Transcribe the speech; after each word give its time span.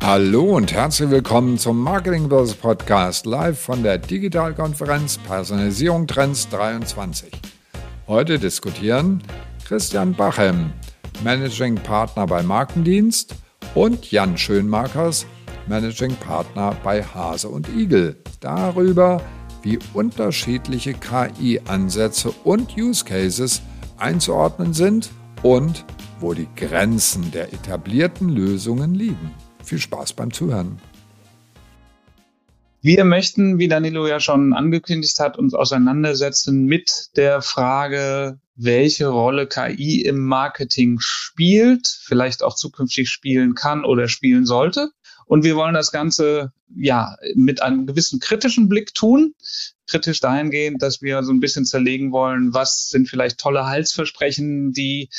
Hallo 0.00 0.56
und 0.56 0.72
herzlich 0.72 1.10
willkommen 1.10 1.58
zum 1.58 1.82
Marketing 1.82 2.28
Börse 2.28 2.54
Podcast 2.54 3.26
live 3.26 3.58
von 3.58 3.82
der 3.82 3.98
Digitalkonferenz 3.98 5.18
Personalisierung 5.18 6.06
Trends 6.06 6.48
23. 6.48 7.30
Heute 8.06 8.38
diskutieren 8.38 9.22
Christian 9.66 10.14
Bachem, 10.14 10.72
Managing 11.24 11.74
Partner 11.74 12.26
bei 12.26 12.42
Markendienst 12.42 13.34
und 13.74 14.10
Jan 14.10 14.38
Schönmarkers, 14.38 15.26
Managing 15.66 16.14
Partner 16.16 16.74
bei 16.84 17.02
Hase 17.02 17.48
und 17.48 17.68
Igel, 17.68 18.16
darüber, 18.40 19.20
wie 19.62 19.80
unterschiedliche 19.94 20.94
KI-Ansätze 20.94 22.30
und 22.44 22.76
Use 22.78 23.04
Cases 23.04 23.60
einzuordnen 23.98 24.72
sind 24.72 25.10
und 25.42 25.84
wo 26.20 26.34
die 26.34 26.48
Grenzen 26.56 27.30
der 27.32 27.52
etablierten 27.52 28.28
Lösungen 28.28 28.94
liegen. 28.94 29.34
Viel 29.68 29.78
Spaß 29.78 30.14
beim 30.14 30.32
Zuhören. 30.32 30.78
Wir 32.80 33.04
möchten, 33.04 33.58
wie 33.58 33.68
Danilo 33.68 34.06
ja 34.06 34.18
schon 34.18 34.54
angekündigt 34.54 35.20
hat, 35.20 35.36
uns 35.36 35.52
auseinandersetzen 35.52 36.64
mit 36.64 37.10
der 37.16 37.42
Frage, 37.42 38.40
welche 38.54 39.08
Rolle 39.08 39.46
KI 39.46 40.00
im 40.00 40.20
Marketing 40.20 40.96
spielt, 41.00 41.86
vielleicht 41.86 42.42
auch 42.42 42.56
zukünftig 42.56 43.10
spielen 43.10 43.54
kann 43.54 43.84
oder 43.84 44.08
spielen 44.08 44.46
sollte. 44.46 44.88
Und 45.26 45.44
wir 45.44 45.54
wollen 45.54 45.74
das 45.74 45.92
Ganze 45.92 46.54
ja 46.74 47.16
mit 47.34 47.60
einem 47.60 47.86
gewissen 47.86 48.20
kritischen 48.20 48.70
Blick 48.70 48.94
tun. 48.94 49.34
Kritisch 49.86 50.20
dahingehend, 50.20 50.80
dass 50.80 51.02
wir 51.02 51.22
so 51.22 51.32
ein 51.32 51.40
bisschen 51.40 51.66
zerlegen 51.66 52.10
wollen, 52.10 52.54
was 52.54 52.88
sind 52.88 53.10
vielleicht 53.10 53.36
tolle 53.36 53.66
Halsversprechen, 53.66 54.72
die 54.72 55.10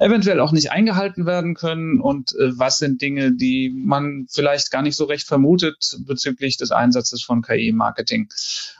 eventuell 0.00 0.40
auch 0.40 0.52
nicht 0.52 0.72
eingehalten 0.72 1.26
werden 1.26 1.54
können 1.54 2.00
und 2.00 2.34
äh, 2.34 2.58
was 2.58 2.78
sind 2.78 3.02
Dinge, 3.02 3.32
die 3.32 3.70
man 3.70 4.26
vielleicht 4.30 4.70
gar 4.70 4.82
nicht 4.82 4.96
so 4.96 5.04
recht 5.04 5.26
vermutet 5.26 5.98
bezüglich 6.06 6.56
des 6.56 6.72
Einsatzes 6.72 7.22
von 7.22 7.42
KI-Marketing. 7.42 8.28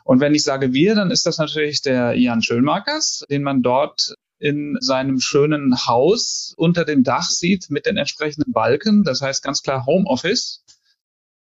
Und 0.02 0.20
wenn 0.20 0.34
ich 0.34 0.42
sage 0.42 0.72
wir, 0.72 0.94
dann 0.94 1.10
ist 1.10 1.26
das 1.26 1.36
natürlich 1.36 1.82
der 1.82 2.14
Jan 2.14 2.42
Schönmarkers, 2.42 3.24
den 3.30 3.42
man 3.42 3.62
dort 3.62 4.14
in 4.38 4.78
seinem 4.80 5.20
schönen 5.20 5.86
Haus 5.86 6.54
unter 6.56 6.86
dem 6.86 7.04
Dach 7.04 7.28
sieht 7.28 7.70
mit 7.70 7.84
den 7.84 7.98
entsprechenden 7.98 8.52
Balken. 8.52 9.04
Das 9.04 9.20
heißt 9.20 9.44
ganz 9.44 9.62
klar 9.62 9.84
Homeoffice. 9.84 10.64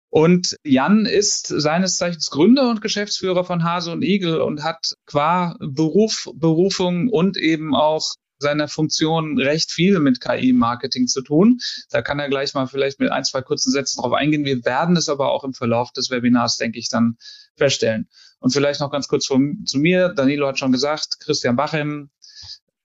Und 0.09 0.57
Jan 0.63 1.05
ist 1.05 1.47
seines 1.47 1.97
Zeichens 1.97 2.31
Gründer 2.31 2.71
und 2.71 2.81
Geschäftsführer 2.81 3.43
von 3.43 3.63
Hase 3.63 3.91
und 3.91 4.01
Igel 4.01 4.41
und 4.41 4.63
hat 4.63 4.95
qua 5.05 5.55
Beruf, 5.59 6.29
Berufung 6.33 7.09
und 7.09 7.37
eben 7.37 7.75
auch 7.75 8.15
seiner 8.39 8.67
Funktion 8.67 9.39
recht 9.39 9.71
viel 9.71 9.99
mit 9.99 10.21
KI-Marketing 10.21 11.07
zu 11.07 11.21
tun. 11.21 11.59
Da 11.89 12.01
kann 12.01 12.19
er 12.19 12.29
gleich 12.29 12.53
mal 12.53 12.67
vielleicht 12.67 12.99
mit 12.99 13.11
ein, 13.11 13.23
zwei 13.23 13.41
kurzen 13.41 13.71
Sätzen 13.71 14.01
drauf 14.01 14.13
eingehen. 14.13 14.45
Wir 14.45 14.63
werden 14.65 14.95
es 14.95 15.09
aber 15.09 15.31
auch 15.31 15.43
im 15.43 15.53
Verlauf 15.53 15.91
des 15.91 16.09
Webinars, 16.09 16.57
denke 16.57 16.79
ich, 16.79 16.89
dann 16.89 17.17
feststellen. 17.55 18.07
Und 18.39 18.51
vielleicht 18.51 18.79
noch 18.79 18.91
ganz 18.91 19.07
kurz 19.07 19.25
von, 19.25 19.65
zu 19.65 19.79
mir. 19.79 20.09
Danilo 20.09 20.47
hat 20.47 20.59
schon 20.59 20.71
gesagt, 20.71 21.19
Christian 21.19 21.55
Bachem, 21.55 22.09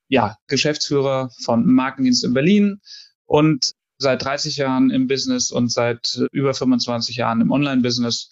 ja, 0.09 0.37
Geschäftsführer 0.47 1.31
von 1.43 1.67
Markendienst 1.67 2.25
in 2.25 2.35
Berlin 2.35 2.81
und 3.27 3.73
seit 3.99 4.25
30 4.25 4.57
Jahren 4.57 4.91
im 4.91 5.07
Business 5.07 5.51
und 5.51 5.71
seit 5.71 6.21
über 6.33 6.55
25 6.55 7.17
Jahren 7.17 7.41
im 7.41 7.51
Online-Business. 7.51 8.31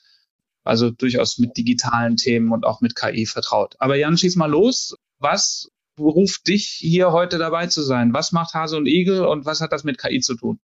Also 0.62 0.90
durchaus 0.90 1.38
mit 1.38 1.56
digitalen 1.56 2.16
Themen 2.16 2.52
und 2.52 2.66
auch 2.66 2.82
mit 2.82 2.94
KI 2.94 3.24
vertraut. 3.24 3.76
Aber 3.78 3.96
Jan, 3.96 4.18
schieß 4.18 4.36
mal 4.36 4.50
los. 4.50 4.94
Was 5.18 5.70
beruft 6.00 6.48
dich 6.48 6.66
hier 6.66 7.12
heute 7.12 7.38
dabei 7.38 7.66
zu 7.66 7.82
sein? 7.82 8.12
Was 8.12 8.32
macht 8.32 8.54
Hase 8.54 8.76
und 8.76 8.86
Igel 8.86 9.24
und 9.24 9.44
was 9.44 9.60
hat 9.60 9.72
das 9.72 9.84
mit 9.84 9.98
KI 9.98 10.20
zu 10.20 10.34
tun? 10.34 10.58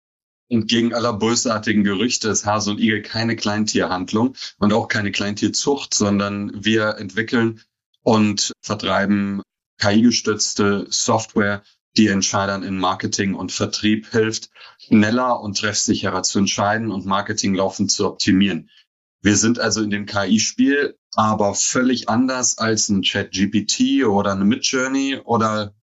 Und 0.48 0.68
gegen 0.68 0.92
aller 0.92 1.14
bösartigen 1.14 1.82
Gerüchte 1.82 2.28
ist 2.28 2.44
Hase 2.44 2.72
und 2.72 2.78
Igel 2.78 3.02
keine 3.02 3.36
Kleintierhandlung 3.36 4.34
und 4.58 4.72
auch 4.72 4.88
keine 4.88 5.10
Kleintierzucht, 5.10 5.94
sondern 5.94 6.52
wir 6.64 6.96
entwickeln 6.98 7.60
und 8.02 8.52
vertreiben 8.60 9.42
KI-gestützte 9.78 10.86
Software, 10.90 11.62
die 11.96 12.08
Entscheidern 12.08 12.62
in 12.62 12.78
Marketing 12.78 13.34
und 13.34 13.52
Vertrieb 13.52 14.10
hilft, 14.10 14.50
schneller 14.78 15.40
und 15.40 15.58
treffsicherer 15.58 16.22
zu 16.22 16.38
entscheiden 16.38 16.90
und 16.90 17.06
Marketing 17.06 17.54
laufend 17.54 17.90
zu 17.90 18.06
optimieren. 18.06 18.70
Wir 19.22 19.36
sind 19.36 19.60
also 19.60 19.82
in 19.82 19.90
dem 19.90 20.06
KI-Spiel, 20.06 20.98
aber 21.14 21.54
völlig 21.54 22.08
anders 22.08 22.58
als 22.58 22.88
ein 22.88 23.02
Chat-GPT 23.02 24.04
oder 24.04 24.32
eine 24.32 24.44
Midjourney 24.44 25.20
oder 25.24 25.74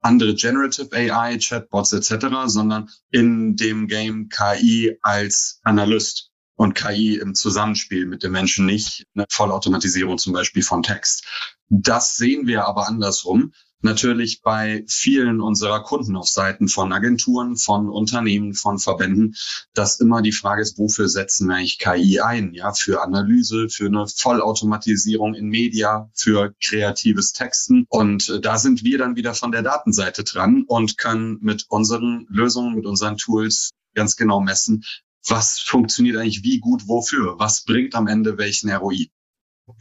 andere 0.00 0.34
Generative 0.34 0.88
AI, 0.92 1.38
Chatbots 1.38 1.92
etc., 1.92 2.26
sondern 2.46 2.90
in 3.10 3.54
dem 3.56 3.86
Game 3.86 4.28
KI 4.28 4.98
als 5.00 5.60
Analyst 5.62 6.30
und 6.56 6.74
KI 6.74 7.16
im 7.16 7.34
Zusammenspiel 7.36 8.06
mit 8.06 8.24
dem 8.24 8.32
Menschen, 8.32 8.66
nicht 8.66 9.06
eine 9.14 9.26
Vollautomatisierung 9.30 10.18
zum 10.18 10.32
Beispiel 10.32 10.64
von 10.64 10.82
Text. 10.82 11.24
Das 11.68 12.16
sehen 12.16 12.48
wir 12.48 12.66
aber 12.66 12.88
andersrum 12.88 13.52
natürlich 13.82 14.42
bei 14.42 14.84
vielen 14.88 15.40
unserer 15.40 15.82
Kunden 15.82 16.16
auf 16.16 16.28
Seiten 16.28 16.68
von 16.68 16.92
Agenturen, 16.92 17.56
von 17.56 17.88
Unternehmen, 17.88 18.54
von 18.54 18.78
Verbänden, 18.78 19.34
dass 19.74 20.00
immer 20.00 20.22
die 20.22 20.32
Frage 20.32 20.62
ist, 20.62 20.78
wofür 20.78 21.08
setzen 21.08 21.48
wir 21.48 21.56
eigentlich 21.56 21.78
KI 21.78 22.20
ein? 22.20 22.52
Ja, 22.54 22.72
für 22.72 23.02
Analyse, 23.02 23.68
für 23.68 23.86
eine 23.86 24.06
Vollautomatisierung 24.06 25.34
in 25.34 25.46
Media, 25.46 26.10
für 26.14 26.54
kreatives 26.62 27.32
Texten. 27.32 27.86
Und 27.88 28.28
äh, 28.28 28.40
da 28.40 28.58
sind 28.58 28.84
wir 28.84 28.98
dann 28.98 29.16
wieder 29.16 29.34
von 29.34 29.52
der 29.52 29.62
Datenseite 29.62 30.24
dran 30.24 30.64
und 30.66 30.98
können 30.98 31.38
mit 31.40 31.66
unseren 31.68 32.26
Lösungen, 32.28 32.74
mit 32.74 32.86
unseren 32.86 33.16
Tools 33.16 33.70
ganz 33.94 34.16
genau 34.16 34.40
messen, 34.40 34.84
was 35.26 35.58
funktioniert 35.58 36.16
eigentlich 36.16 36.42
wie 36.42 36.58
gut 36.58 36.86
wofür? 36.86 37.38
Was 37.38 37.64
bringt 37.64 37.94
am 37.94 38.06
Ende 38.06 38.38
welchen 38.38 38.70
ROI? 38.70 39.10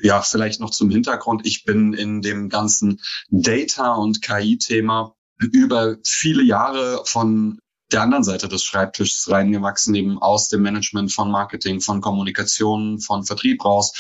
Ja, 0.02 0.22
vielleicht 0.22 0.60
noch 0.60 0.72
zum 0.72 0.90
Hintergrund. 0.90 1.46
Ich 1.46 1.64
bin 1.66 1.94
in 1.94 2.22
dem 2.22 2.50
ganzen 2.50 3.02
Data- 3.30 3.96
und 3.96 4.22
KI-Thema 4.22 5.16
über 5.40 5.98
viele 6.04 6.44
Jahre 6.44 7.04
von 7.06 7.60
der 7.92 8.02
anderen 8.02 8.24
Seite 8.24 8.48
des 8.48 8.64
Schreibtischs 8.64 9.30
reingewachsen, 9.30 9.96
eben 9.96 10.22
aus 10.22 10.50
dem 10.50 10.62
Management 10.62 11.12
von 11.14 11.32
Marketing, 11.32 11.80
von 11.80 12.02
Kommunikation, 12.02 13.00
von 13.00 13.24
Vertrieb 13.24 13.64
raus. 13.64 13.94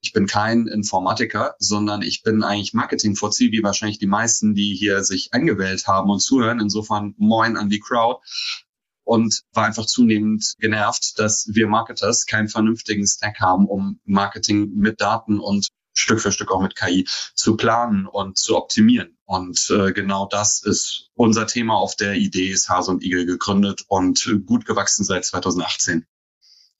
Ich 0.00 0.12
bin 0.12 0.26
kein 0.26 0.66
Informatiker, 0.66 1.54
sondern 1.58 2.02
ich 2.02 2.22
bin 2.22 2.42
eigentlich 2.42 2.74
Marketing-Fuzzi, 2.74 3.52
wie 3.52 3.62
wahrscheinlich 3.62 3.98
die 3.98 4.06
meisten, 4.06 4.54
die 4.54 4.74
hier 4.74 5.02
sich 5.02 5.32
eingewählt 5.32 5.86
haben 5.86 6.10
und 6.10 6.20
zuhören. 6.20 6.60
Insofern 6.60 7.14
moin 7.16 7.56
an 7.56 7.68
die 7.68 7.80
Crowd 7.80 8.20
und 9.04 9.42
war 9.52 9.64
einfach 9.64 9.86
zunehmend 9.86 10.54
genervt, 10.58 11.18
dass 11.18 11.48
wir 11.52 11.68
Marketers 11.68 12.26
keinen 12.26 12.48
vernünftigen 12.48 13.06
Stack 13.06 13.40
haben, 13.40 13.66
um 13.66 14.00
Marketing 14.04 14.72
mit 14.74 15.00
Daten 15.00 15.38
und 15.38 15.68
Stück 15.96 16.20
für 16.20 16.32
Stück 16.32 16.50
auch 16.50 16.60
mit 16.60 16.74
KI 16.74 17.06
zu 17.34 17.56
planen 17.56 18.06
und 18.06 18.36
zu 18.36 18.56
optimieren. 18.56 19.16
Und 19.26 19.70
äh, 19.70 19.92
genau 19.92 20.26
das 20.26 20.62
ist 20.62 21.10
unser 21.14 21.46
Thema. 21.46 21.76
Auf 21.76 21.94
der 21.94 22.14
Idee 22.14 22.50
ist 22.50 22.68
Hase 22.68 22.90
und 22.90 23.02
Igel 23.02 23.26
gegründet 23.26 23.84
und 23.86 24.40
gut 24.44 24.66
gewachsen 24.66 25.04
seit 25.04 25.24
2018. 25.24 26.04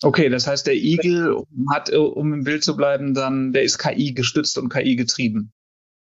Okay, 0.02 0.28
das 0.28 0.46
heißt, 0.46 0.66
der 0.66 0.74
Igel 0.74 1.44
hat, 1.72 1.90
um 1.90 2.34
im 2.34 2.44
Bild 2.44 2.64
zu 2.64 2.76
bleiben, 2.76 3.14
dann, 3.14 3.52
der 3.52 3.62
ist 3.62 3.78
KI 3.78 4.12
gestützt 4.12 4.58
und 4.58 4.68
KI 4.68 4.96
getrieben. 4.96 5.52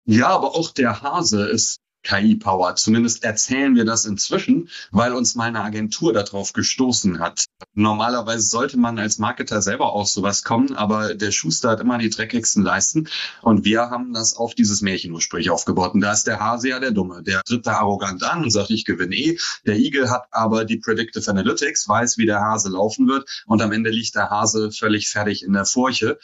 Ja, 0.05 0.27
aber 0.27 0.55
auch 0.55 0.71
der 0.71 1.01
Hase 1.01 1.47
ist 1.47 1.79
KI-Power. 2.03 2.75
Zumindest 2.75 3.23
erzählen 3.23 3.75
wir 3.75 3.85
das 3.85 4.05
inzwischen, 4.05 4.69
weil 4.91 5.13
uns 5.13 5.35
mal 5.35 5.45
eine 5.45 5.61
Agentur 5.61 6.13
darauf 6.13 6.53
gestoßen 6.53 7.19
hat. 7.19 7.45
Normalerweise 7.73 8.47
sollte 8.47 8.77
man 8.77 8.99
als 8.99 9.19
Marketer 9.19 9.61
selber 9.61 9.93
auf 9.93 10.07
sowas 10.07 10.43
kommen, 10.43 10.75
aber 10.75 11.15
der 11.15 11.31
Schuster 11.31 11.69
hat 11.69 11.81
immer 11.81 11.97
die 11.97 12.09
dreckigsten 12.09 12.63
Leisten 12.63 13.09
und 13.41 13.65
wir 13.65 13.89
haben 13.89 14.13
das 14.13 14.35
auf 14.35 14.55
dieses 14.55 14.81
Märchen 14.81 15.11
ursprünglich 15.13 15.49
aufgebaut. 15.49 15.93
Und 15.93 16.01
da 16.01 16.11
ist 16.13 16.27
der 16.27 16.39
Hase 16.39 16.69
ja 16.69 16.79
der 16.79 16.91
Dumme. 16.91 17.23
Der 17.23 17.41
tritt 17.43 17.67
da 17.67 17.77
arrogant 17.77 18.23
an 18.23 18.43
und 18.43 18.51
sagt, 18.51 18.69
ich 18.69 18.85
gewinne 18.85 19.15
eh. 19.15 19.37
Der 19.65 19.77
Igel 19.77 20.09
hat 20.09 20.23
aber 20.31 20.65
die 20.65 20.77
Predictive 20.77 21.29
Analytics, 21.29 21.87
weiß, 21.87 22.17
wie 22.17 22.25
der 22.25 22.39
Hase 22.39 22.69
laufen 22.69 23.07
wird 23.07 23.43
und 23.45 23.61
am 23.61 23.71
Ende 23.71 23.89
liegt 23.89 24.15
der 24.15 24.29
Hase 24.29 24.71
völlig 24.71 25.09
fertig 25.09 25.43
in 25.43 25.53
der 25.53 25.65
Furche 25.65 26.17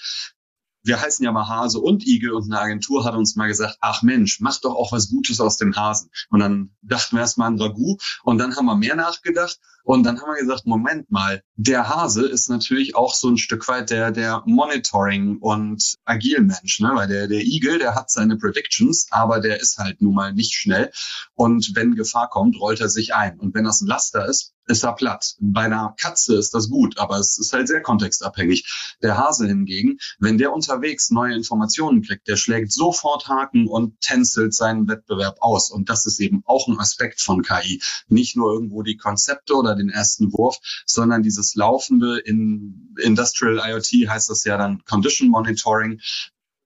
wir 0.85 1.01
heißen 1.01 1.25
ja 1.25 1.31
mal 1.31 1.47
Hase 1.47 1.79
und 1.79 2.05
Igel 2.05 2.31
und 2.31 2.45
eine 2.45 2.61
Agentur 2.61 3.03
hat 3.03 3.15
uns 3.15 3.35
mal 3.35 3.47
gesagt, 3.47 3.77
ach 3.81 4.03
Mensch, 4.03 4.39
mach 4.39 4.59
doch 4.61 4.75
auch 4.75 4.91
was 4.91 5.09
Gutes 5.09 5.39
aus 5.39 5.57
dem 5.57 5.75
Hasen. 5.75 6.09
Und 6.29 6.39
dann 6.39 6.75
dachten 6.81 7.15
wir 7.15 7.21
erstmal 7.21 7.47
an 7.47 7.59
Ragout 7.59 7.97
und 8.23 8.37
dann 8.37 8.55
haben 8.55 8.65
wir 8.65 8.75
mehr 8.75 8.95
nachgedacht 8.95 9.59
und 9.83 10.03
dann 10.03 10.19
haben 10.19 10.33
wir 10.33 10.39
gesagt, 10.39 10.65
Moment 10.65 11.11
mal, 11.11 11.43
der 11.55 11.89
Hase 11.89 12.27
ist 12.27 12.49
natürlich 12.49 12.95
auch 12.95 13.13
so 13.13 13.29
ein 13.29 13.37
Stück 13.37 13.67
weit 13.67 13.91
der, 13.91 14.11
der 14.11 14.41
Monitoring 14.45 15.37
und 15.37 15.95
Agilmensch, 16.05 16.79
ne? 16.79 16.91
weil 16.93 17.07
der, 17.07 17.27
der 17.27 17.41
Igel, 17.41 17.77
der 17.77 17.93
hat 17.93 18.09
seine 18.09 18.35
Predictions, 18.37 19.07
aber 19.11 19.39
der 19.39 19.61
ist 19.61 19.77
halt 19.77 20.01
nun 20.01 20.15
mal 20.15 20.33
nicht 20.33 20.53
schnell 20.53 20.91
und 21.35 21.71
wenn 21.75 21.95
Gefahr 21.95 22.29
kommt, 22.29 22.59
rollt 22.59 22.81
er 22.81 22.89
sich 22.89 23.13
ein 23.13 23.39
und 23.39 23.53
wenn 23.53 23.63
das 23.63 23.81
ein 23.81 23.87
Laster 23.87 24.25
ist, 24.27 24.54
ist 24.67 24.83
er 24.83 24.93
platt. 24.93 25.35
Bei 25.39 25.63
einer 25.63 25.93
Katze 25.97 26.35
ist 26.35 26.53
das 26.53 26.69
gut, 26.69 26.97
aber 26.97 27.17
es 27.17 27.37
ist 27.37 27.53
halt 27.53 27.67
sehr 27.67 27.81
kontextabhängig. 27.81 28.95
Der 29.01 29.17
Hase 29.17 29.47
hingegen, 29.47 29.97
wenn 30.19 30.37
der 30.37 30.53
unterwegs 30.53 31.11
neue 31.11 31.35
Informationen 31.35 32.01
kriegt, 32.01 32.27
der 32.27 32.35
schlägt 32.35 32.71
sofort 32.71 33.27
Haken 33.27 33.67
und 33.67 33.99
tänzelt 34.01 34.53
seinen 34.53 34.87
Wettbewerb 34.87 35.37
aus. 35.39 35.69
Und 35.71 35.89
das 35.89 36.05
ist 36.05 36.19
eben 36.19 36.41
auch 36.45 36.67
ein 36.67 36.79
Aspekt 36.79 37.21
von 37.21 37.43
KI. 37.43 37.81
Nicht 38.07 38.35
nur 38.35 38.51
irgendwo 38.53 38.81
die 38.81 38.97
Konzepte 38.97 39.55
oder 39.55 39.75
den 39.75 39.89
ersten 39.89 40.33
Wurf, 40.33 40.57
sondern 40.85 41.23
dieses 41.23 41.55
laufende 41.55 42.19
in 42.19 42.95
Industrial 43.01 43.61
IoT 43.69 44.09
heißt 44.09 44.29
das 44.29 44.43
ja 44.45 44.57
dann 44.57 44.83
Condition 44.85 45.29
Monitoring. 45.29 45.99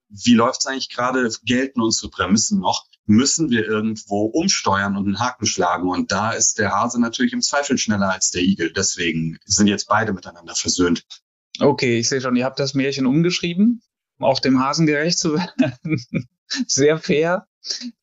Wie 0.10 0.34
läuft 0.34 0.62
es 0.62 0.66
eigentlich 0.66 0.90
gerade? 0.90 1.30
Gelten 1.44 1.82
unsere 1.82 2.10
Prämissen 2.10 2.60
noch? 2.60 2.90
müssen 3.10 3.50
wir 3.50 3.66
irgendwo 3.66 4.26
umsteuern 4.26 4.96
und 4.96 5.08
einen 5.08 5.20
Haken 5.20 5.48
schlagen. 5.48 5.90
Und 5.90 6.12
da 6.12 6.32
ist 6.32 6.60
der 6.60 6.72
Hase 6.72 7.02
natürlich 7.02 7.34
im 7.34 7.42
Zweifel 7.42 7.78
schneller 7.78 8.14
als 8.14 8.30
der 8.30 8.44
Igel. 8.44 8.72
Deswegen 8.72 9.40
sind 9.46 9.66
jetzt 9.66 9.88
beide 9.88 10.14
miteinander 10.14 10.54
versöhnt. 10.54 11.04
Okay, 11.60 11.98
ich 11.98 12.08
sehe 12.08 12.22
schon, 12.22 12.36
ihr 12.36 12.46
habt 12.46 12.60
das 12.60 12.76
Märchen 12.76 13.08
umgeschrieben, 13.08 13.82
um 14.20 14.26
auch 14.26 14.40
dem 14.40 14.64
Hasen 14.64 14.86
gerecht 14.86 15.18
zu 15.18 15.34
werden. 15.34 15.98
Sehr 16.68 17.00
fair, 17.00 17.48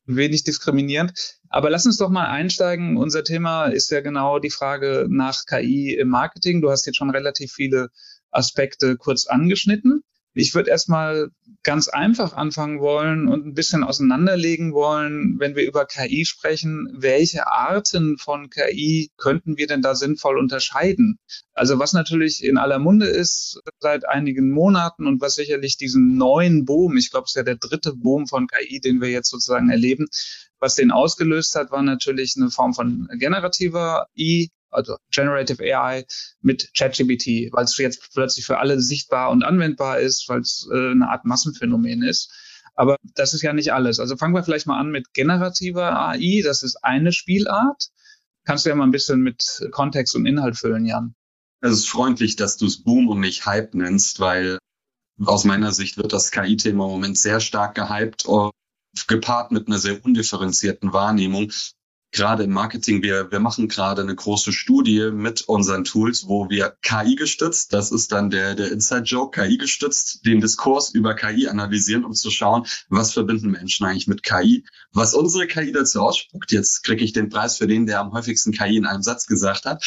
wenig 0.05 0.43
diskriminierend. 0.43 1.13
Aber 1.49 1.69
lass 1.69 1.85
uns 1.85 1.97
doch 1.97 2.09
mal 2.09 2.27
einsteigen. 2.27 2.97
Unser 2.97 3.23
Thema 3.23 3.67
ist 3.67 3.89
ja 3.89 4.01
genau 4.01 4.39
die 4.39 4.49
Frage 4.49 5.07
nach 5.09 5.45
KI 5.45 5.95
im 5.95 6.09
Marketing. 6.09 6.61
Du 6.61 6.69
hast 6.69 6.85
jetzt 6.85 6.97
schon 6.97 7.09
relativ 7.09 7.53
viele 7.53 7.89
Aspekte 8.29 8.97
kurz 8.97 9.25
angeschnitten. 9.25 10.03
Ich 10.39 10.53
würde 10.53 10.69
erstmal 10.69 11.31
ganz 11.63 11.87
einfach 11.87 12.33
anfangen 12.33 12.79
wollen 12.79 13.27
und 13.27 13.45
ein 13.45 13.53
bisschen 13.55 13.83
auseinanderlegen 13.83 14.71
wollen, 14.71 15.39
wenn 15.39 15.55
wir 15.55 15.65
über 15.65 15.85
KI 15.85 16.25
sprechen, 16.25 16.87
welche 16.93 17.47
Arten 17.47 18.17
von 18.17 18.49
KI 18.49 19.09
könnten 19.17 19.57
wir 19.57 19.65
denn 19.65 19.81
da 19.81 19.95
sinnvoll 19.95 20.37
unterscheiden? 20.37 21.17
Also 21.53 21.79
was 21.79 21.93
natürlich 21.93 22.43
in 22.43 22.57
aller 22.57 22.77
Munde 22.77 23.07
ist 23.07 23.59
seit 23.79 24.07
einigen 24.07 24.51
Monaten 24.51 25.07
und 25.07 25.21
was 25.21 25.35
sicherlich 25.35 25.77
diesen 25.77 26.17
neuen 26.17 26.65
Boom, 26.65 26.97
ich 26.97 27.09
glaube, 27.09 27.25
es 27.25 27.31
ist 27.31 27.37
ja 27.37 27.43
der 27.43 27.57
dritte 27.57 27.93
Boom 27.93 28.27
von 28.27 28.47
KI, 28.47 28.79
den 28.79 29.01
wir 29.01 29.09
jetzt 29.09 29.29
sozusagen 29.29 29.69
erleben, 29.69 30.07
was 30.59 30.75
den 30.75 30.91
ausgelöst 30.91 31.55
hat, 31.55 31.71
war 31.71 31.81
natürlich 31.81 32.35
eine 32.37 32.51
Form 32.51 32.73
von 32.73 33.07
generativer 33.17 34.07
I, 34.15 34.51
also 34.77 34.95
Generative 35.11 35.61
AI 35.61 36.05
mit 36.41 36.71
ChatGPT, 36.75 37.51
weil 37.51 37.65
es 37.65 37.77
jetzt 37.77 38.13
plötzlich 38.13 38.45
für 38.45 38.59
alle 38.59 38.79
sichtbar 38.79 39.31
und 39.31 39.43
anwendbar 39.43 39.99
ist, 39.99 40.29
weil 40.29 40.39
es 40.39 40.67
äh, 40.71 40.91
eine 40.91 41.09
Art 41.09 41.25
Massenphänomen 41.25 42.03
ist. 42.03 42.31
Aber 42.75 42.95
das 43.15 43.33
ist 43.33 43.41
ja 43.41 43.53
nicht 43.53 43.73
alles. 43.73 43.99
Also 43.99 44.15
fangen 44.15 44.35
wir 44.35 44.43
vielleicht 44.43 44.67
mal 44.67 44.79
an 44.79 44.91
mit 44.91 45.13
generativer 45.13 45.99
AI. 45.99 46.41
Das 46.43 46.61
ist 46.61 46.77
eine 46.83 47.11
Spielart. 47.11 47.89
Kannst 48.45 48.65
du 48.65 48.69
ja 48.69 48.75
mal 48.75 48.83
ein 48.83 48.91
bisschen 48.91 49.21
mit 49.21 49.67
Kontext 49.71 50.15
und 50.15 50.25
Inhalt 50.25 50.57
füllen, 50.57 50.85
Jan? 50.85 51.15
Es 51.59 51.71
ist 51.71 51.89
freundlich, 51.89 52.35
dass 52.35 52.57
du 52.57 52.67
es 52.67 52.83
Boom 52.83 53.09
und 53.09 53.19
nicht 53.19 53.47
Hype 53.47 53.73
nennst, 53.73 54.19
weil 54.19 54.59
aus 55.25 55.43
meiner 55.43 55.71
Sicht 55.71 55.97
wird 55.97 56.13
das 56.13 56.29
KI-Thema 56.29 56.85
im 56.85 56.91
Moment 56.91 57.17
sehr 57.17 57.39
stark 57.39 57.73
gehypt 57.73 58.25
gepaart 59.07 59.51
mit 59.51 59.67
einer 59.67 59.77
sehr 59.77 60.03
undifferenzierten 60.03 60.93
Wahrnehmung 60.93 61.51
gerade 62.11 62.43
im 62.43 62.51
Marketing, 62.51 63.03
wir, 63.03 63.31
wir 63.31 63.39
machen 63.39 63.67
gerade 63.67 64.01
eine 64.01 64.15
große 64.15 64.53
Studie 64.53 65.11
mit 65.11 65.41
unseren 65.41 65.83
Tools, 65.83 66.27
wo 66.27 66.49
wir 66.49 66.75
KI 66.81 67.15
gestützt, 67.15 67.73
das 67.73 67.91
ist 67.91 68.11
dann 68.11 68.29
der, 68.29 68.55
der 68.55 68.71
Inside 68.71 69.03
Joke, 69.03 69.41
KI 69.41 69.57
gestützt, 69.57 70.25
den 70.25 70.41
Diskurs 70.41 70.93
über 70.93 71.15
KI 71.15 71.47
analysieren, 71.47 72.05
um 72.05 72.13
zu 72.13 72.29
schauen, 72.29 72.65
was 72.89 73.13
verbinden 73.13 73.51
Menschen 73.51 73.85
eigentlich 73.85 74.07
mit 74.07 74.23
KI, 74.23 74.65
was 74.91 75.13
unsere 75.13 75.47
KI 75.47 75.71
dazu 75.71 76.01
ausspuckt. 76.01 76.51
Jetzt 76.51 76.83
kriege 76.83 77.03
ich 77.03 77.13
den 77.13 77.29
Preis 77.29 77.57
für 77.57 77.67
den, 77.67 77.85
der 77.85 77.99
am 77.99 78.13
häufigsten 78.13 78.51
KI 78.51 78.77
in 78.77 78.85
einem 78.85 79.03
Satz 79.03 79.27
gesagt 79.27 79.65
hat 79.65 79.83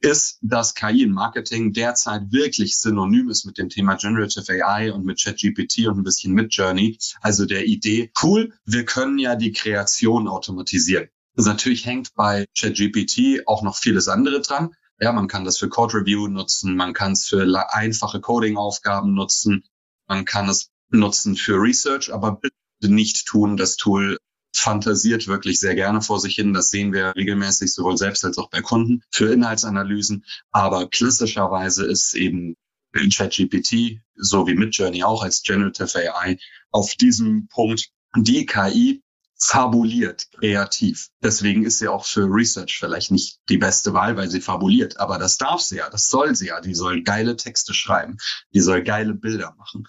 ist, 0.00 0.38
dass 0.42 0.74
KI 0.74 1.02
im 1.02 1.12
Marketing 1.12 1.72
derzeit 1.72 2.32
wirklich 2.32 2.78
synonym 2.78 3.28
ist 3.28 3.44
mit 3.44 3.58
dem 3.58 3.68
Thema 3.68 3.94
Generative 3.96 4.64
AI 4.64 4.92
und 4.92 5.04
mit 5.04 5.20
ChatGPT 5.22 5.86
und 5.86 5.98
ein 5.98 6.04
bisschen 6.04 6.32
mit 6.32 6.54
Journey. 6.54 6.98
Also 7.20 7.46
der 7.46 7.66
Idee, 7.66 8.10
cool, 8.22 8.52
wir 8.64 8.84
können 8.84 9.18
ja 9.18 9.36
die 9.36 9.52
Kreation 9.52 10.28
automatisieren. 10.28 11.08
Das 11.34 11.46
natürlich 11.46 11.86
hängt 11.86 12.14
bei 12.14 12.46
ChatGPT 12.58 13.46
auch 13.46 13.62
noch 13.62 13.76
vieles 13.76 14.08
andere 14.08 14.40
dran. 14.40 14.74
Ja, 14.98 15.12
man 15.12 15.28
kann 15.28 15.44
das 15.44 15.58
für 15.58 15.68
Code 15.68 15.98
Review 15.98 16.28
nutzen, 16.28 16.76
man 16.76 16.92
kann 16.92 17.12
es 17.12 17.26
für 17.26 17.46
einfache 17.72 18.20
Coding-Aufgaben 18.20 19.14
nutzen, 19.14 19.64
man 20.06 20.26
kann 20.26 20.48
es 20.48 20.70
nutzen 20.90 21.36
für 21.36 21.54
Research, 21.54 22.12
aber 22.12 22.32
bitte 22.32 22.54
nicht 22.82 23.26
tun, 23.26 23.56
das 23.56 23.76
Tool 23.76 24.18
fantasiert 24.54 25.26
wirklich 25.26 25.60
sehr 25.60 25.74
gerne 25.74 26.02
vor 26.02 26.20
sich 26.20 26.34
hin. 26.34 26.52
Das 26.52 26.70
sehen 26.70 26.92
wir 26.92 27.14
regelmäßig 27.16 27.72
sowohl 27.72 27.96
selbst 27.96 28.24
als 28.24 28.38
auch 28.38 28.50
bei 28.50 28.60
Kunden 28.60 29.02
für 29.10 29.32
Inhaltsanalysen. 29.32 30.24
Aber 30.50 30.88
klassischerweise 30.88 31.86
ist 31.86 32.14
eben 32.14 32.56
ChatGPT, 32.92 34.00
so 34.16 34.46
wie 34.46 34.54
Midjourney 34.54 35.04
auch 35.04 35.22
als 35.22 35.42
Generative 35.42 36.12
AI, 36.14 36.38
auf 36.70 36.94
diesem 36.94 37.48
Punkt 37.48 37.90
die 38.16 38.46
KI 38.46 39.02
fabuliert, 39.42 40.26
kreativ. 40.32 41.08
Deswegen 41.22 41.64
ist 41.64 41.78
sie 41.78 41.88
auch 41.88 42.04
für 42.04 42.26
Research 42.26 42.78
vielleicht 42.78 43.10
nicht 43.10 43.38
die 43.48 43.56
beste 43.56 43.94
Wahl, 43.94 44.16
weil 44.16 44.28
sie 44.28 44.40
fabuliert. 44.40 44.98
Aber 45.00 45.18
das 45.18 45.38
darf 45.38 45.60
sie 45.60 45.76
ja, 45.76 45.88
das 45.88 46.08
soll 46.08 46.34
sie 46.34 46.48
ja. 46.48 46.60
Die 46.60 46.74
soll 46.74 47.02
geile 47.02 47.36
Texte 47.36 47.72
schreiben, 47.72 48.18
die 48.52 48.60
soll 48.60 48.82
geile 48.82 49.14
Bilder 49.14 49.54
machen. 49.56 49.86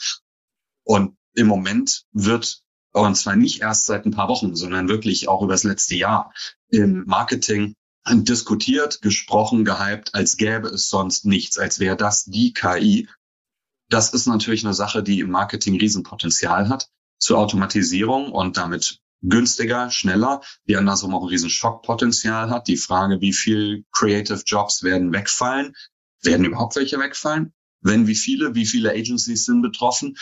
Und 0.84 1.18
im 1.34 1.48
Moment 1.48 2.06
wird 2.12 2.62
und 2.94 3.16
zwar 3.16 3.36
nicht 3.36 3.62
erst 3.62 3.86
seit 3.86 4.06
ein 4.06 4.12
paar 4.12 4.28
Wochen, 4.28 4.56
sondern 4.56 4.90
wirklich 4.90 5.28
auch 5.28 5.42
über 5.42 5.54
das 5.54 5.64
letzte 5.64 5.96
Jahr 5.96 6.34
im 6.70 7.04
Marketing 7.06 7.76
diskutiert, 8.08 9.02
gesprochen, 9.02 9.64
gehypt, 9.64 10.16
als 10.16 10.38
gäbe 10.38 10.70
es 10.70 10.90
sonst 10.90 11.26
nichts, 11.26 11.58
als 11.58 11.80
wäre 11.80 11.96
das 11.96 12.26
die 12.26 12.54
KI. 12.54 13.08
Das 13.90 14.14
ist 14.14 14.26
natürlich 14.26 14.66
eine 14.66 14.74
Sache, 14.74 15.04
die 15.04 15.20
im 15.20 15.30
Marketing 15.30 15.78
Riesenpotenzial 15.78 16.70
hat 16.70 16.90
zur 17.20 17.38
Automatisierung 17.38 18.32
und 18.32 18.58
damit 18.58 19.00
günstiger, 19.22 19.92
schneller, 19.92 20.42
die 20.68 20.78
andersrum 20.78 21.14
auch 21.14 21.24
ein 21.24 21.30
riesen 21.30 21.50
Schockpotenzial 21.50 22.50
hat. 22.50 22.68
Die 22.68 22.78
Frage, 22.78 23.22
wie 23.22 23.34
viel 23.34 23.86
Creative 23.92 24.42
Jobs 24.46 24.82
werden 24.82 25.14
wegfallen? 25.14 25.76
Werden 26.24 26.46
überhaupt 26.46 26.76
welche 26.76 27.00
wegfallen? 27.00 27.54
Wenn, 27.82 28.08
wie 28.08 28.16
viele? 28.16 28.56
Wie 28.56 28.66
viele 28.66 28.92
Agencies 28.92 29.46
sind 29.46 29.62
betroffen? 29.62 30.18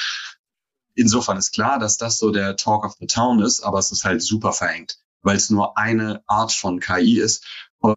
Insofern 0.99 1.37
ist 1.37 1.51
klar, 1.51 1.79
dass 1.79 1.97
das 1.97 2.17
so 2.17 2.31
der 2.31 2.55
Talk 2.55 2.85
of 2.85 2.95
the 2.99 3.07
Town 3.07 3.41
ist, 3.41 3.61
aber 3.61 3.79
es 3.79 3.91
ist 3.91 4.03
halt 4.03 4.21
super 4.21 4.51
verengt, 4.51 4.99
weil 5.21 5.37
es 5.37 5.49
nur 5.49 5.77
eine 5.77 6.21
Art 6.27 6.51
von 6.51 6.79
KI 6.79 7.19
ist, 7.19 7.45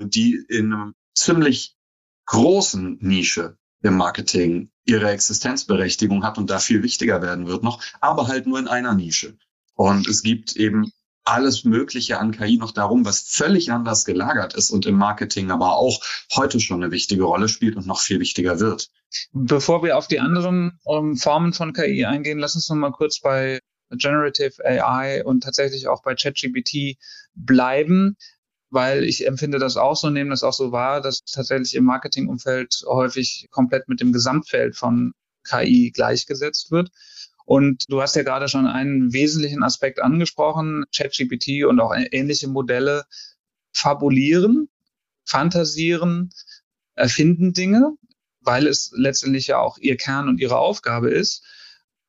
die 0.01 0.45
in 0.49 0.73
einem 0.73 0.95
ziemlich 1.15 1.77
großen 2.27 2.99
Nische 3.01 3.59
im 3.83 3.97
Marketing 3.97 4.71
ihre 4.85 5.11
Existenzberechtigung 5.11 6.25
hat 6.25 6.39
und 6.39 6.51
da 6.51 6.59
viel 6.59 6.83
wichtiger 6.83 7.23
werden 7.23 7.47
wird 7.47 7.63
noch, 7.63 7.83
aber 8.01 8.29
halt 8.29 8.47
nur 8.47 8.59
in 8.59 8.69
einer 8.69 8.95
Nische. 8.95 9.37
Und 9.75 10.07
es 10.07 10.23
gibt 10.23 10.57
eben 10.57 10.93
alles 11.25 11.65
Mögliche 11.65 12.19
an 12.19 12.33
KI 12.33 12.57
noch 12.57 12.73
darum, 12.73 13.05
was 13.05 13.21
völlig 13.21 13.71
anders 13.71 14.05
gelagert 14.05 14.55
ist 14.55 14.71
und 14.71 14.87
im 14.87 14.97
Marketing 14.97 15.51
aber 15.51 15.77
auch 15.77 16.01
heute 16.35 16.61
schon 16.61 16.83
eine 16.83 16.93
wichtige 16.93 17.25
Rolle 17.25 17.49
spielt 17.49 17.77
und 17.77 17.87
noch 17.87 18.01
viel 18.01 18.21
wichtiger 18.21 18.61
wird. 18.61 18.91
Bevor 19.33 19.83
wir 19.83 19.99
auf 19.99 20.09
die 20.09 20.21
anderen 20.21 20.79
um, 20.85 21.11
ähm, 21.11 21.17
Formen 21.17 21.53
von 21.53 21.73
KI 21.73 22.05
eingehen, 22.07 22.39
lass 22.39 22.55
uns 22.55 22.69
noch 22.69 22.77
mal 22.77 22.93
kurz 22.93 23.21
bei 23.21 23.61
Generative 23.91 24.65
AI 24.65 25.23
und 25.25 25.43
tatsächlich 25.43 25.87
auch 25.87 26.03
bei 26.03 26.15
ChatGPT 26.15 26.97
bleiben, 27.35 28.17
weil 28.71 29.05
ich 29.05 29.27
empfinde 29.27 29.59
das 29.59 29.77
auch 29.77 29.97
so, 29.97 30.09
nehme 30.09 30.31
das 30.31 30.43
auch 30.43 30.55
so 30.55 30.73
wahr, 30.73 31.03
dass 31.03 31.23
tatsächlich 31.25 31.75
im 31.75 31.85
Marketingumfeld 31.85 32.85
häufig 32.87 33.49
komplett 33.51 33.89
mit 33.89 34.01
dem 34.01 34.13
Gesamtfeld 34.13 34.77
von 34.77 35.13
KI 35.45 35.91
gleichgesetzt 35.93 36.71
wird. 36.71 36.91
Und 37.45 37.85
du 37.89 38.01
hast 38.01 38.17
ja 38.17 38.23
gerade 38.23 38.49
schon 38.49 38.67
einen 38.67 39.13
wesentlichen 39.13 39.63
Aspekt 39.63 40.01
angesprochen. 40.01 40.85
ChatGPT 40.95 41.65
und 41.65 41.81
auch 41.81 41.95
ähnliche 41.95 42.49
Modelle 42.49 43.05
fabulieren, 43.73 44.69
fantasieren, 45.25 46.31
erfinden 46.95 47.53
Dinge, 47.53 47.97
weil 48.41 48.67
es 48.67 48.93
letztendlich 48.95 49.47
ja 49.47 49.59
auch 49.59 49.79
ihr 49.79 49.97
Kern 49.97 50.29
und 50.29 50.41
ihre 50.41 50.59
Aufgabe 50.59 51.11
ist. 51.11 51.45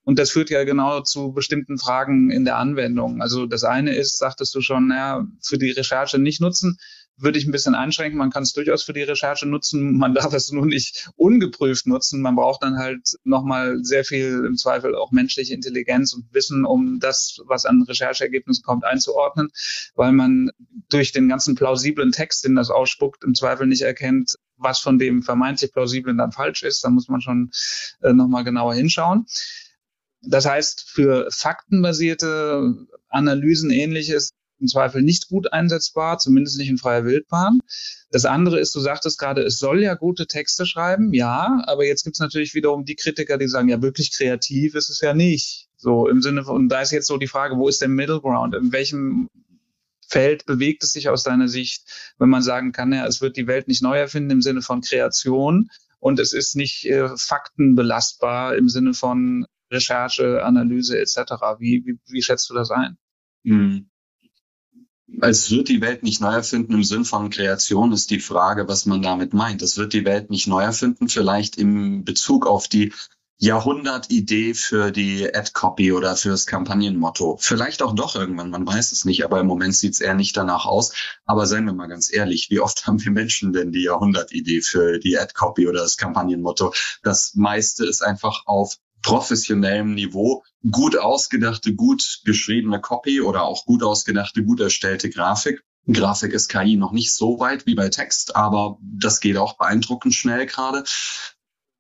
Und 0.06 0.20
das 0.20 0.32
führt 0.32 0.50
ja 0.50 0.66
genau 0.66 1.02
zu 1.02 1.32
bestimmten 1.32 1.78
Fragen 1.78 2.30
in 2.30 2.44
der 2.44 2.58
Anwendung. 2.58 3.22
Also 3.22 3.46
das 3.46 3.63
eine 3.63 3.96
ist, 3.96 4.18
sagtest 4.18 4.54
du 4.54 4.60
schon, 4.60 4.88
naja, 4.88 5.25
für 5.42 5.58
die 5.58 5.72
Recherche 5.72 6.20
nicht 6.20 6.42
nutzen 6.42 6.78
würde 7.24 7.39
ich 7.39 7.46
ein 7.46 7.51
bisschen 7.51 7.75
einschränken. 7.75 8.18
Man 8.18 8.30
kann 8.30 8.44
es 8.44 8.53
durchaus 8.53 8.84
für 8.84 8.94
die 8.94 9.01
Recherche 9.03 9.48
nutzen. 9.48 9.98
Man 9.98 10.13
darf 10.13 10.34
es 10.34 10.51
nur 10.51 10.65
nicht 10.65 11.10
ungeprüft 11.15 11.88
nutzen. 11.88 12.22
Man 12.22 12.36
braucht 12.36 12.63
dann 12.63 12.77
halt 12.77 13.18
nochmal 13.24 13.84
sehr 13.84 14.03
viel 14.03 14.46
im 14.46 14.58
Zweifel 14.58 14.96
auch 14.96 15.12
menschliche 15.12 15.53
Intelligenz 15.53 16.13
und 16.13 16.34
Wissen, 16.34 16.65
um 16.65 17.00
das, 17.00 17.39
was 17.46 17.65
an 17.65 17.84
Rechercheergebnissen 17.84 18.63
kommt, 18.63 18.84
einzuordnen, 18.86 19.50
weil 19.96 20.12
man 20.12 20.51
durch 20.89 21.12
den 21.12 21.30
ganzen 21.30 21.56
plausiblen 21.56 22.12
Text, 22.12 22.46
den 22.46 22.56
das 22.56 22.70
ausspuckt, 22.70 23.24
im 23.24 23.36
Zweifel 23.36 23.68
nicht 23.68 23.82
erkennt, 23.82 24.36
was 24.58 24.80
von 24.80 25.00
dem 25.00 25.24
vermeintlich 25.24 25.72
plausiblen 25.72 26.18
dann 26.18 26.32
falsch 26.32 26.63
ist. 26.63 26.84
Da 26.84 26.89
muss 26.89 27.08
man 27.08 27.22
schon 27.22 27.51
äh, 28.01 28.13
nochmal 28.13 28.44
genauer 28.44 28.75
hinschauen. 28.75 29.25
Das 30.22 30.46
heißt, 30.46 30.89
für 30.89 31.27
faktenbasierte 31.32 32.88
Analysen 33.10 33.72
ähnliches 33.72 34.32
im 34.60 34.68
Zweifel 34.68 35.02
nicht 35.02 35.28
gut 35.28 35.52
einsetzbar, 35.52 36.18
zumindest 36.18 36.58
nicht 36.58 36.70
in 36.70 36.78
freier 36.78 37.06
Wildbahn. 37.06 37.60
Das 38.12 38.26
andere 38.26 38.60
ist, 38.60 38.74
du 38.76 38.80
sagtest 38.80 39.20
gerade, 39.20 39.42
es 39.42 39.58
soll 39.58 39.82
ja 39.82 39.96
gute 39.96 40.28
Texte 40.28 40.66
schreiben, 40.66 41.14
ja, 41.14 41.64
aber 41.66 41.86
jetzt 41.86 42.04
gibt 42.04 42.16
es 42.16 42.20
natürlich 42.20 42.54
wiederum 42.54 42.86
die 42.86 42.96
Kritiker, 42.96 43.38
die 43.38 43.48
sagen, 43.48 43.70
ja, 43.70 43.82
wirklich 43.82 44.12
kreativ 44.12 44.76
ist 44.76 44.90
es 44.90 45.02
ja 45.02 45.14
nicht. 45.14 45.68
So 45.78 46.08
im 46.08 46.22
Sinne 46.22 46.44
von, 46.44 46.56
und 46.56 46.70
da 46.70 46.82
ist 46.82 46.92
jetzt 46.92 47.08
so 47.08 47.18
die 47.18 47.28
Frage, 47.28 47.58
wo 47.58 47.68
ist 47.68 47.82
der 47.82 47.90
Middle 47.90 48.22
Ground? 48.22 48.56
In 48.56 48.72
welchem 48.72 49.28
Feld 50.08 50.46
bewegt 50.46 50.84
es 50.84 50.94
sich 50.94 51.10
aus 51.10 51.24
deiner 51.24 51.48
Sicht, 51.48 51.84
wenn 52.20 52.30
man 52.30 52.42
sagen 52.42 52.72
kann, 52.72 52.94
ja, 52.94 53.06
es 53.06 53.22
wird 53.22 53.36
die 53.36 53.48
Welt 53.48 53.68
nicht 53.68 53.82
neu 53.82 53.98
erfinden 53.98 54.32
im 54.32 54.42
Sinne 54.42 54.62
von 54.62 54.82
Kreation 54.82 55.70
und 56.00 56.20
es 56.20 56.34
ist 56.34 56.56
nicht 56.56 56.86
äh, 56.86 57.10
faktenbelastbar 57.18 58.56
im 58.56 58.70
Sinne 58.70 58.94
von 58.94 59.46
Recherche, 59.72 60.44
Analyse 60.44 61.00
etc. 61.00 61.18
Wie, 61.60 61.84
wie, 61.86 61.98
wie 62.08 62.22
schätzt 62.22 62.50
du 62.50 62.54
das 62.54 62.72
ein? 62.72 62.98
Hm. 63.44 63.90
Es 65.22 65.52
wird 65.52 65.70
die 65.70 65.82
Welt 65.82 66.04
nicht 66.04 66.22
neu 66.22 66.34
erfinden 66.34 66.74
im 66.74 66.84
Sinn 66.84 67.06
von 67.06 67.30
Kreation, 67.30 67.92
ist 67.92 68.10
die 68.10 68.20
Frage, 68.20 68.68
was 68.68 68.86
man 68.86 69.02
damit 69.02 69.34
meint. 69.34 69.62
Es 69.62 69.78
wird 69.78 69.94
die 69.94 70.06
Welt 70.06 70.30
nicht 70.30 70.48
neu 70.48 70.62
erfinden, 70.62 71.10
vielleicht 71.10 71.58
im 71.58 72.04
Bezug 72.06 72.48
auf 72.48 72.68
die 72.68 72.94
Jahrhundertidee 73.38 74.54
für 74.54 74.92
die 74.92 75.28
Ad-Copy 75.34 75.92
oder 75.92 76.16
fürs 76.16 76.46
Kampagnenmotto. 76.46 77.38
Vielleicht 77.42 77.82
auch 77.82 77.94
doch 77.94 78.16
irgendwann, 78.16 78.50
man 78.50 78.66
weiß 78.66 78.94
es 78.94 79.04
nicht, 79.04 79.26
aber 79.26 79.42
im 79.42 79.48
Moment 79.48 79.76
sieht 79.76 79.96
es 79.96 80.00
eher 80.00 80.14
nicht 80.14 80.38
danach 80.38 80.66
aus. 80.66 80.94
Aber 81.26 81.46
seien 81.46 81.66
wir 81.66 81.74
mal 81.74 81.88
ganz 81.88 82.12
ehrlich, 82.14 82.50
wie 82.50 82.62
oft 82.62 82.88
haben 82.88 83.04
wir 83.04 83.12
Menschen 83.12 83.52
denn 83.52 83.74
die 83.74 83.84
Jahrhundertidee 83.84 84.62
für 84.62 85.00
die 85.00 85.18
Ad-Copy 85.18 85.68
oder 85.68 85.82
das 85.82 85.98
Kampagnenmotto? 85.98 86.74
Das 87.02 87.36
meiste 87.36 87.86
ist 87.86 88.02
einfach 88.02 88.44
auf 88.46 88.78
professionellem 89.04 89.94
Niveau 89.94 90.44
gut 90.72 90.98
ausgedachte, 90.98 91.76
gut 91.76 92.22
geschriebene 92.26 92.82
Copy 92.82 93.22
oder 93.22 93.44
auch 93.44 93.66
gut 93.66 93.84
ausgedachte, 93.84 94.44
gut 94.44 94.60
erstellte 94.60 95.10
Grafik. 95.10 95.64
Grafik 95.86 96.32
ist 96.32 96.48
KI 96.48 96.78
noch 96.78 96.94
nicht 96.94 97.14
so 97.14 97.40
weit 97.40 97.66
wie 97.66 97.76
bei 97.76 97.90
Text, 97.90 98.36
aber 98.36 98.80
das 98.82 99.20
geht 99.20 99.38
auch 99.38 99.58
beeindruckend 99.58 100.16
schnell 100.16 100.46
gerade. 100.46 100.84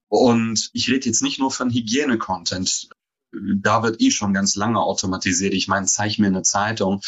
Und 0.09 0.69
ich 0.73 0.89
rede 0.89 1.07
jetzt 1.07 1.23
nicht 1.23 1.39
nur 1.39 1.49
von 1.49 1.71
Hygiene-Content. 1.71 2.89
Da 3.31 3.81
wird 3.81 3.99
eh 4.01 4.11
schon 4.11 4.33
ganz 4.33 4.55
lange 4.55 4.79
automatisiert. 4.79 5.53
Ich 5.53 5.67
meine, 5.67 5.87
zeig 5.87 6.19
mir 6.19 6.27
eine 6.27 6.43
Zeitung, 6.43 7.01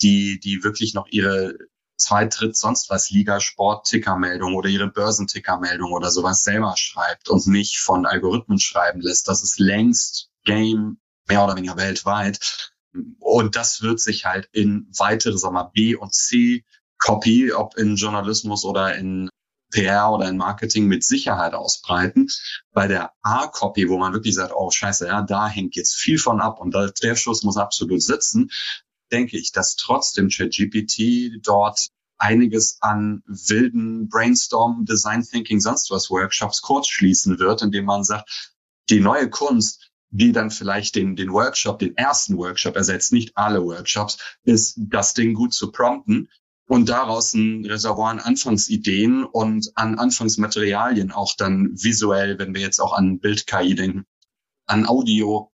die, 0.00 0.40
die 0.40 0.64
wirklich 0.64 0.94
noch 0.94 1.08
ihre 1.08 1.58
Zweitritt 2.02 2.56
sonst 2.56 2.90
was 2.90 3.10
Liga 3.10 3.40
Sport 3.40 3.86
Tickermeldung 3.86 4.54
oder 4.54 4.68
ihre 4.68 4.88
Börsentickermeldung 4.88 5.92
oder 5.92 6.10
sowas 6.10 6.42
selber 6.42 6.74
schreibt 6.76 7.28
und 7.28 7.46
nicht 7.46 7.78
von 7.78 8.06
Algorithmen 8.06 8.58
schreiben 8.58 9.00
lässt. 9.00 9.28
Das 9.28 9.42
ist 9.42 9.58
längst 9.58 10.30
Game 10.44 10.98
mehr 11.28 11.44
oder 11.44 11.56
weniger 11.56 11.76
weltweit. 11.76 12.72
Und 13.20 13.56
das 13.56 13.82
wird 13.82 14.00
sich 14.00 14.26
halt 14.26 14.48
in 14.52 14.88
weitere, 14.98 15.38
sagen 15.38 15.54
wir 15.54 15.70
B 15.72 15.94
und 15.94 16.12
C 16.12 16.64
Copy, 16.98 17.52
ob 17.52 17.76
in 17.76 17.96
Journalismus 17.96 18.64
oder 18.64 18.94
in 18.96 19.30
PR 19.72 20.12
oder 20.12 20.28
in 20.28 20.36
Marketing 20.36 20.86
mit 20.86 21.02
Sicherheit 21.02 21.54
ausbreiten. 21.54 22.28
Bei 22.72 22.86
der 22.86 23.12
A-Copy, 23.22 23.88
wo 23.88 23.98
man 23.98 24.12
wirklich 24.12 24.34
sagt, 24.34 24.52
oh 24.54 24.70
scheiße, 24.70 25.06
ja, 25.06 25.22
da 25.22 25.48
hängt 25.48 25.74
jetzt 25.74 25.94
viel 25.94 26.18
von 26.18 26.40
ab 26.40 26.60
und 26.60 26.74
der 26.74 27.16
Schuss 27.16 27.42
muss 27.42 27.56
absolut 27.56 28.02
sitzen, 28.02 28.50
denke 29.12 29.38
ich, 29.38 29.52
dass 29.52 29.76
trotzdem 29.76 30.28
ChatGPT 30.28 31.38
dort 31.42 31.88
einiges 32.18 32.78
an 32.80 33.22
wilden 33.26 34.08
Brainstorm, 34.08 34.84
Design 34.84 35.22
Thinking, 35.22 35.60
sonst 35.60 35.90
was 35.90 36.10
Workshops 36.10 36.62
kurz 36.62 36.88
schließen 36.88 37.38
wird, 37.38 37.62
indem 37.62 37.84
man 37.84 38.04
sagt, 38.04 38.52
die 38.90 39.00
neue 39.00 39.28
Kunst, 39.28 39.90
die 40.10 40.32
dann 40.32 40.50
vielleicht 40.50 40.94
den, 40.94 41.16
den 41.16 41.32
Workshop, 41.32 41.78
den 41.78 41.96
ersten 41.96 42.36
Workshop 42.36 42.76
ersetzt, 42.76 43.12
nicht 43.12 43.36
alle 43.36 43.64
Workshops, 43.64 44.18
ist 44.44 44.76
das 44.78 45.14
Ding 45.14 45.34
gut 45.34 45.52
zu 45.52 45.72
prompten 45.72 46.28
und 46.66 46.88
daraus 46.88 47.34
ein 47.34 47.66
Reservoir 47.66 48.10
an 48.10 48.20
Anfangsideen 48.20 49.24
und 49.24 49.72
an 49.74 49.98
Anfangsmaterialien 49.98 51.12
auch 51.12 51.34
dann 51.36 51.72
visuell, 51.74 52.38
wenn 52.38 52.54
wir 52.54 52.62
jetzt 52.62 52.80
auch 52.80 52.92
an 52.92 53.18
Bild-KI 53.18 53.74
denken, 53.74 54.06
an 54.66 54.86
Audio 54.86 55.51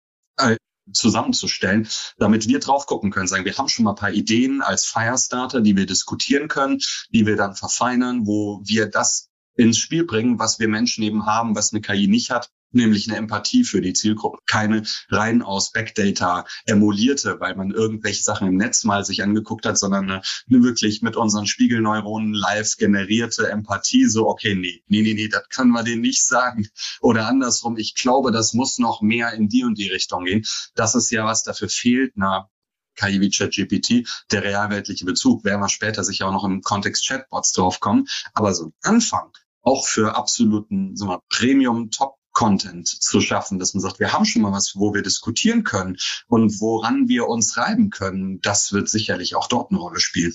zusammenzustellen, 0.92 1.88
damit 2.18 2.48
wir 2.48 2.60
drauf 2.60 2.86
gucken 2.86 3.10
können, 3.10 3.26
sagen, 3.26 3.44
wir 3.44 3.56
haben 3.56 3.68
schon 3.68 3.84
mal 3.84 3.92
ein 3.92 3.96
paar 3.96 4.12
Ideen 4.12 4.62
als 4.62 4.84
Firestarter, 4.84 5.60
die 5.60 5.76
wir 5.76 5.86
diskutieren 5.86 6.48
können, 6.48 6.78
die 7.10 7.26
wir 7.26 7.36
dann 7.36 7.54
verfeinern, 7.54 8.26
wo 8.26 8.60
wir 8.64 8.86
das 8.86 9.30
ins 9.56 9.78
Spiel 9.78 10.04
bringen, 10.04 10.38
was 10.38 10.58
wir 10.58 10.68
Menschen 10.68 11.04
eben 11.04 11.26
haben, 11.26 11.54
was 11.54 11.72
eine 11.72 11.80
KI 11.80 12.08
nicht 12.08 12.30
hat, 12.30 12.50
nämlich 12.74 13.08
eine 13.08 13.18
Empathie 13.18 13.64
für 13.64 13.80
die 13.80 13.92
Zielgruppe. 13.92 14.38
Keine 14.46 14.82
rein 15.08 15.42
aus 15.42 15.72
Backdata 15.72 16.46
emulierte, 16.66 17.40
weil 17.40 17.54
man 17.54 17.70
irgendwelche 17.70 18.22
Sachen 18.22 18.48
im 18.48 18.56
Netz 18.56 18.84
mal 18.84 19.04
sich 19.04 19.22
angeguckt 19.22 19.66
hat, 19.66 19.78
sondern 19.78 20.04
eine, 20.04 20.22
eine 20.48 20.62
wirklich 20.62 21.02
mit 21.02 21.16
unseren 21.16 21.46
Spiegelneuronen 21.46 22.34
live 22.34 22.76
generierte 22.76 23.48
Empathie. 23.50 24.06
So, 24.06 24.28
okay, 24.28 24.54
nee, 24.54 24.82
nee, 24.86 25.02
nee, 25.02 25.14
nee, 25.14 25.28
das 25.28 25.48
können 25.48 25.70
wir 25.70 25.82
denen 25.82 26.02
nicht 26.02 26.24
sagen. 26.24 26.68
Oder 27.00 27.26
andersrum, 27.26 27.76
ich 27.76 27.94
glaube, 27.94 28.32
das 28.32 28.54
muss 28.54 28.78
noch 28.78 29.02
mehr 29.02 29.32
in 29.32 29.48
die 29.48 29.64
und 29.64 29.78
die 29.78 29.88
Richtung 29.88 30.24
gehen. 30.24 30.44
Das 30.74 30.94
ist 30.94 31.10
ja, 31.10 31.24
was 31.24 31.42
dafür 31.42 31.68
fehlt. 31.68 32.12
Na, 32.16 32.48
KI 32.96 33.20
wie 33.20 33.30
ChatGPT, 33.30 34.08
der 34.30 34.44
realweltliche 34.44 35.04
Bezug, 35.04 35.44
werden 35.44 35.60
wir 35.60 35.68
später 35.68 36.04
sicher 36.04 36.28
auch 36.28 36.32
noch 36.32 36.44
im 36.44 36.62
Kontext 36.62 37.06
Chatbots 37.06 37.52
draufkommen. 37.52 38.06
Aber 38.32 38.54
so 38.54 38.66
ein 38.66 38.74
Anfang, 38.82 39.32
auch 39.62 39.86
für 39.86 40.16
absoluten 40.16 40.96
so 40.96 41.06
mal, 41.06 41.20
Premium-Top 41.28 42.16
Content 42.34 42.86
zu 42.86 43.20
schaffen, 43.20 43.58
dass 43.58 43.72
man 43.72 43.80
sagt, 43.80 44.00
wir 44.00 44.12
haben 44.12 44.26
schon 44.26 44.42
mal 44.42 44.52
was, 44.52 44.74
wo 44.76 44.92
wir 44.92 45.02
diskutieren 45.02 45.64
können 45.64 45.96
und 46.26 46.60
woran 46.60 47.08
wir 47.08 47.28
uns 47.28 47.56
reiben 47.56 47.88
können. 47.88 48.40
Das 48.40 48.72
wird 48.72 48.90
sicherlich 48.90 49.36
auch 49.36 49.46
dort 49.46 49.70
eine 49.70 49.80
Rolle 49.80 50.00
spielen. 50.00 50.34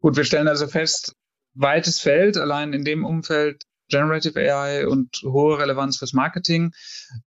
Gut, 0.00 0.16
wir 0.16 0.24
stellen 0.24 0.48
also 0.48 0.66
fest, 0.66 1.14
weites 1.54 2.00
Feld, 2.00 2.38
allein 2.38 2.72
in 2.72 2.84
dem 2.84 3.04
Umfeld 3.04 3.66
Generative 3.92 4.40
AI 4.40 4.86
und 4.86 5.22
hohe 5.22 5.58
Relevanz 5.58 5.98
fürs 5.98 6.14
Marketing 6.14 6.72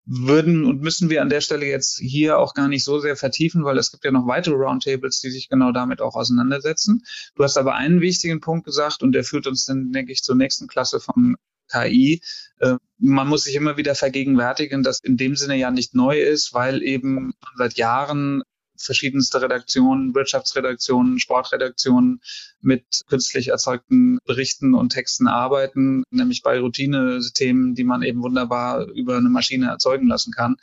würden 0.06 0.64
und 0.64 0.80
müssen 0.80 1.10
wir 1.10 1.20
an 1.20 1.28
der 1.28 1.42
Stelle 1.42 1.66
jetzt 1.66 1.98
hier 1.98 2.38
auch 2.38 2.54
gar 2.54 2.68
nicht 2.68 2.84
so 2.84 2.98
sehr 3.00 3.16
vertiefen, 3.16 3.64
weil 3.64 3.76
es 3.76 3.92
gibt 3.92 4.04
ja 4.04 4.10
noch 4.10 4.26
weitere 4.26 4.54
Roundtables, 4.54 5.20
die 5.20 5.30
sich 5.30 5.48
genau 5.48 5.72
damit 5.72 6.00
auch 6.00 6.14
auseinandersetzen. 6.14 7.02
Du 7.36 7.44
hast 7.44 7.58
aber 7.58 7.74
einen 7.74 8.00
wichtigen 8.00 8.40
Punkt 8.40 8.64
gesagt 8.64 9.02
und 9.02 9.12
der 9.12 9.24
führt 9.24 9.46
uns 9.46 9.66
dann, 9.66 9.92
denke 9.92 10.12
ich, 10.12 10.22
zur 10.22 10.36
nächsten 10.36 10.66
Klasse 10.66 11.00
von 11.00 11.36
KI. 11.74 12.22
Äh, 12.60 12.76
man 12.98 13.28
muss 13.28 13.44
sich 13.44 13.54
immer 13.54 13.76
wieder 13.76 13.94
vergegenwärtigen, 13.94 14.82
dass 14.82 15.00
in 15.00 15.16
dem 15.16 15.36
Sinne 15.36 15.56
ja 15.56 15.70
nicht 15.70 15.94
neu 15.94 16.20
ist, 16.20 16.54
weil 16.54 16.82
eben 16.82 17.34
seit 17.56 17.74
Jahren 17.74 18.42
verschiedenste 18.76 19.40
Redaktionen, 19.40 20.14
Wirtschaftsredaktionen, 20.14 21.18
Sportredaktionen 21.18 22.20
mit 22.60 22.84
künstlich 23.06 23.48
erzeugten 23.48 24.18
Berichten 24.24 24.74
und 24.74 24.90
Texten 24.90 25.28
arbeiten, 25.28 26.02
nämlich 26.10 26.42
bei 26.42 26.58
Routine-Themen, 26.58 27.74
die 27.74 27.84
man 27.84 28.02
eben 28.02 28.22
wunderbar 28.22 28.86
über 28.88 29.16
eine 29.16 29.28
Maschine 29.28 29.68
erzeugen 29.68 30.08
lassen 30.08 30.32
kann. 30.32 30.56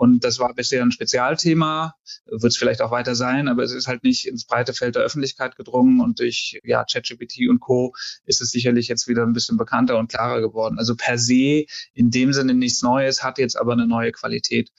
Und 0.00 0.24
das 0.24 0.38
war 0.38 0.54
bisher 0.54 0.82
ein 0.82 0.92
Spezialthema, 0.92 1.94
wird 2.24 2.52
es 2.52 2.56
vielleicht 2.56 2.80
auch 2.80 2.90
weiter 2.90 3.14
sein, 3.14 3.48
aber 3.48 3.64
es 3.64 3.72
ist 3.72 3.86
halt 3.86 4.02
nicht 4.02 4.26
ins 4.26 4.46
breite 4.46 4.72
Feld 4.72 4.94
der 4.94 5.02
Öffentlichkeit 5.02 5.56
gedrungen 5.56 6.00
und 6.00 6.20
durch 6.20 6.58
ja, 6.64 6.86
ChatGPT 6.90 7.50
und 7.50 7.60
Co. 7.60 7.92
ist 8.24 8.40
es 8.40 8.50
sicherlich 8.50 8.88
jetzt 8.88 9.08
wieder 9.08 9.24
ein 9.24 9.34
bisschen 9.34 9.58
bekannter 9.58 9.98
und 9.98 10.10
klarer 10.10 10.40
geworden. 10.40 10.78
Also 10.78 10.96
per 10.96 11.18
se 11.18 11.66
in 11.92 12.10
dem 12.10 12.32
Sinne 12.32 12.54
nichts 12.54 12.80
Neues, 12.80 13.22
hat 13.22 13.36
jetzt 13.36 13.58
aber 13.58 13.74
eine 13.74 13.86
neue 13.86 14.10
Qualität. 14.10 14.70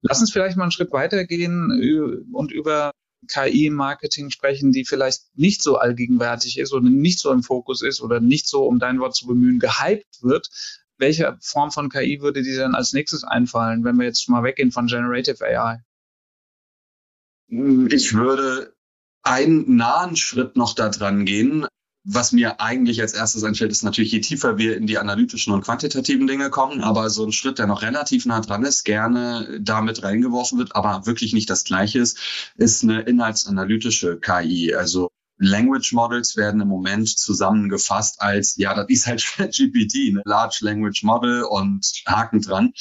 Lass 0.00 0.18
uns 0.18 0.32
vielleicht 0.32 0.56
mal 0.56 0.64
einen 0.64 0.72
Schritt 0.72 0.90
weitergehen 0.90 2.26
und 2.32 2.50
über 2.50 2.90
KI-Marketing 3.28 4.30
sprechen, 4.30 4.72
die 4.72 4.84
vielleicht 4.84 5.22
nicht 5.36 5.62
so 5.62 5.76
allgegenwärtig 5.76 6.58
ist 6.58 6.72
oder 6.72 6.90
nicht 6.90 7.20
so 7.20 7.30
im 7.30 7.44
Fokus 7.44 7.80
ist 7.80 8.00
oder 8.00 8.18
nicht 8.18 8.48
so, 8.48 8.64
um 8.64 8.80
dein 8.80 8.98
Wort 8.98 9.14
zu 9.14 9.28
bemühen, 9.28 9.60
gehypt 9.60 10.20
wird, 10.20 10.48
welche 10.98 11.38
Form 11.40 11.70
von 11.70 11.88
KI 11.88 12.20
würde 12.20 12.42
dir 12.42 12.58
denn 12.58 12.74
als 12.74 12.92
nächstes 12.92 13.24
einfallen, 13.24 13.84
wenn 13.84 13.96
wir 13.96 14.06
jetzt 14.06 14.28
mal 14.28 14.42
weggehen 14.42 14.72
von 14.72 14.86
Generative 14.86 15.44
AI? 15.44 15.82
Ich 17.48 18.14
würde 18.14 18.74
einen 19.22 19.76
nahen 19.76 20.16
Schritt 20.16 20.56
noch 20.56 20.74
da 20.74 20.88
dran 20.88 21.24
gehen. 21.24 21.66
Was 22.04 22.32
mir 22.32 22.60
eigentlich 22.60 23.00
als 23.02 23.12
erstes 23.12 23.44
einfällt, 23.44 23.70
ist 23.70 23.82
natürlich, 23.82 24.12
je 24.12 24.20
tiefer 24.20 24.56
wir 24.56 24.76
in 24.76 24.86
die 24.86 24.98
analytischen 24.98 25.52
und 25.52 25.62
quantitativen 25.62 26.26
Dinge 26.26 26.48
kommen, 26.48 26.80
aber 26.80 27.10
so 27.10 27.24
ein 27.24 27.32
Schritt, 27.32 27.58
der 27.58 27.66
noch 27.66 27.82
relativ 27.82 28.24
nah 28.24 28.40
dran 28.40 28.64
ist, 28.64 28.84
gerne 28.84 29.58
damit 29.60 30.02
reingeworfen 30.02 30.58
wird, 30.58 30.74
aber 30.74 31.04
wirklich 31.06 31.34
nicht 31.34 31.50
das 31.50 31.64
gleiche 31.64 31.98
ist, 31.98 32.18
ist 32.56 32.82
eine 32.82 33.00
inhaltsanalytische 33.02 34.18
KI. 34.20 34.74
Also 34.74 35.10
Language 35.38 35.92
Models 35.92 36.36
werden 36.36 36.60
im 36.60 36.68
Moment 36.68 37.08
zusammengefasst 37.08 38.20
als, 38.20 38.56
ja, 38.56 38.74
das 38.74 38.86
ist 38.88 39.06
halt 39.06 39.22
GPT, 39.36 40.10
eine 40.10 40.22
Large 40.24 40.58
Language 40.62 41.02
Model 41.04 41.44
und 41.44 41.86
Haken 42.06 42.40
dran. 42.40 42.72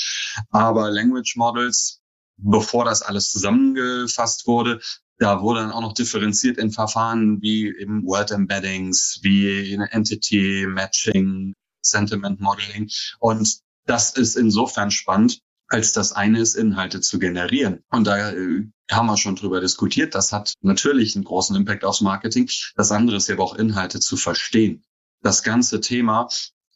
Aber 0.49 0.89
Language 0.91 1.35
Models, 1.35 2.01
bevor 2.37 2.85
das 2.85 3.01
alles 3.01 3.31
zusammengefasst 3.31 4.47
wurde, 4.47 4.79
da 5.19 5.41
wurde 5.41 5.61
dann 5.61 5.71
auch 5.71 5.81
noch 5.81 5.93
differenziert 5.93 6.57
in 6.57 6.71
Verfahren 6.71 7.41
wie 7.41 7.67
eben 7.75 8.05
Word 8.05 8.31
Embeddings, 8.31 9.19
wie 9.23 9.73
Entity 9.73 10.67
Matching, 10.67 11.53
Sentiment 11.81 12.39
Modeling. 12.39 12.89
Und 13.19 13.59
das 13.85 14.15
ist 14.15 14.35
insofern 14.35 14.91
spannend, 14.91 15.39
als 15.67 15.91
das 15.91 16.13
eine 16.13 16.39
ist, 16.39 16.55
Inhalte 16.55 17.01
zu 17.01 17.19
generieren. 17.19 17.83
Und 17.89 18.05
da 18.05 18.31
äh, 18.31 18.67
haben 18.91 19.07
wir 19.07 19.17
schon 19.17 19.35
drüber 19.35 19.59
diskutiert. 19.59 20.15
Das 20.15 20.31
hat 20.31 20.53
natürlich 20.61 21.15
einen 21.15 21.25
großen 21.25 21.55
Impact 21.55 21.83
aufs 21.83 22.01
Marketing. 22.01 22.49
Das 22.75 22.91
andere 22.91 23.17
ist 23.17 23.29
aber 23.29 23.43
auch 23.43 23.55
Inhalte 23.55 23.99
zu 23.99 24.17
verstehen. 24.17 24.83
Das 25.21 25.43
ganze 25.43 25.81
Thema 25.81 26.29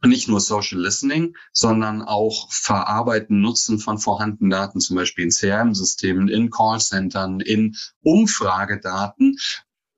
nicht 0.08 0.28
nur 0.28 0.40
Social 0.40 0.82
Listening, 0.82 1.36
sondern 1.54 2.02
auch 2.02 2.52
Verarbeiten, 2.52 3.40
Nutzen 3.42 3.80
von 3.80 4.00
vorhandenen 4.00 4.50
Daten, 4.50 4.80
zum 4.80 4.96
Beispiel 4.96 5.26
in 5.26 5.32
CRM-Systemen, 5.32 6.28
in 6.28 6.50
Callcentern, 6.50 7.40
in 7.40 7.76
Umfragedaten. 8.02 9.38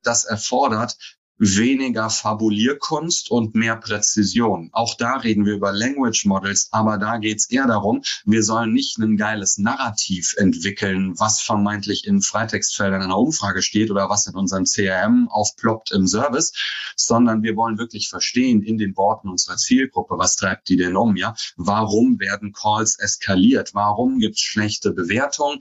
Das 0.02 0.26
erfordert 0.26 0.98
weniger 1.38 2.10
Fabulierkunst 2.10 3.32
und 3.32 3.56
mehr 3.56 3.76
Präzision. 3.76 4.70
Auch 4.72 4.96
da 4.96 5.18
reden 5.18 5.46
wir 5.46 5.54
über 5.54 5.72
Language 5.72 6.26
Models, 6.26 6.70
aber 6.72 6.98
da 6.98 7.18
geht 7.18 7.40
es 7.40 7.50
eher 7.50 7.68
darum, 7.68 8.02
wir 8.26 8.44
sollen 8.44 8.72
nicht 8.72 8.98
ein 8.98 9.18
geiles 9.18 9.58
Narrativ 9.58 10.36
entwickeln, 10.38 11.14
was 11.18 11.42
vermeintlich 11.42 12.06
in 12.06 12.22
Freitextfeldern 12.22 13.02
einer 13.02 13.18
Umfrage 13.18 13.62
steht 13.62 13.92
oder 13.92 14.10
was 14.10 14.28
in 14.28 14.36
unserem 14.36 14.66
CRM 14.66 15.28
aufploppt 15.30 15.92
im 15.92 16.08
Service, 16.08 16.54
sondern 16.96 17.44
wir 17.44 17.56
wollen 17.56 17.78
wirklich 17.78 18.10
verstehen 18.10 18.62
in 18.62 18.78
den 18.78 18.96
Worten 18.96 19.30
unserer 19.30 19.58
Zielgruppe, 19.58 20.18
was 20.18 20.36
treibt 20.36 20.70
die 20.70 20.78
denn 20.78 20.96
um, 20.96 21.16
ja? 21.16 21.36
Warum 21.58 22.20
werden 22.20 22.54
Calls 22.54 23.00
eskaliert? 23.00 23.74
Warum 23.74 24.20
gibt 24.20 24.36
es 24.36 24.42
schlechte 24.42 24.92
Bewertungen? 24.92 25.60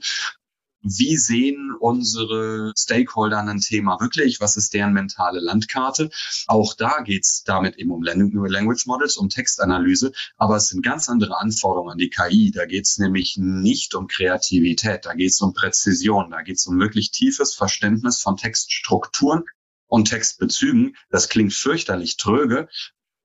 Wie 0.83 1.17
sehen 1.17 1.73
unsere 1.79 2.73
Stakeholder 2.77 3.39
ein 3.39 3.61
Thema 3.61 3.99
wirklich? 3.99 4.39
Was 4.41 4.57
ist 4.57 4.73
deren 4.73 4.93
mentale 4.93 5.39
Landkarte? 5.39 6.09
Auch 6.47 6.73
da 6.73 7.01
geht's 7.01 7.43
damit 7.43 7.77
eben 7.77 7.91
um 7.91 8.03
Language 8.03 8.85
Models, 8.85 9.17
um 9.17 9.29
Textanalyse, 9.29 10.11
aber 10.37 10.57
es 10.57 10.67
sind 10.67 10.83
ganz 10.83 11.09
andere 11.09 11.39
Anforderungen 11.39 11.93
an 11.93 11.97
die 11.97 12.09
KI. 12.09 12.51
Da 12.51 12.65
geht's 12.65 12.97
nämlich 12.97 13.37
nicht 13.37 13.95
um 13.95 14.07
Kreativität, 14.07 15.05
da 15.05 15.13
geht's 15.13 15.41
um 15.41 15.53
Präzision, 15.53 16.31
da 16.31 16.41
geht's 16.41 16.67
um 16.67 16.79
wirklich 16.79 17.11
tiefes 17.11 17.53
Verständnis 17.53 18.19
von 18.19 18.37
Textstrukturen 18.37 19.43
und 19.87 20.09
Textbezügen. 20.09 20.95
Das 21.09 21.29
klingt 21.29 21.53
fürchterlich 21.53 22.17
tröge, 22.17 22.67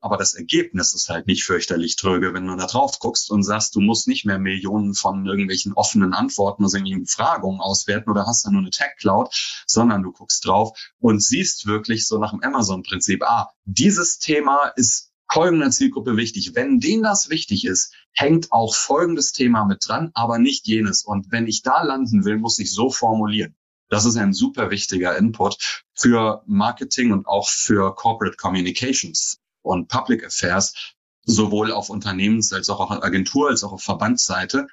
aber 0.01 0.17
das 0.17 0.35
Ergebnis 0.35 0.95
ist 0.95 1.09
halt 1.09 1.27
nicht 1.27 1.45
fürchterlich 1.45 1.97
tröge, 1.97 2.33
wenn 2.35 2.47
du 2.47 2.57
da 2.57 2.67
drauf 2.67 2.99
guckst 2.99 3.31
und 3.31 3.43
sagst, 3.43 3.75
du 3.75 3.81
musst 3.81 4.07
nicht 4.07 4.25
mehr 4.25 4.39
Millionen 4.39 4.95
von 4.95 5.27
irgendwelchen 5.27 5.73
offenen 5.73 6.13
Antworten 6.13 6.65
oder 6.65 6.75
irgendwelchen 6.75 7.07
Fragungen 7.07 7.61
auswerten 7.61 8.11
oder 8.11 8.27
hast 8.27 8.45
dann 8.45 8.53
nur 8.53 8.63
eine 8.63 8.71
Tag 8.71 8.97
Cloud, 8.99 9.35
sondern 9.67 10.03
du 10.03 10.13
guckst 10.13 10.47
drauf 10.47 10.79
und 10.99 11.23
siehst 11.23 11.67
wirklich 11.67 12.07
so 12.07 12.19
nach 12.19 12.31
dem 12.31 12.43
Amazon-Prinzip, 12.43 13.23
ah, 13.25 13.51
dieses 13.65 14.19
Thema 14.19 14.73
ist 14.77 15.13
folgender 15.31 15.71
Zielgruppe 15.71 16.17
wichtig. 16.17 16.55
Wenn 16.55 16.81
denen 16.81 17.03
das 17.03 17.29
wichtig 17.29 17.65
ist, 17.65 17.93
hängt 18.13 18.53
auch 18.53 18.75
folgendes 18.75 19.33
Thema 19.33 19.65
mit 19.65 19.87
dran, 19.87 20.11
aber 20.15 20.39
nicht 20.39 20.67
jenes. 20.67 21.05
Und 21.05 21.31
wenn 21.31 21.47
ich 21.47 21.63
da 21.63 21.83
landen 21.83 22.25
will, 22.25 22.39
muss 22.39 22.59
ich 22.59 22.73
so 22.73 22.91
formulieren. 22.91 23.55
Das 23.91 24.05
ist 24.05 24.17
ein 24.17 24.33
super 24.33 24.71
wichtiger 24.71 25.17
Input 25.17 25.83
für 25.95 26.43
Marketing 26.47 27.13
und 27.13 27.27
auch 27.27 27.49
für 27.49 27.95
Corporate 27.95 28.37
Communications 28.37 29.41
und 29.69 29.89
Public 29.89 30.25
Affairs, 30.25 30.95
sowohl 31.25 31.73
auf 31.73 31.91
Unternehmens- 31.91 32.53
als 32.53 32.69
auch 32.71 32.81
auf 32.81 32.91
Agentur- 32.91 33.51
als 33.51 33.65
auch 33.65 33.73
auf 33.73 33.83
Verbandsseite. 33.83 34.67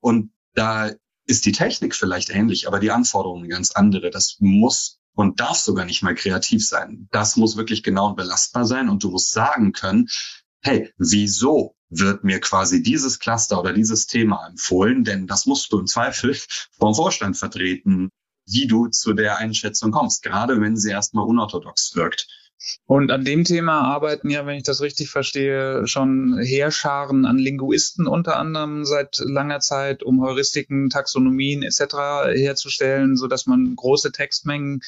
Und 0.00 0.32
da 0.54 0.90
ist 1.26 1.46
die 1.46 1.52
Technik 1.52 1.94
vielleicht 1.94 2.30
ähnlich, 2.30 2.66
aber 2.66 2.78
die 2.78 2.90
Anforderungen 2.90 3.48
ganz 3.48 3.72
andere. 3.72 4.10
Das 4.10 4.36
muss 4.40 4.98
und 5.14 5.40
darf 5.40 5.58
sogar 5.58 5.84
nicht 5.84 6.02
mal 6.02 6.14
kreativ 6.14 6.66
sein. 6.66 7.08
Das 7.10 7.36
muss 7.36 7.56
wirklich 7.56 7.82
genau 7.82 8.08
und 8.08 8.16
belastbar 8.16 8.66
sein 8.66 8.88
und 8.88 9.02
du 9.02 9.10
musst 9.10 9.32
sagen 9.32 9.72
können, 9.72 10.08
hey, 10.62 10.92
wieso 10.96 11.76
wird 11.90 12.24
mir 12.24 12.40
quasi 12.40 12.82
dieses 12.82 13.18
Cluster 13.18 13.60
oder 13.60 13.72
dieses 13.72 14.06
Thema 14.06 14.46
empfohlen? 14.46 15.04
Denn 15.04 15.26
das 15.26 15.46
musst 15.46 15.72
du 15.72 15.78
im 15.78 15.86
Zweifel 15.86 16.36
vom 16.78 16.94
Vorstand 16.94 17.36
vertreten, 17.36 18.10
wie 18.46 18.66
du 18.66 18.88
zu 18.88 19.12
der 19.12 19.38
Einschätzung 19.38 19.92
kommst, 19.92 20.22
gerade 20.22 20.60
wenn 20.60 20.76
sie 20.76 20.90
erstmal 20.90 21.26
unorthodox 21.26 21.94
wirkt. 21.94 22.26
Und 22.86 23.10
an 23.10 23.24
dem 23.24 23.44
Thema 23.44 23.80
arbeiten 23.80 24.30
ja, 24.30 24.46
wenn 24.46 24.56
ich 24.56 24.62
das 24.62 24.80
richtig 24.80 25.10
verstehe, 25.10 25.86
schon 25.86 26.38
Heerscharen 26.38 27.26
an 27.26 27.38
Linguisten 27.38 28.06
unter 28.06 28.36
anderem 28.36 28.84
seit 28.84 29.18
langer 29.18 29.60
Zeit, 29.60 30.02
um 30.02 30.20
Heuristiken, 30.20 30.90
Taxonomien 30.90 31.62
etc. 31.62 31.80
herzustellen, 32.34 33.16
so 33.16 33.26
dass 33.26 33.46
man 33.46 33.74
große 33.76 34.12
Textmengen 34.12 34.80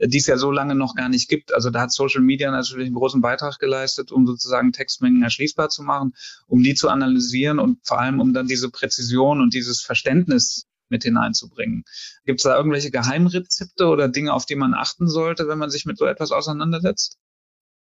die 0.00 0.18
es 0.18 0.26
ja 0.26 0.36
so 0.36 0.50
lange 0.50 0.74
noch 0.74 0.94
gar 0.94 1.08
nicht 1.08 1.28
gibt. 1.28 1.52
Also 1.52 1.70
da 1.70 1.80
hat 1.80 1.92
Social 1.92 2.20
Media 2.20 2.50
natürlich 2.50 2.86
einen 2.86 2.94
großen 2.94 3.20
Beitrag 3.20 3.58
geleistet, 3.58 4.12
um 4.12 4.26
sozusagen 4.26 4.72
Textmengen 4.72 5.22
erschließbar 5.22 5.70
zu 5.70 5.82
machen, 5.82 6.14
um 6.46 6.62
die 6.62 6.74
zu 6.74 6.88
analysieren 6.88 7.58
und 7.58 7.78
vor 7.82 8.00
allem 8.00 8.20
um 8.20 8.32
dann 8.32 8.46
diese 8.46 8.70
Präzision 8.70 9.40
und 9.40 9.54
dieses 9.54 9.82
Verständnis 9.82 10.67
mit 10.90 11.02
hineinzubringen. 11.02 11.84
Gibt 12.24 12.40
es 12.40 12.44
da 12.44 12.56
irgendwelche 12.56 12.90
Geheimrezepte 12.90 13.86
oder 13.86 14.08
Dinge, 14.08 14.32
auf 14.32 14.46
die 14.46 14.56
man 14.56 14.74
achten 14.74 15.08
sollte, 15.08 15.48
wenn 15.48 15.58
man 15.58 15.70
sich 15.70 15.84
mit 15.84 15.98
so 15.98 16.06
etwas 16.06 16.32
auseinandersetzt? 16.32 17.18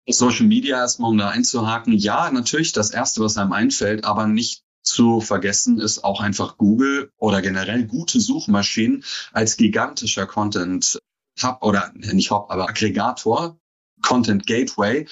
Social 0.07 0.47
Media 0.47 0.79
erstmal, 0.79 1.11
um 1.11 1.19
da 1.19 1.31
einzuhaken. 1.31 1.95
Ja, 1.95 2.31
natürlich 2.31 2.73
das 2.73 2.91
Erste, 2.91 3.23
was 3.23 3.39
einem 3.39 3.53
einfällt, 3.53 4.05
aber 4.05 4.27
nicht 4.27 4.63
zu 4.83 5.21
vergessen 5.21 5.81
ist 5.81 6.05
auch 6.05 6.21
einfach 6.21 6.59
Google 6.59 7.11
oder 7.17 7.41
generell 7.41 7.87
gute 7.87 8.21
Suchmaschinen 8.21 9.03
als 9.33 9.57
gigantischer 9.57 10.27
Content 10.27 10.99
Hub 11.43 11.63
oder 11.63 11.91
nicht 11.95 12.31
Hub, 12.31 12.51
aber 12.51 12.69
Aggregator, 12.69 13.59
Content 14.03 14.47
Gateway 14.47 15.09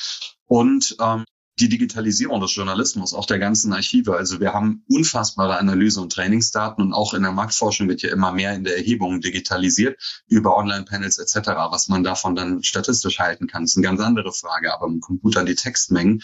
und 0.46 0.96
ähm, 1.00 1.24
die 1.60 1.68
Digitalisierung 1.68 2.40
des 2.40 2.54
Journalismus, 2.54 3.12
auch 3.12 3.26
der 3.26 3.38
ganzen 3.38 3.72
Archive. 3.72 4.16
Also 4.16 4.40
wir 4.40 4.52
haben 4.52 4.84
unfassbare 4.88 5.58
Analyse- 5.58 6.00
und 6.00 6.12
Trainingsdaten 6.12 6.82
und 6.82 6.92
auch 6.92 7.14
in 7.14 7.22
der 7.22 7.32
Marktforschung 7.32 7.88
wird 7.88 8.02
ja 8.02 8.10
immer 8.10 8.32
mehr 8.32 8.54
in 8.54 8.64
der 8.64 8.76
Erhebung 8.76 9.20
digitalisiert 9.20 10.00
über 10.28 10.56
Online-Panels 10.56 11.18
etc. 11.18 11.48
Was 11.70 11.88
man 11.88 12.02
davon 12.02 12.34
dann 12.34 12.62
statistisch 12.62 13.18
halten 13.18 13.46
kann, 13.46 13.64
ist 13.64 13.76
eine 13.76 13.84
ganz 13.84 14.00
andere 14.00 14.32
Frage. 14.32 14.72
Aber 14.72 14.86
im 14.86 15.00
Computer 15.00 15.44
die 15.44 15.54
Textmengen, 15.54 16.22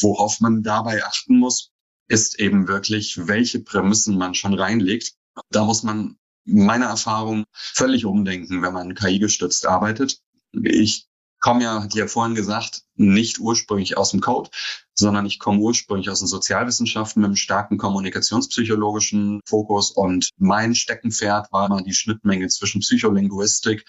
worauf 0.00 0.40
man 0.40 0.62
dabei 0.62 1.04
achten 1.04 1.38
muss, 1.38 1.70
ist 2.08 2.38
eben 2.40 2.66
wirklich, 2.66 3.26
welche 3.28 3.60
Prämissen 3.60 4.18
man 4.18 4.34
schon 4.34 4.54
reinlegt. 4.54 5.14
Da 5.50 5.64
muss 5.64 5.82
man 5.82 6.16
meiner 6.44 6.86
Erfahrung 6.86 7.44
völlig 7.52 8.04
umdenken, 8.04 8.62
wenn 8.62 8.74
man 8.74 8.94
KI-gestützt 8.94 9.66
arbeitet. 9.66 10.18
Ich 10.52 11.06
komme 11.42 11.64
ja, 11.64 11.82
hat 11.82 11.94
ja 11.94 12.06
vorhin 12.06 12.34
gesagt, 12.34 12.84
nicht 12.94 13.40
ursprünglich 13.40 13.98
aus 13.98 14.12
dem 14.12 14.20
Code, 14.20 14.48
sondern 14.94 15.26
ich 15.26 15.38
komme 15.38 15.58
ursprünglich 15.58 16.08
aus 16.08 16.20
den 16.20 16.28
Sozialwissenschaften 16.28 17.20
mit 17.20 17.26
einem 17.26 17.36
starken 17.36 17.76
kommunikationspsychologischen 17.76 19.40
Fokus 19.46 19.90
und 19.90 20.30
mein 20.38 20.74
Steckenpferd 20.74 21.52
war 21.52 21.66
immer 21.66 21.82
die 21.82 21.94
Schnittmenge 21.94 22.48
zwischen 22.48 22.80
Psycholinguistik 22.80 23.84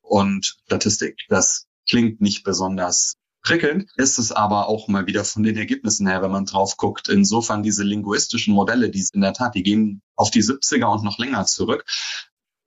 und 0.00 0.56
Statistik. 0.64 1.24
Das 1.28 1.66
klingt 1.88 2.20
nicht 2.20 2.44
besonders 2.44 3.14
prickelnd, 3.42 3.90
ist 3.96 4.18
es 4.18 4.30
aber 4.30 4.68
auch 4.68 4.88
mal 4.88 5.06
wieder 5.06 5.24
von 5.24 5.42
den 5.42 5.56
Ergebnissen 5.56 6.06
her, 6.06 6.22
wenn 6.22 6.30
man 6.30 6.44
drauf 6.44 6.76
guckt. 6.76 7.08
Insofern 7.08 7.62
diese 7.62 7.82
linguistischen 7.82 8.54
Modelle, 8.54 8.90
die 8.90 9.04
in 9.12 9.20
der 9.20 9.32
Tat, 9.32 9.54
die 9.54 9.62
gehen 9.62 10.00
auf 10.16 10.30
die 10.30 10.42
70er 10.42 10.86
und 10.92 11.02
noch 11.02 11.18
länger 11.18 11.44
zurück. 11.46 11.84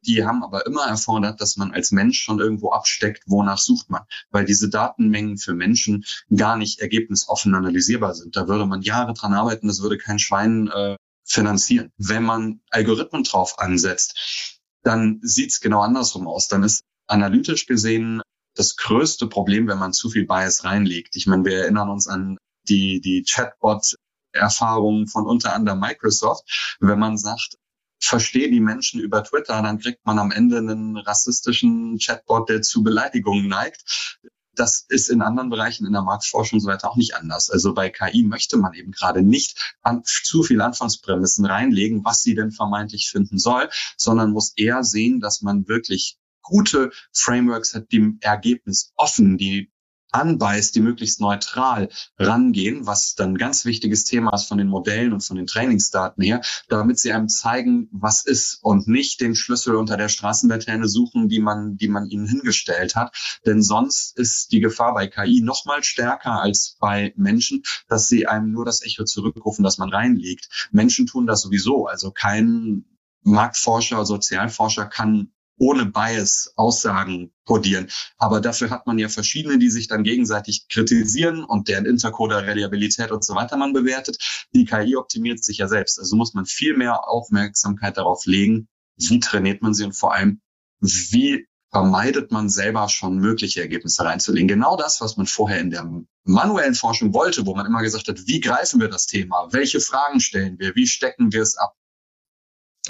Die 0.06 0.26
haben 0.26 0.44
aber 0.44 0.66
immer 0.66 0.86
erfordert, 0.86 1.42
dass 1.42 1.58
man 1.58 1.72
als 1.72 1.92
Mensch 1.92 2.20
schon 2.22 2.40
irgendwo 2.40 2.72
absteckt, 2.72 3.24
wonach 3.28 3.60
sucht 3.60 3.90
man, 3.90 4.04
weil 4.32 4.46
diese 4.46 4.70
Datenmengen 4.70 5.38
für 5.38 5.54
Menschen 5.54 6.06
gar 6.36 6.58
nicht 6.58 6.80
ergebnisoffen 6.80 7.54
analysierbar 7.54 8.16
sind. 8.16 8.36
Da 8.36 8.48
würde 8.48 8.66
man 8.66 8.82
Jahre 8.82 9.14
dran 9.14 9.34
arbeiten, 9.34 9.68
das 9.68 9.82
würde 9.82 9.98
kein 9.98 10.20
Schwein 10.20 10.68
äh, 10.68 10.96
finanzieren. 11.24 11.92
Wenn 11.98 12.24
man 12.24 12.62
Algorithmen 12.70 13.24
drauf 13.24 13.60
ansetzt, 13.60 14.60
dann 14.84 15.20
sieht's 15.22 15.60
genau 15.60 15.82
andersrum 15.82 16.28
aus. 16.28 16.48
Dann 16.48 16.64
ist 16.64 16.84
analytisch 17.08 17.68
gesehen 17.68 18.22
das 18.56 18.76
größte 18.76 19.28
Problem, 19.28 19.68
wenn 19.68 19.78
man 19.78 19.94
zu 19.94 20.10
viel 20.10 20.26
Bias 20.26 20.64
reinlegt. 20.64 21.16
Ich 21.16 21.28
meine, 21.28 21.46
wir 21.46 21.60
erinnern 21.62 21.90
uns 21.90 22.08
an 22.08 22.38
die, 22.68 23.02
die 23.02 23.24
Chatbot-Erfahrungen 23.24 25.08
von 25.08 25.26
unter 25.26 25.54
anderem 25.54 25.80
Microsoft. 25.80 26.78
Wenn 26.80 27.00
man 27.00 27.18
sagt, 27.18 27.58
verstehe 28.06 28.50
die 28.50 28.60
Menschen 28.60 29.00
über 29.00 29.24
Twitter, 29.24 29.62
dann 29.62 29.80
kriegt 29.80 30.06
man 30.06 30.20
am 30.20 30.32
Ende 30.32 30.58
einen 30.58 30.98
rassistischen 30.98 31.98
Chatbot, 32.00 32.50
der 32.50 32.62
zu 32.62 32.84
Beleidigungen 32.84 33.48
neigt. 33.48 34.20
Das 34.54 34.86
ist 34.90 35.10
in 35.10 35.22
anderen 35.22 35.50
Bereichen 35.50 35.86
in 35.86 35.94
der 35.94 36.02
Marktforschung 36.02 36.60
so 36.60 36.68
weiter 36.68 36.90
auch 36.90 36.98
nicht 36.98 37.16
anders. 37.16 37.50
Also 37.50 37.74
bei 37.74 37.90
KI 37.90 38.24
möchte 38.24 38.58
man 38.58 38.74
eben 38.74 38.92
gerade 38.92 39.22
nicht 39.22 39.76
an, 39.82 40.04
zu 40.04 40.44
viel 40.44 40.62
Anfangsprämissen 40.62 41.46
reinlegen, 41.46 42.04
was 42.04 42.22
sie 42.22 42.36
denn 42.36 42.52
vermeintlich 42.52 43.10
finden 43.10 43.38
soll, 43.38 43.70
sondern 43.96 44.32
muss 44.32 44.54
eher 44.56 44.84
sehen, 44.84 45.22
dass 45.22 45.42
man 45.42 45.68
wirklich 45.68 46.18
gute 46.42 46.92
Frameworks 47.14 47.74
hat, 47.74 47.92
die 47.92 48.18
Ergebnis 48.20 48.92
offen, 48.98 49.38
die 49.38 49.72
anbeißt, 50.12 50.76
die 50.76 50.82
möglichst 50.82 51.22
neutral 51.22 51.90
rangehen, 52.18 52.86
was 52.86 53.16
dann 53.16 53.38
ganz 53.38 53.66
wichtiges 53.66 54.04
Thema 54.04 54.34
ist 54.34 54.46
von 54.46 54.58
den 54.58 54.68
Modellen 54.68 55.14
und 55.14 55.24
von 55.24 55.38
den 55.38 55.48
Trainingsdaten 55.48 56.24
her, 56.24 56.42
damit 56.68 57.00
sie 57.00 57.14
einem 57.14 57.30
zeigen, 57.30 57.90
was 57.92 58.26
ist 58.26 58.60
und 58.62 58.88
nicht 58.88 59.22
den 59.22 59.36
Schlüssel 59.36 59.76
unter 59.76 59.98
der 59.98 60.10
Straßenlaterne 60.10 60.88
suchen, 60.88 61.30
die 61.30 61.40
man, 61.40 61.78
die 61.78 61.88
man 61.88 62.08
ihnen 62.08 62.28
hingestellt 62.28 62.96
hat. 62.96 63.16
Denn 63.46 63.62
sonst 63.62 64.18
ist 64.18 64.52
die 64.52 64.60
Gefahr 64.60 64.94
bei 64.94 65.08
KI 65.08 65.42
noch 65.42 65.66
mal 65.66 65.84
stärker 65.84 66.42
als 66.42 66.78
bei 66.80 67.14
Menschen, 67.16 67.64
dass 67.88 68.08
sie 68.08 68.28
einem 68.28 68.52
nur 68.52 68.66
das 68.66 68.84
Echo 68.84 69.04
zurückrufen, 69.06 69.64
das 69.64 69.78
man 69.78 69.90
reinlegt. 69.90 70.70
Menschen 70.72 71.08
tun 71.08 71.28
das 71.28 71.42
sowieso. 71.42 71.88
Also 71.88 72.12
kein 72.12 72.86
Marktforscher, 73.24 74.06
Sozialforscher 74.06 74.86
kann 74.86 75.32
ohne 75.62 75.86
Bias 75.86 76.54
Aussagen 76.56 77.32
kodieren. 77.46 77.88
Aber 78.18 78.42
dafür 78.42 78.72
hat 78.72 78.88
man 78.88 78.98
ja 78.98 79.10
verschiedene, 79.10 79.60
die 79.60 79.70
sich 79.70 79.88
dann 79.88 80.04
gegenseitig 80.04 80.68
kritisieren 80.70 81.44
und 81.44 81.68
deren 81.68 81.86
Intercoder 81.86 82.48
Reliabilität 82.48 83.12
und 83.12 83.24
so 83.24 83.36
weiter 83.36 83.58
man 83.58 83.72
bewertet. 83.72 84.18
Die 84.56 84.66
KI 84.66 84.96
optimiert 84.96 85.44
sich 85.44 85.60
ja 85.60 85.68
selbst. 85.68 86.00
Also 86.00 86.16
muss 86.16 86.34
man 86.34 86.48
viel 86.48 86.76
mehr 86.76 87.08
Aufmerksamkeit 87.08 87.98
darauf 87.98 88.26
legen, 88.26 88.70
wie 88.98 89.20
trainiert 89.20 89.62
man 89.62 89.76
sie 89.76 89.84
und 89.84 89.96
vor 89.96 90.16
allem, 90.16 90.42
wie 90.80 91.46
vermeidet 91.70 92.32
man 92.32 92.50
selber 92.50 92.90
schon 92.90 93.20
mögliche 93.20 93.62
Ergebnisse 93.62 94.04
reinzulegen. 94.04 94.48
Genau 94.48 94.76
das, 94.76 95.00
was 95.00 95.16
man 95.16 95.28
vorher 95.28 95.60
in 95.60 95.70
der 95.70 95.88
manuellen 96.24 96.74
Forschung 96.74 97.14
wollte, 97.14 97.46
wo 97.46 97.56
man 97.56 97.68
immer 97.68 97.84
gesagt 97.84 98.08
hat, 98.08 98.28
wie 98.28 98.40
greifen 98.40 98.82
wir 98.82 98.90
das 98.90 99.06
Thema? 99.06 99.48
Welche 99.52 99.80
Fragen 99.80 100.20
stellen 100.22 100.58
wir? 100.58 100.76
Wie 100.76 100.88
stecken 100.88 101.32
wir 101.32 101.44
es 101.44 101.56
ab? 101.56 101.76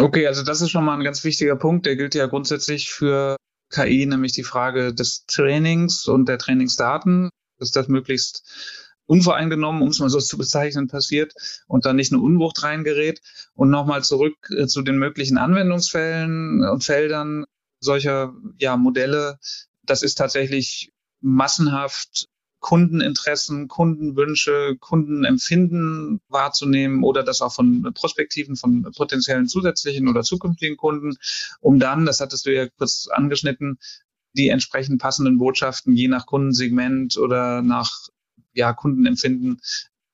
Okay, 0.01 0.25
also 0.27 0.43
das 0.43 0.61
ist 0.61 0.71
schon 0.71 0.83
mal 0.83 0.95
ein 0.95 1.03
ganz 1.03 1.23
wichtiger 1.23 1.55
Punkt. 1.55 1.85
Der 1.85 1.95
gilt 1.95 2.15
ja 2.15 2.25
grundsätzlich 2.25 2.91
für 2.91 3.35
KI, 3.71 4.05
nämlich 4.05 4.33
die 4.33 4.43
Frage 4.43 4.93
des 4.93 5.25
Trainings 5.27 6.07
und 6.07 6.27
der 6.27 6.37
Trainingsdaten, 6.37 7.29
dass 7.59 7.71
das 7.71 7.87
möglichst 7.87 8.43
unvoreingenommen, 9.05 9.81
um 9.81 9.89
es 9.89 9.99
mal 9.99 10.09
so 10.09 10.19
zu 10.19 10.37
bezeichnen, 10.37 10.87
passiert 10.87 11.33
und 11.67 11.85
dann 11.85 11.97
nicht 11.97 12.11
eine 12.11 12.21
Unwucht 12.21 12.63
reingerät. 12.63 13.21
Und 13.53 13.69
nochmal 13.69 14.03
zurück 14.03 14.35
äh, 14.49 14.67
zu 14.67 14.81
den 14.81 14.97
möglichen 14.97 15.37
Anwendungsfällen 15.37 16.63
und 16.63 16.83
Feldern 16.83 17.45
solcher 17.79 18.33
ja, 18.57 18.77
Modelle. 18.77 19.37
Das 19.83 20.01
ist 20.03 20.15
tatsächlich 20.15 20.91
massenhaft 21.21 22.27
Kundeninteressen, 22.61 23.67
Kundenwünsche, 23.67 24.77
Kundenempfinden 24.79 26.21
wahrzunehmen 26.29 27.03
oder 27.03 27.23
das 27.23 27.41
auch 27.41 27.53
von 27.53 27.91
Prospektiven, 27.93 28.55
von 28.55 28.83
potenziellen 28.95 29.47
zusätzlichen 29.47 30.07
oder 30.07 30.21
zukünftigen 30.21 30.77
Kunden, 30.77 31.17
um 31.59 31.79
dann, 31.79 32.05
das 32.05 32.21
hattest 32.21 32.45
du 32.45 32.53
ja 32.53 32.69
kurz 32.69 33.07
angeschnitten, 33.11 33.79
die 34.33 34.49
entsprechend 34.49 35.01
passenden 35.01 35.39
Botschaften 35.39 35.95
je 35.95 36.07
nach 36.07 36.27
Kundensegment 36.27 37.17
oder 37.17 37.63
nach 37.63 38.07
ja, 38.53 38.73
Kundenempfinden 38.73 39.59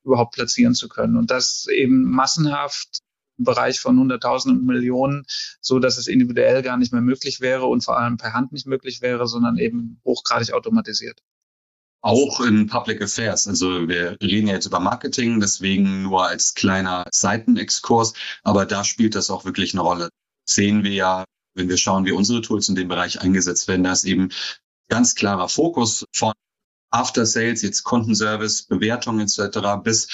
überhaupt 0.04 0.34
platzieren 0.34 0.74
zu 0.74 0.88
können. 0.88 1.18
Und 1.18 1.30
das 1.30 1.68
eben 1.68 2.10
massenhaft 2.10 3.00
im 3.38 3.44
Bereich 3.44 3.82
von 3.82 4.00
Hunderttausenden 4.00 4.62
und 4.62 4.66
Millionen, 4.66 5.26
so 5.60 5.80
dass 5.80 5.98
es 5.98 6.08
individuell 6.08 6.64
gar 6.64 6.78
nicht 6.78 6.94
mehr 6.94 7.02
möglich 7.02 7.42
wäre 7.42 7.66
und 7.66 7.84
vor 7.84 8.00
allem 8.00 8.18
per 8.18 8.34
Hand 8.34 8.54
nicht 8.54 8.66
möglich 8.68 9.02
wäre, 9.02 9.28
sondern 9.28 9.58
eben 9.58 10.00
hochgradig 10.06 10.54
automatisiert 10.54 11.22
auch 12.02 12.40
in 12.42 12.68
Public 12.68 13.02
Affairs. 13.02 13.48
Also 13.48 13.88
wir 13.88 14.18
reden 14.22 14.48
jetzt 14.48 14.66
über 14.66 14.80
Marketing, 14.80 15.40
deswegen 15.40 16.04
nur 16.04 16.26
als 16.26 16.54
kleiner 16.54 17.06
Seitenexkurs, 17.12 18.14
aber 18.44 18.66
da 18.66 18.84
spielt 18.84 19.16
das 19.16 19.30
auch 19.30 19.46
wirklich 19.46 19.74
eine 19.74 19.82
Rolle. 19.82 20.10
Sehen 20.46 20.84
wir 20.84 20.94
ja, 20.94 21.26
wenn 21.56 21.70
wir 21.70 21.78
schauen, 21.78 22.06
wie 22.06 22.12
unsere 22.12 22.42
Tools 22.42 22.70
in 22.70 22.76
dem 22.76 22.88
Bereich 22.88 23.22
eingesetzt 23.22 23.68
werden, 23.68 23.84
da 23.84 23.92
ist 23.92 24.06
eben 24.06 24.30
ganz 24.90 25.16
klarer 25.16 25.50
Fokus 25.50 26.06
von 26.14 26.34
After 26.90 27.26
Sales, 27.26 27.62
jetzt 27.62 27.84
Kundenservice, 27.84 28.68
Bewertung 28.68 29.20
etc. 29.20 29.60
bis 29.84 30.08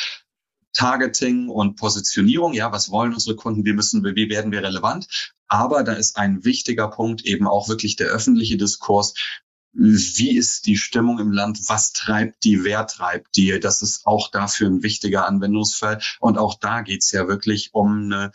Targeting 0.73 1.49
und 1.49 1.75
Positionierung. 1.75 2.53
Ja, 2.53 2.71
was 2.71 2.89
wollen 2.89 3.13
unsere 3.13 3.35
Kunden? 3.35 3.63
Wie 3.65 3.73
müssen 3.73 4.03
wir, 4.03 4.15
wie 4.15 4.29
werden 4.29 4.51
wir 4.51 4.63
relevant? 4.63 5.07
Aber 5.47 5.83
da 5.83 5.93
ist 5.93 6.17
ein 6.17 6.43
wichtiger 6.43 6.87
Punkt 6.87 7.23
eben 7.25 7.47
auch 7.47 7.69
wirklich 7.69 7.95
der 7.95 8.07
öffentliche 8.07 8.57
Diskurs 8.57 9.13
wie 9.73 10.37
ist 10.37 10.67
die 10.67 10.77
Stimmung 10.77 11.19
im 11.19 11.31
Land, 11.31 11.59
was 11.67 11.93
treibt 11.93 12.43
die, 12.43 12.63
wer 12.63 12.85
treibt 12.85 13.35
die. 13.35 13.59
Das 13.59 13.81
ist 13.81 14.05
auch 14.05 14.29
dafür 14.29 14.69
ein 14.69 14.83
wichtiger 14.83 15.25
Anwendungsfall. 15.25 15.99
Und 16.19 16.37
auch 16.37 16.59
da 16.59 16.81
geht's 16.81 17.11
ja 17.11 17.27
wirklich 17.27 17.73
um 17.73 18.03
eine 18.03 18.31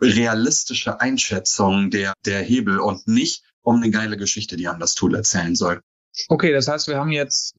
realistische 0.00 1.00
Einschätzung 1.00 1.90
der, 1.90 2.14
der 2.24 2.42
Hebel 2.42 2.80
und 2.80 3.06
nicht 3.06 3.44
um 3.62 3.76
eine 3.76 3.90
geile 3.90 4.16
Geschichte, 4.16 4.56
die 4.56 4.66
an 4.66 4.80
das 4.80 4.94
Tool 4.94 5.14
erzählen 5.14 5.54
soll. 5.54 5.80
Okay, 6.28 6.52
das 6.52 6.66
heißt, 6.66 6.88
wir 6.88 6.96
haben 6.96 7.12
jetzt 7.12 7.54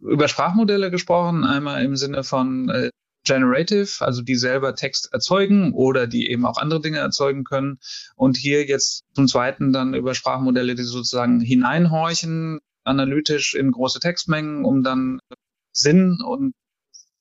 über 0.00 0.28
Sprachmodelle 0.28 0.90
gesprochen, 0.90 1.44
einmal 1.44 1.82
im 1.82 1.96
Sinne 1.96 2.22
von 2.22 2.68
äh, 2.68 2.90
Generative, 3.24 3.88
also 4.00 4.22
die 4.22 4.36
selber 4.36 4.74
Text 4.74 5.12
erzeugen 5.12 5.72
oder 5.74 6.06
die 6.06 6.30
eben 6.30 6.46
auch 6.46 6.56
andere 6.56 6.80
Dinge 6.80 6.98
erzeugen 6.98 7.44
können. 7.44 7.78
Und 8.16 8.36
hier 8.36 8.66
jetzt 8.66 9.04
zum 9.14 9.28
Zweiten 9.28 9.72
dann 9.72 9.94
über 9.94 10.14
Sprachmodelle, 10.14 10.74
die 10.74 10.82
sozusagen 10.82 11.40
hineinhorchen, 11.40 12.60
analytisch 12.84 13.54
in 13.54 13.70
große 13.70 14.00
Textmengen, 14.00 14.64
um 14.64 14.82
dann 14.82 15.20
Sinn 15.72 16.18
und 16.24 16.54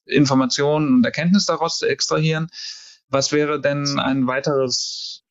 Informationen 0.06 0.96
und 0.96 1.06
Erkenntnis 1.06 1.46
daraus 1.46 1.78
zu 1.78 1.86
extrahieren. 1.86 2.48
Was 3.10 3.32
wäre 3.32 3.60
denn 3.60 4.00
ein 4.00 4.28
weiteres 4.28 5.24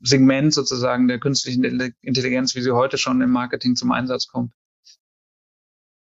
Segment 0.00 0.52
sozusagen 0.52 1.08
der 1.08 1.20
künstlichen 1.20 1.64
Intelligenz, 2.00 2.54
wie 2.54 2.62
sie 2.62 2.72
heute 2.72 2.98
schon 2.98 3.20
im 3.20 3.30
Marketing 3.30 3.76
zum 3.76 3.92
Einsatz 3.92 4.26
kommt? 4.26 4.52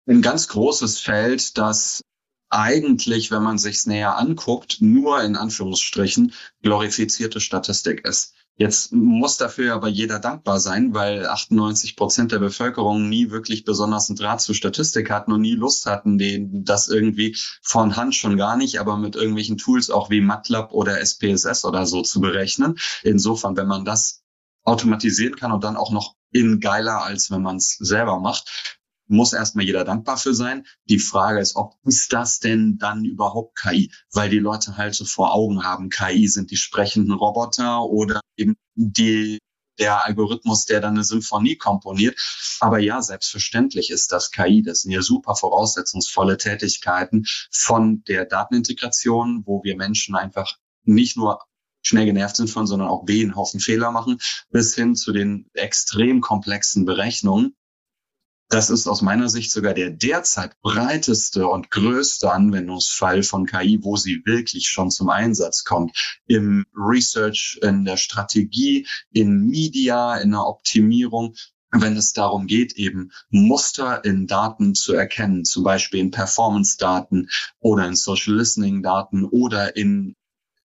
Ein 0.08 0.22
ganz 0.22 0.48
großes 0.48 1.00
Feld, 1.00 1.58
das 1.58 2.04
eigentlich, 2.52 3.32
wenn 3.32 3.44
man 3.44 3.58
sich's 3.58 3.86
näher 3.86 4.18
anguckt, 4.18 4.78
nur 4.82 5.24
in 5.24 5.36
Anführungsstrichen 5.36 6.34
glorifizierte 6.62 7.40
Statistik 7.40 8.06
ist. 8.06 8.36
Jetzt 8.58 8.92
muss 8.92 9.38
dafür 9.38 9.74
aber 9.74 9.88
jeder 9.88 10.20
dankbar 10.20 10.60
sein, 10.60 10.94
weil 10.94 11.26
98 11.26 11.96
Prozent 11.96 12.32
der 12.32 12.40
Bevölkerung 12.40 13.10
nie 13.10 13.32
wirklich 13.32 13.64
besonders 13.64 14.10
einen 14.10 14.18
Draht 14.18 14.42
zu 14.42 14.54
Statistik 14.54 15.10
hatten 15.10 15.32
und 15.32 15.42
nie 15.42 15.56
Lust 15.56 15.86
hatten, 15.86 16.18
den, 16.18 16.64
das 16.64 16.88
irgendwie 16.90 17.36
von 17.62 17.96
Hand 17.96 18.14
schon 18.14 18.38
gar 18.38 18.58
nicht, 18.58 18.80
aber 18.80 18.98
mit 18.98 19.16
irgendwelchen 19.16 19.58
Tools 19.58 19.90
auch 19.90 20.10
wie 20.10 20.22
MATLAB 20.22 20.74
oder 20.74 21.00
SPSS 21.00 21.66
oder 21.66 21.88
so 21.88 22.02
zu 22.02 22.20
berechnen. 22.20 22.78
Insofern, 23.02 23.58
wenn 23.58 23.68
man 23.68 23.86
das 23.86 24.22
automatisieren 24.64 25.38
kann 25.38 25.52
und 25.54 25.64
dann 25.64 25.78
auch 25.78 25.92
noch 25.92 26.16
in 26.32 26.60
geiler, 26.60 27.04
als 27.04 27.32
wenn 27.32 27.42
man 27.42 27.56
es 27.56 27.78
selber 27.80 28.20
macht, 28.20 28.78
muss 29.12 29.34
erstmal 29.34 29.66
jeder 29.66 29.84
dankbar 29.84 30.18
für 30.18 30.34
sein. 30.34 30.66
Die 30.86 31.00
Frage 31.00 31.40
ist, 31.40 31.56
ob 31.56 31.76
ist 31.86 32.12
das 32.14 32.40
denn 32.40 32.78
dann 32.78 33.06
überhaupt 33.06 33.58
KI? 33.58 33.92
Weil 34.12 34.30
die 34.30 34.40
Leute 34.40 34.78
halt 34.78 34.96
so 34.96 35.06
vor 35.06 35.34
Augen 35.34 35.64
haben, 35.64 35.90
KI 35.90 36.28
sind 36.28 36.52
die 36.52 36.58
sprechenden 36.58 37.14
Roboter 37.14 37.84
oder 37.84 38.22
eben 38.38 38.56
die 38.76 39.40
der 39.80 40.06
Algorithmus, 40.06 40.66
der 40.66 40.80
dann 40.80 40.94
eine 40.94 41.04
Symphonie 41.04 41.56
komponiert. 41.56 42.20
Aber 42.60 42.80
ja, 42.80 43.02
selbstverständlich 43.02 43.90
ist 43.90 44.12
das 44.12 44.32
KI. 44.32 44.62
Das 44.62 44.82
sind 44.82 44.92
ja 44.92 45.02
super 45.02 45.36
voraussetzungsvolle 45.36 46.38
Tätigkeiten 46.38 47.26
von 47.52 48.04
der 48.08 48.26
Datenintegration, 48.26 49.44
wo 49.46 49.64
wir 49.64 49.76
Menschen 49.76 50.16
einfach 50.16 50.58
nicht 50.84 51.18
nur 51.18 51.40
schnell 51.82 52.06
genervt 52.06 52.36
sind 52.36 52.50
von, 52.50 52.68
sondern 52.68 52.90
auch 52.90 53.06
B, 53.06 53.22
einen 53.22 53.36
Haufen 53.36 53.60
Fehler 53.60 53.92
machen, 53.92 54.20
bis 54.52 54.76
hin 54.76 54.96
zu 54.96 55.12
den 55.12 55.50
extrem 55.54 56.22
komplexen 56.22 56.86
Berechnungen, 56.86 57.56
das 58.52 58.70
ist 58.70 58.88
aus 58.88 59.02
meiner 59.02 59.30
Sicht 59.30 59.50
sogar 59.52 59.74
der 59.74 59.90
derzeit 59.90 60.60
breiteste 60.62 61.48
und 61.48 61.72
größte 61.72 62.32
Anwendungsfall 62.32 63.24
von 63.24 63.46
KI, 63.46 63.80
wo 63.82 63.96
sie 63.96 64.22
wirklich 64.26 64.68
schon 64.68 64.92
zum 64.92 65.10
Einsatz 65.10 65.64
kommt. 65.64 66.20
Im 66.28 66.66
Research, 66.76 67.60
in 67.62 67.86
der 67.86 67.98
Strategie, 67.98 68.88
in 69.12 69.48
Media, 69.48 70.18
in 70.18 70.32
der 70.32 70.46
Optimierung 70.46 71.36
wenn 71.74 71.96
es 71.96 72.12
darum 72.12 72.48
geht, 72.48 72.74
eben 72.74 73.12
Muster 73.30 74.04
in 74.04 74.28
Daten 74.28 74.76
zu 74.76 74.94
erkennen, 74.94 75.46
zum 75.46 75.64
Beispiel 75.64 76.02
in 76.02 76.12
Performance-Daten 76.12 77.30
oder 77.60 77.88
in 77.88 77.96
Social 77.96 78.36
Listening-Daten 78.36 79.24
oder 79.24 79.76
in 79.78 80.18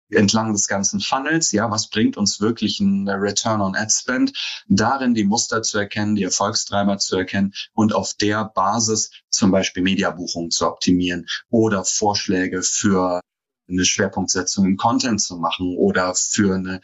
entlang 0.10 0.54
des 0.54 0.68
ganzen 0.68 1.00
Funnels, 1.00 1.52
ja, 1.52 1.70
was 1.72 1.90
bringt 1.90 2.18
uns 2.18 2.40
wirklich 2.40 2.80
ein 2.80 3.08
Return 3.10 3.62
on 3.62 3.76
Ad 3.76 3.92
Spend, 3.92 4.34
darin 4.68 5.14
die 5.14 5.24
Muster 5.24 5.62
zu 5.62 5.80
erkennen, 5.80 6.16
die 6.16 6.24
Erfolgstreiber 6.24 6.98
zu 6.98 7.18
erkennen 7.18 7.54
und 7.74 7.94
auf 7.94 8.14
der 8.14 8.46
Basis 8.46 9.12
zum 9.30 9.52
Beispiel 9.52 9.84
Mediabuchungen 9.84 10.52
zu 10.52 10.68
optimieren 10.68 11.28
oder 11.50 11.84
Vorschläge 11.84 12.62
für 12.62 13.22
eine 13.68 13.86
Schwerpunktsetzung 13.86 14.66
im 14.66 14.78
Content 14.78 15.22
zu 15.22 15.38
machen 15.38 15.76
oder 15.78 16.14
für 16.16 16.56
eine, 16.56 16.82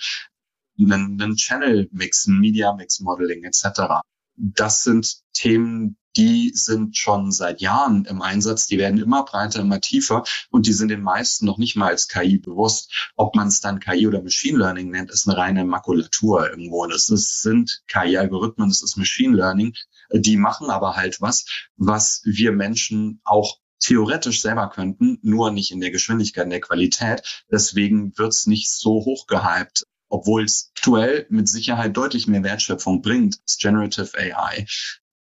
einen, 0.80 1.22
einen 1.22 1.36
Channel-Mix, 1.36 2.28
ein 2.28 2.40
Media-Mix-Modeling 2.40 3.44
etc. 3.44 4.02
Das 4.36 4.84
sind 4.84 5.22
Themen, 5.34 5.98
die 6.18 6.52
sind 6.54 6.98
schon 6.98 7.32
seit 7.32 7.62
Jahren 7.62 8.06
im 8.06 8.22
Einsatz, 8.22 8.68
die 8.68 8.78
werden 8.78 9.00
immer 9.02 9.24
breiter, 9.24 9.62
immer 9.62 9.80
tiefer 9.80 10.24
und 10.50 10.68
die 10.68 10.74
sind 10.74 10.90
den 10.90 11.02
meisten 11.02 11.46
noch 11.46 11.58
nicht 11.58 11.76
mal 11.76 11.88
als 11.88 12.08
KI 12.08 12.38
bewusst. 12.38 13.12
Ob 13.16 13.36
man 13.36 13.48
es 13.48 13.62
dann 13.62 13.80
KI 13.80 14.08
oder 14.08 14.22
Machine 14.22 14.58
Learning 14.58 14.90
nennt, 14.90 15.12
ist 15.12 15.28
eine 15.28 15.38
reine 15.38 15.66
Makulatur 15.66 16.50
irgendwo. 16.50 16.86
Das 16.88 17.10
ist, 17.10 17.42
sind 17.42 17.82
KI-Algorithmen, 17.88 18.70
das 18.70 18.82
ist 18.82 18.98
Machine 18.98 19.36
Learning. 19.36 19.74
Die 20.14 20.38
machen 20.38 20.70
aber 20.70 20.96
halt 20.96 21.22
was, 21.22 21.46
was 21.78 22.22
wir 22.26 22.52
Menschen 22.52 23.22
auch 23.24 23.58
theoretisch 23.80 24.42
selber 24.42 24.70
könnten, 24.70 25.18
nur 25.22 25.52
nicht 25.52 25.72
in 25.72 25.82
der 25.82 25.92
Geschwindigkeit, 25.92 26.46
in 26.46 26.52
der 26.52 26.62
Qualität. 26.62 27.44
Deswegen 27.52 28.18
wird's 28.18 28.46
nicht 28.46 28.70
so 28.70 29.04
hoch 29.06 29.28
gehypt, 29.28 29.84
obwohl 30.08 30.44
es 30.44 30.72
aktuell 30.76 31.26
mit 31.30 31.48
Sicherheit 31.48 31.98
deutlich 31.98 32.28
mehr 32.28 32.44
Wertschöpfung 32.44 33.02
bringt, 33.02 33.40
als 33.42 33.58
Generative 33.58 34.18
AI. 34.18 34.66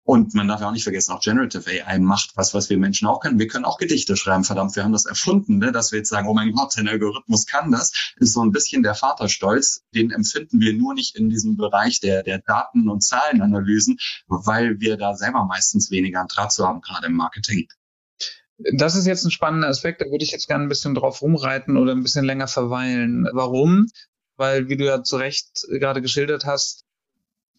Und 0.04 0.34
man 0.34 0.48
darf 0.48 0.62
ja 0.62 0.68
auch 0.68 0.72
nicht 0.72 0.84
vergessen, 0.84 1.12
auch 1.12 1.22
Generative 1.22 1.70
AI 1.70 2.00
macht 2.00 2.32
was, 2.36 2.56
was 2.56 2.70
wir 2.70 2.78
Menschen 2.78 3.08
auch 3.08 3.20
können. 3.20 3.38
Wir 3.38 3.48
können 3.48 3.66
auch 3.66 3.78
Gedichte 3.78 4.18
schreiben, 4.18 4.44
verdammt, 4.44 4.76
wir 4.76 4.84
haben 4.84 4.94
das 4.94 5.06
erfunden, 5.06 5.60
ne? 5.60 5.72
dass 5.72 5.92
wir 5.92 6.00
jetzt 6.00 6.10
sagen, 6.10 6.28
oh 6.28 6.34
mein 6.34 6.52
Gott, 6.54 6.76
ein 6.78 6.88
Algorithmus 6.88 7.46
kann 7.46 7.72
das, 7.72 8.14
ist 8.16 8.34
so 8.34 8.44
ein 8.44 8.52
bisschen 8.52 8.82
der 8.82 8.96
Vaterstolz. 8.96 9.84
Den 9.94 10.12
empfinden 10.12 10.60
wir 10.60 10.74
nur 10.74 10.96
nicht 10.96 11.16
in 11.16 11.30
diesem 11.30 11.56
Bereich 11.56 12.00
der, 12.00 12.24
der 12.24 12.40
Daten- 12.40 12.90
und 12.90 13.02
Zahlenanalysen, 13.02 13.98
weil 14.28 14.80
wir 14.80 14.98
da 14.98 15.14
selber 15.14 15.46
meistens 15.46 15.92
weniger 15.92 16.26
Draht 16.26 16.52
zu 16.52 16.66
haben, 16.66 16.82
gerade 16.82 17.08
im 17.08 17.14
Marketing. 17.14 17.68
Das 18.74 18.96
ist 18.96 19.06
jetzt 19.06 19.24
ein 19.24 19.32
spannender 19.32 19.68
Aspekt, 19.68 20.02
da 20.02 20.06
würde 20.06 20.24
ich 20.24 20.32
jetzt 20.32 20.48
gerne 20.48 20.66
ein 20.66 20.70
bisschen 20.70 20.96
drauf 20.96 21.22
rumreiten 21.22 21.78
oder 21.78 21.94
ein 21.94 22.04
bisschen 22.04 22.26
länger 22.26 22.48
verweilen. 22.48 23.28
Warum? 23.34 23.88
Weil, 24.36 24.68
wie 24.68 24.78
du 24.78 24.86
ja 24.86 25.04
zu 25.04 25.18
Recht 25.18 25.66
gerade 25.70 26.02
geschildert 26.02 26.46
hast, 26.46 26.86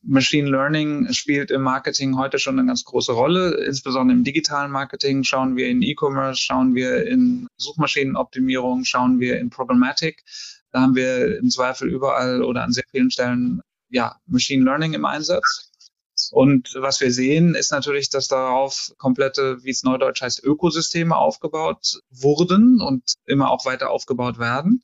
Machine 0.05 0.51
Learning 0.51 1.13
spielt 1.13 1.51
im 1.51 1.63
Marketing 1.63 2.17
heute 2.17 2.39
schon 2.39 2.59
eine 2.59 2.67
ganz 2.67 2.85
große 2.85 3.13
Rolle. 3.13 3.65
Insbesondere 3.65 4.17
im 4.17 4.25
digitalen 4.25 4.73
Marketing 4.73 5.23
schauen 5.23 5.57
wir 5.57 5.69
in 5.69 5.81
E-Commerce, 5.83 6.41
schauen 6.41 6.75
wir 6.75 7.07
in 7.07 7.47
Suchmaschinenoptimierung, 7.57 8.85
schauen 8.85 9.21
wir 9.21 9.39
in 9.39 9.51
Programmatic. 9.51 10.25
Da 10.73 10.81
haben 10.81 10.97
wir 10.97 11.39
im 11.39 11.51
Zweifel 11.51 11.89
überall 11.89 12.43
oder 12.43 12.65
an 12.65 12.73
sehr 12.73 12.85
vielen 12.91 13.11
Stellen 13.11 13.61
ja, 13.91 14.17
Machine 14.27 14.65
Learning 14.65 14.95
im 14.95 15.05
Einsatz. 15.05 15.71
Und 16.31 16.75
was 16.79 17.01
wir 17.01 17.13
sehen, 17.13 17.55
ist 17.55 17.73
natürlich, 17.73 18.11
dass 18.11 18.29
darauf 18.29 18.93
komplette, 18.99 19.63
wie 19.65 19.71
es 19.71 19.83
neudeutsch 19.83 20.23
heißt, 20.23 20.43
Ökosysteme 20.43 21.17
aufgebaut 21.17 22.01
wurden 22.11 22.81
und 22.81 23.15
immer 23.27 23.51
auch 23.51 23.65
weiter 23.67 23.91
aufgebaut 23.91 24.39
werden. 24.39 24.83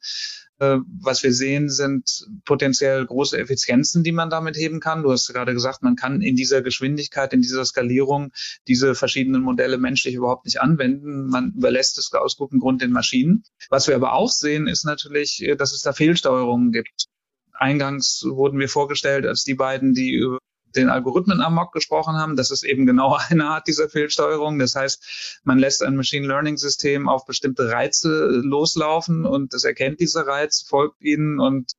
Äh, 0.61 0.79
was 1.01 1.23
wir 1.23 1.33
sehen, 1.33 1.71
sind 1.71 2.27
potenziell 2.44 3.07
große 3.07 3.38
Effizienzen, 3.38 4.03
die 4.03 4.11
man 4.11 4.29
damit 4.29 4.57
heben 4.57 4.81
kann. 4.81 5.05
Du 5.05 5.12
hast 5.12 5.33
gerade 5.33 5.55
gesagt, 5.55 5.83
man 5.83 5.94
kann 5.94 6.21
in 6.21 6.35
dieser 6.35 6.62
Geschwindigkeit, 6.62 7.33
in 7.33 7.42
dieser 7.42 7.64
Skalierung 7.64 8.33
diese 8.66 8.97
verschiedenen 8.97 9.42
Modelle 9.42 9.79
menschlich 9.79 10.14
überhaupt 10.14 10.47
nicht 10.47 10.61
anwenden. 10.61 11.29
Man 11.29 11.53
überlässt 11.57 11.99
es 11.99 12.12
aus 12.12 12.37
gutem 12.37 12.59
Grund 12.59 12.83
den 12.83 12.90
Maschinen. 12.90 13.44
Was 13.71 13.87
wir 13.87 13.94
aber 13.94 14.14
auch 14.14 14.31
sehen, 14.31 14.66
ist 14.66 14.85
natürlich, 14.85 15.42
äh, 15.42 15.55
dass 15.55 15.73
es 15.73 15.83
da 15.83 15.92
Fehlsteuerungen 15.92 16.73
gibt. 16.73 17.07
Eingangs 17.53 18.25
wurden 18.25 18.59
wir 18.59 18.68
vorgestellt 18.68 19.27
als 19.27 19.44
die 19.44 19.55
beiden, 19.55 19.94
die 19.94 20.25
den 20.76 20.88
Algorithmen 20.88 21.40
amok 21.40 21.72
gesprochen 21.72 22.16
haben. 22.16 22.37
Das 22.37 22.50
ist 22.50 22.64
eben 22.64 22.87
genau 22.87 23.18
eine 23.28 23.46
Art 23.46 23.66
dieser 23.66 23.88
Fehlsteuerung. 23.88 24.59
Das 24.59 24.74
heißt, 24.74 25.40
man 25.44 25.59
lässt 25.59 25.83
ein 25.83 25.96
Machine 25.96 26.26
Learning 26.26 26.57
System 26.57 27.09
auf 27.09 27.26
bestimmte 27.26 27.70
Reize 27.70 28.40
loslaufen 28.42 29.24
und 29.24 29.54
es 29.54 29.64
erkennt 29.64 30.00
diese 30.00 30.26
Reize, 30.26 30.64
folgt 30.66 31.02
ihnen 31.02 31.40
und 31.40 31.72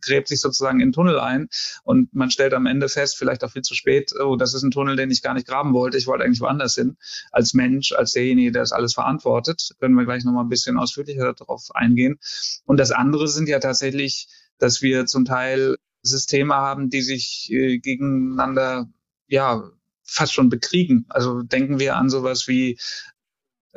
gräbt 0.00 0.28
sich 0.28 0.40
sozusagen 0.40 0.80
in 0.80 0.92
Tunnel 0.92 1.18
ein 1.18 1.48
und 1.84 2.14
man 2.14 2.30
stellt 2.30 2.54
am 2.54 2.66
Ende 2.66 2.88
fest, 2.88 3.16
vielleicht 3.16 3.44
auch 3.44 3.52
viel 3.52 3.62
zu 3.62 3.74
spät, 3.74 4.12
oh, 4.18 4.36
das 4.36 4.54
ist 4.54 4.62
ein 4.62 4.70
Tunnel, 4.70 4.96
den 4.96 5.10
ich 5.10 5.22
gar 5.22 5.34
nicht 5.34 5.46
graben 5.46 5.74
wollte, 5.74 5.96
ich 5.96 6.06
wollte 6.06 6.24
eigentlich 6.24 6.40
woanders 6.40 6.74
hin, 6.74 6.96
als 7.30 7.54
Mensch, 7.54 7.92
als 7.92 8.12
derjenige, 8.12 8.52
der 8.52 8.62
das 8.62 8.72
alles 8.72 8.94
verantwortet. 8.94 9.70
Können 9.78 9.94
wir 9.94 10.04
gleich 10.04 10.24
nochmal 10.24 10.44
ein 10.44 10.48
bisschen 10.48 10.78
ausführlicher 10.78 11.32
darauf 11.34 11.74
eingehen. 11.74 12.18
Und 12.64 12.78
das 12.78 12.90
andere 12.90 13.28
sind 13.28 13.48
ja 13.48 13.60
tatsächlich, 13.60 14.28
dass 14.58 14.82
wir 14.82 15.06
zum 15.06 15.24
Teil 15.24 15.76
Systeme 16.06 16.54
haben, 16.54 16.90
die 16.90 17.02
sich 17.02 17.50
äh, 17.50 17.78
gegeneinander 17.78 18.88
ja 19.28 19.70
fast 20.04 20.32
schon 20.32 20.48
bekriegen. 20.48 21.06
Also 21.08 21.42
denken 21.42 21.78
wir 21.78 21.96
an 21.96 22.08
sowas 22.08 22.48
wie 22.48 22.78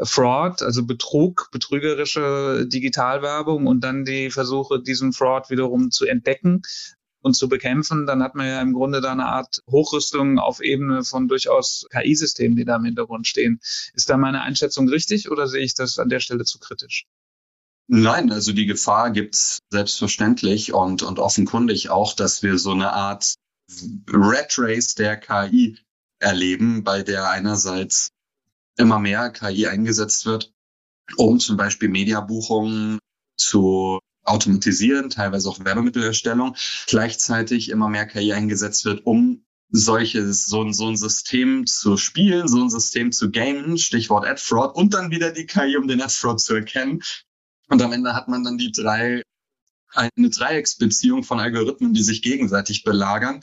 Fraud, 0.02 0.62
also 0.62 0.86
Betrug, 0.86 1.50
betrügerische 1.52 2.66
Digitalwerbung 2.68 3.68
und 3.68 3.84
dann 3.84 4.06
die 4.06 4.30
Versuche, 4.30 4.82
diesen 4.82 5.12
Fraud 5.12 5.50
wiederum 5.50 5.92
zu 5.92 6.06
entdecken 6.06 6.62
und 7.22 7.36
zu 7.36 7.50
bekämpfen, 7.50 8.06
dann 8.06 8.24
hat 8.24 8.36
man 8.36 8.48
ja 8.48 8.62
im 8.62 8.74
Grunde 8.74 9.02
da 9.02 9.12
eine 9.12 9.26
Art 9.26 9.62
Hochrüstung 9.70 10.40
auf 10.40 10.62
Ebene 10.62 11.04
von 11.04 11.28
durchaus 11.28 11.86
KI-Systemen, 11.92 12.56
die 12.56 12.64
da 12.66 12.78
im 12.78 12.86
Hintergrund 12.86 13.28
stehen. 13.28 13.60
Ist 13.94 14.10
da 14.10 14.18
meine 14.18 14.42
Einschätzung 14.42 14.88
richtig 14.88 15.30
oder 15.30 15.48
sehe 15.48 15.64
ich 15.64 15.74
das 15.74 16.00
an 16.00 16.10
der 16.10 16.22
Stelle 16.22 16.46
zu 16.46 16.60
kritisch? 16.60 17.06
Nein, 17.92 18.32
also 18.32 18.54
die 18.54 18.68
Gefahr 18.68 19.10
gibt's 19.10 19.62
selbstverständlich 19.72 20.74
und, 20.74 21.02
und 21.02 21.18
offenkundig 21.18 21.90
auch, 21.90 22.14
dass 22.14 22.44
wir 22.44 22.60
so 22.60 22.70
eine 22.70 22.94
Art 22.94 23.34
Red 24.08 24.60
Race 24.60 24.94
der 24.94 25.18
KI 25.18 25.76
erleben, 26.20 26.84
bei 26.84 27.02
der 27.02 27.32
einerseits 27.32 28.10
immer 28.78 29.00
mehr 29.00 29.32
KI 29.32 29.66
eingesetzt 29.66 30.28
wird, 30.28 30.54
um 31.16 31.40
zum 31.40 31.58
Beispiel 31.58 31.90
Mediabuchungen 31.90 33.00
zu 33.38 33.98
automatisieren, 34.24 35.10
teilweise 35.10 35.50
auch 35.50 35.66
Werbemittelerstellung, 35.66 36.56
gleichzeitig 36.86 37.70
immer 37.70 37.90
mehr 37.90 38.06
KI 38.06 38.34
eingesetzt 38.34 38.86
wird, 38.86 39.04
um 39.08 39.44
solches, 39.72 40.46
so, 40.46 40.72
so 40.72 40.90
ein 40.90 40.96
System 40.96 41.66
zu 41.66 41.98
spielen, 41.98 42.48
so 42.48 42.62
ein 42.62 42.70
System 42.70 43.12
zu 43.12 43.32
gamen, 43.32 43.80
Stichwort 43.80 44.28
Ad 44.28 44.40
Fraud, 44.40 44.76
und 44.76 44.94
dann 44.94 45.10
wieder 45.10 45.32
die 45.32 45.48
KI, 45.48 45.76
um 45.76 45.88
den 45.88 46.02
Ad 46.02 46.14
Fraud 46.14 46.40
zu 46.40 46.54
erkennen 46.54 47.02
und 47.70 47.82
am 47.82 47.94
Ende 47.94 48.14
hat 48.14 48.28
man 48.28 48.44
dann 48.44 48.58
die 48.58 48.72
drei, 48.72 49.24
eine 49.94 50.30
Dreiecksbeziehung 50.30 51.24
von 51.24 51.40
Algorithmen, 51.40 51.94
die 51.94 52.04
sich 52.04 52.22
gegenseitig 52.22 52.84
belagern. 52.84 53.42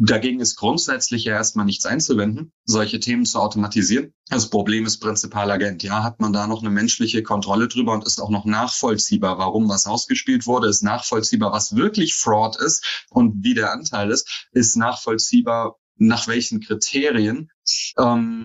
Dagegen 0.00 0.38
ist 0.38 0.54
grundsätzlich 0.54 1.24
ja 1.24 1.34
erstmal 1.34 1.66
nichts 1.66 1.84
einzuwenden, 1.84 2.52
solche 2.64 3.00
Themen 3.00 3.26
zu 3.26 3.40
automatisieren. 3.40 4.14
Das 4.28 4.48
Problem 4.48 4.86
ist 4.86 4.98
Prinzipalagent. 4.98 5.82
Ja, 5.82 6.04
hat 6.04 6.20
man 6.20 6.32
da 6.32 6.46
noch 6.46 6.60
eine 6.60 6.70
menschliche 6.70 7.24
Kontrolle 7.24 7.66
drüber 7.66 7.94
und 7.94 8.06
ist 8.06 8.20
auch 8.20 8.30
noch 8.30 8.44
nachvollziehbar, 8.44 9.38
warum 9.38 9.68
was 9.68 9.86
ausgespielt 9.86 10.46
wurde, 10.46 10.68
ist 10.68 10.84
nachvollziehbar, 10.84 11.50
was 11.50 11.74
wirklich 11.74 12.14
Fraud 12.14 12.56
ist 12.56 13.04
und 13.10 13.42
wie 13.42 13.54
der 13.54 13.72
Anteil 13.72 14.12
ist, 14.12 14.48
ist 14.52 14.76
nachvollziehbar, 14.76 15.76
nach 15.96 16.28
welchen 16.28 16.60
Kriterien 16.60 17.50
ähm, 17.98 18.44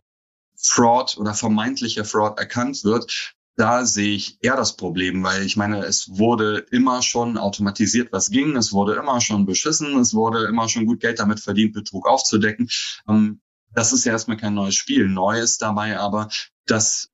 Fraud 0.57 1.17
oder 1.17 1.35
vermeintlicher 1.35 2.03
Fraud 2.03 2.39
erkannt 2.39 2.83
wird 2.83 3.35
da 3.55 3.85
sehe 3.85 4.15
ich 4.15 4.37
eher 4.41 4.55
das 4.55 4.75
Problem, 4.75 5.23
weil 5.23 5.43
ich 5.43 5.57
meine, 5.57 5.85
es 5.85 6.09
wurde 6.17 6.65
immer 6.71 7.01
schon 7.01 7.37
automatisiert, 7.37 8.11
was 8.11 8.29
ging, 8.31 8.55
es 8.55 8.73
wurde 8.73 8.95
immer 8.95 9.21
schon 9.21 9.45
beschissen, 9.45 9.97
es 9.99 10.13
wurde 10.13 10.45
immer 10.45 10.69
schon 10.69 10.85
gut 10.85 10.99
Geld 10.99 11.19
damit 11.19 11.39
verdient, 11.39 11.73
Betrug 11.73 12.07
aufzudecken. 12.07 12.69
Ähm, 13.07 13.41
das 13.73 13.93
ist 13.93 14.05
ja 14.05 14.11
erstmal 14.11 14.37
kein 14.37 14.53
neues 14.53 14.75
Spiel. 14.75 15.07
Neu 15.07 15.39
ist 15.39 15.61
dabei 15.61 15.99
aber, 15.99 16.29
dass 16.65 17.09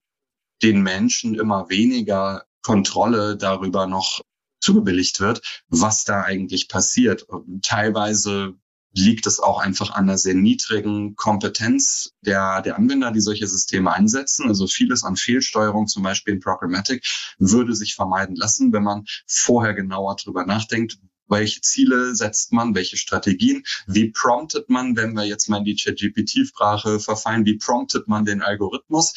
den 0.61 0.81
Menschen 0.81 1.35
immer 1.35 1.69
weniger 1.69 2.45
Kontrolle 2.61 3.37
darüber 3.37 3.87
noch 3.87 4.21
zugebilligt 4.61 5.19
wird, 5.21 5.41
was 5.69 6.03
da 6.03 6.23
eigentlich 6.23 6.67
passiert. 6.67 7.25
Teilweise 7.61 8.55
liegt 8.93 9.27
es 9.27 9.39
auch 9.39 9.59
einfach 9.59 9.91
an 9.91 10.07
der 10.07 10.17
sehr 10.17 10.33
niedrigen 10.33 11.15
Kompetenz 11.15 12.13
der, 12.21 12.61
der 12.61 12.77
Anwender, 12.77 13.11
die 13.11 13.21
solche 13.21 13.47
Systeme 13.47 13.91
einsetzen. 13.91 14.47
Also 14.47 14.67
vieles 14.67 15.03
an 15.03 15.15
Fehlsteuerung, 15.15 15.87
zum 15.87 16.03
Beispiel 16.03 16.33
in 16.35 16.39
Programmatic, 16.39 17.05
würde 17.37 17.75
sich 17.75 17.95
vermeiden 17.95 18.35
lassen, 18.35 18.73
wenn 18.73 18.83
man 18.83 19.05
vorher 19.27 19.73
genauer 19.73 20.15
drüber 20.15 20.45
nachdenkt, 20.45 20.97
welche 21.29 21.61
Ziele 21.61 22.15
setzt 22.15 22.51
man, 22.53 22.75
welche 22.75 22.97
Strategien, 22.97 23.63
wie 23.87 24.09
promptet 24.09 24.69
man, 24.69 24.95
wenn 24.97 25.13
wir 25.13 25.25
jetzt 25.25 25.47
mal 25.47 25.57
in 25.57 25.65
die 25.65 25.75
ChatGPT-Sprache 25.75 26.99
verfallen, 26.99 27.45
wie 27.45 27.57
promptet 27.57 28.07
man 28.07 28.25
den 28.25 28.41
Algorithmus 28.41 29.13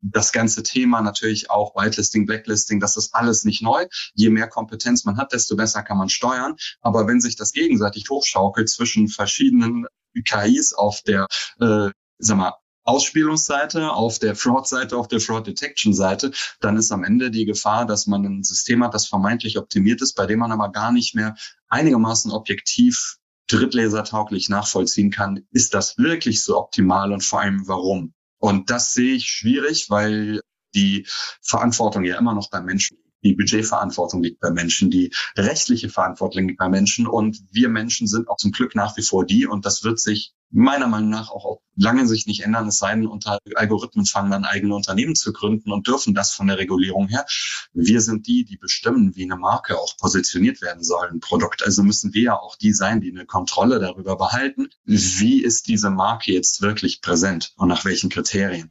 das 0.00 0.32
ganze 0.32 0.62
Thema 0.62 1.00
natürlich 1.00 1.50
auch 1.50 1.74
Whitelisting, 1.74 2.26
Blacklisting, 2.26 2.80
das 2.80 2.96
ist 2.96 3.14
alles 3.14 3.44
nicht 3.44 3.62
neu. 3.62 3.86
Je 4.14 4.30
mehr 4.30 4.48
Kompetenz 4.48 5.04
man 5.04 5.16
hat, 5.16 5.32
desto 5.32 5.56
besser 5.56 5.82
kann 5.82 5.98
man 5.98 6.08
steuern. 6.08 6.56
Aber 6.80 7.06
wenn 7.06 7.20
sich 7.20 7.36
das 7.36 7.52
gegenseitig 7.52 8.08
hochschaukelt 8.10 8.68
zwischen 8.68 9.08
verschiedenen 9.08 9.86
KIs 10.24 10.72
auf 10.72 11.02
der, 11.02 11.26
äh, 11.60 11.90
sag 12.18 12.36
mal, 12.36 12.54
Ausspielungsseite, 12.84 13.90
auf 13.90 14.20
der 14.20 14.36
Fraud-Seite, 14.36 14.96
auf 14.96 15.08
der 15.08 15.20
Fraud-Detection-Seite, 15.20 16.30
dann 16.60 16.76
ist 16.76 16.92
am 16.92 17.02
Ende 17.02 17.32
die 17.32 17.44
Gefahr, 17.44 17.84
dass 17.84 18.06
man 18.06 18.24
ein 18.24 18.44
System 18.44 18.84
hat, 18.84 18.94
das 18.94 19.08
vermeintlich 19.08 19.58
optimiert 19.58 20.02
ist, 20.02 20.14
bei 20.14 20.26
dem 20.26 20.38
man 20.38 20.52
aber 20.52 20.70
gar 20.70 20.92
nicht 20.92 21.16
mehr 21.16 21.34
einigermaßen 21.68 22.30
objektiv 22.30 23.16
drittlesertauglich 23.48 24.48
nachvollziehen 24.48 25.10
kann, 25.10 25.46
ist 25.50 25.74
das 25.74 25.98
wirklich 25.98 26.44
so 26.44 26.58
optimal 26.58 27.12
und 27.12 27.24
vor 27.24 27.40
allem 27.40 27.66
warum? 27.66 28.14
Und 28.46 28.70
das 28.70 28.92
sehe 28.92 29.16
ich 29.16 29.28
schwierig, 29.28 29.90
weil 29.90 30.40
die 30.72 31.04
Verantwortung 31.42 32.04
ja 32.04 32.16
immer 32.16 32.32
noch 32.32 32.48
beim 32.48 32.64
Menschen 32.64 32.96
liegt. 32.96 33.05
Die 33.24 33.34
Budgetverantwortung 33.34 34.22
liegt 34.22 34.40
bei 34.40 34.50
Menschen, 34.50 34.90
die 34.90 35.12
rechtliche 35.36 35.88
Verantwortung 35.88 36.48
liegt 36.48 36.58
bei 36.58 36.68
Menschen 36.68 37.06
und 37.06 37.42
wir 37.50 37.68
Menschen 37.68 38.06
sind 38.06 38.28
auch 38.28 38.36
zum 38.36 38.52
Glück 38.52 38.74
nach 38.74 38.96
wie 38.96 39.02
vor 39.02 39.24
die 39.24 39.46
und 39.46 39.66
das 39.66 39.84
wird 39.84 39.98
sich 39.98 40.34
meiner 40.50 40.86
Meinung 40.86 41.10
nach 41.10 41.30
auch 41.30 41.44
auf 41.44 41.58
lange 41.76 42.06
Sicht 42.06 42.26
nicht 42.26 42.44
ändern, 42.44 42.68
es 42.68 42.78
sei 42.78 42.94
denn, 42.94 43.06
unter 43.06 43.38
Algorithmen 43.54 44.06
fangen 44.06 44.30
dann 44.30 44.44
eigene 44.44 44.74
Unternehmen 44.74 45.14
zu 45.14 45.32
gründen 45.32 45.72
und 45.72 45.86
dürfen 45.86 46.14
das 46.14 46.32
von 46.32 46.46
der 46.46 46.58
Regulierung 46.58 47.08
her. 47.08 47.26
Wir 47.72 48.00
sind 48.00 48.26
die, 48.26 48.44
die 48.44 48.56
bestimmen, 48.56 49.16
wie 49.16 49.24
eine 49.24 49.36
Marke 49.36 49.78
auch 49.78 49.96
positioniert 49.98 50.62
werden 50.62 50.84
soll, 50.84 51.08
ein 51.08 51.20
Produkt. 51.20 51.64
Also 51.64 51.82
müssen 51.82 52.14
wir 52.14 52.22
ja 52.22 52.38
auch 52.38 52.56
die 52.56 52.72
sein, 52.72 53.00
die 53.00 53.10
eine 53.10 53.26
Kontrolle 53.26 53.78
darüber 53.80 54.16
behalten, 54.16 54.68
wie 54.84 55.42
ist 55.42 55.68
diese 55.68 55.90
Marke 55.90 56.32
jetzt 56.32 56.62
wirklich 56.62 57.02
präsent 57.02 57.52
und 57.56 57.68
nach 57.68 57.84
welchen 57.84 58.08
Kriterien. 58.08 58.70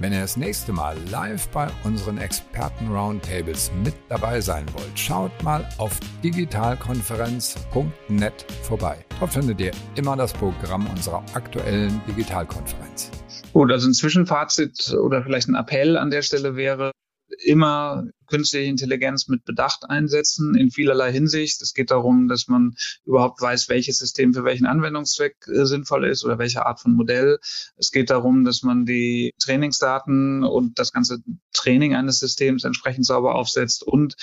Wenn 0.00 0.12
ihr 0.12 0.20
das 0.20 0.36
nächste 0.36 0.72
Mal 0.72 0.96
live 1.10 1.48
bei 1.48 1.68
unseren 1.84 2.18
Experten-Roundtables 2.18 3.70
mit 3.84 3.94
dabei 4.08 4.40
sein 4.40 4.64
wollt, 4.72 4.98
schaut 4.98 5.30
mal 5.42 5.68
auf 5.76 6.00
digitalkonferenz.net 6.24 8.46
vorbei. 8.62 9.04
Dort 9.18 9.32
findet 9.32 9.60
ihr 9.60 9.72
immer 9.96 10.16
das 10.16 10.32
Programm 10.32 10.86
unserer 10.86 11.22
aktuellen 11.34 12.00
Digitalkonferenz. 12.08 13.10
Gut, 13.52 13.70
also 13.70 13.88
ein 13.88 13.94
Zwischenfazit 13.94 14.94
oder 14.94 15.22
vielleicht 15.22 15.48
ein 15.48 15.54
Appell 15.54 15.98
an 15.98 16.10
der 16.10 16.22
Stelle 16.22 16.56
wäre, 16.56 16.92
immer 17.38 18.04
künstliche 18.26 18.66
Intelligenz 18.66 19.28
mit 19.28 19.44
Bedacht 19.44 19.88
einsetzen 19.88 20.54
in 20.54 20.70
vielerlei 20.70 21.12
Hinsicht. 21.12 21.60
Es 21.62 21.74
geht 21.74 21.90
darum, 21.90 22.28
dass 22.28 22.48
man 22.48 22.74
überhaupt 23.04 23.40
weiß, 23.40 23.68
welches 23.68 23.98
System 23.98 24.32
für 24.32 24.44
welchen 24.44 24.66
Anwendungszweck 24.66 25.36
äh, 25.48 25.66
sinnvoll 25.66 26.06
ist 26.06 26.24
oder 26.24 26.38
welche 26.38 26.64
Art 26.64 26.80
von 26.80 26.92
Modell. 26.92 27.38
Es 27.76 27.90
geht 27.90 28.10
darum, 28.10 28.44
dass 28.44 28.62
man 28.62 28.86
die 28.86 29.34
Trainingsdaten 29.38 30.44
und 30.44 30.78
das 30.78 30.92
ganze 30.92 31.18
Training 31.52 31.94
eines 31.94 32.18
Systems 32.18 32.64
entsprechend 32.64 33.06
sauber 33.06 33.34
aufsetzt 33.34 33.82
und 33.82 34.14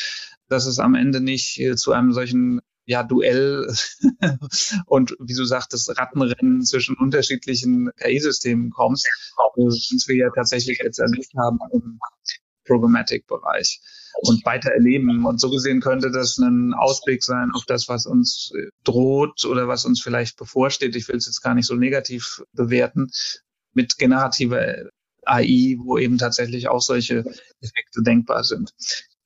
dass 0.48 0.66
es 0.66 0.80
am 0.80 0.96
Ende 0.96 1.20
nicht 1.20 1.60
äh, 1.60 1.76
zu 1.76 1.92
einem 1.92 2.14
solchen 2.14 2.62
ja, 2.88 3.04
Duell 3.04 3.68
und 4.86 5.16
wie 5.20 5.34
du 5.34 5.44
sagtest, 5.44 5.90
Rattenrennen 6.00 6.64
zwischen 6.64 6.96
unterschiedlichen 6.96 7.92
KI-Systemen 7.98 8.70
kommt, 8.70 9.04
was 9.58 10.08
wir 10.08 10.16
ja 10.16 10.30
tatsächlich 10.34 10.80
jetzt 10.82 11.00
erlebt 11.00 11.34
haben 11.38 11.60
Programmatic-Bereich 12.68 13.82
und 14.22 14.46
weiter 14.46 14.72
erleben. 14.72 15.26
Und 15.26 15.40
so 15.40 15.50
gesehen 15.50 15.82
könnte 15.82 16.12
das 16.12 16.38
ein 16.38 16.74
Ausblick 16.74 17.24
sein 17.24 17.52
auf 17.54 17.66
das, 17.66 17.88
was 17.88 18.06
uns 18.06 18.52
droht 18.84 19.46
oder 19.46 19.68
was 19.68 19.86
uns 19.86 20.02
vielleicht 20.02 20.38
bevorsteht. 20.38 20.96
Ich 20.96 21.08
will 21.08 21.18
es 21.18 21.26
jetzt 21.26 21.42
gar 21.42 21.54
nicht 21.54 21.68
so 21.68 21.76
negativ 21.76 22.44
bewerten 22.54 23.10
mit 23.74 23.98
generativer 23.98 24.90
AI, 25.26 25.78
wo 25.80 25.98
eben 25.98 26.18
tatsächlich 26.18 26.68
auch 26.68 26.82
solche 26.82 27.20
Effekte 27.62 28.02
denkbar 28.02 28.44
sind. 28.44 28.72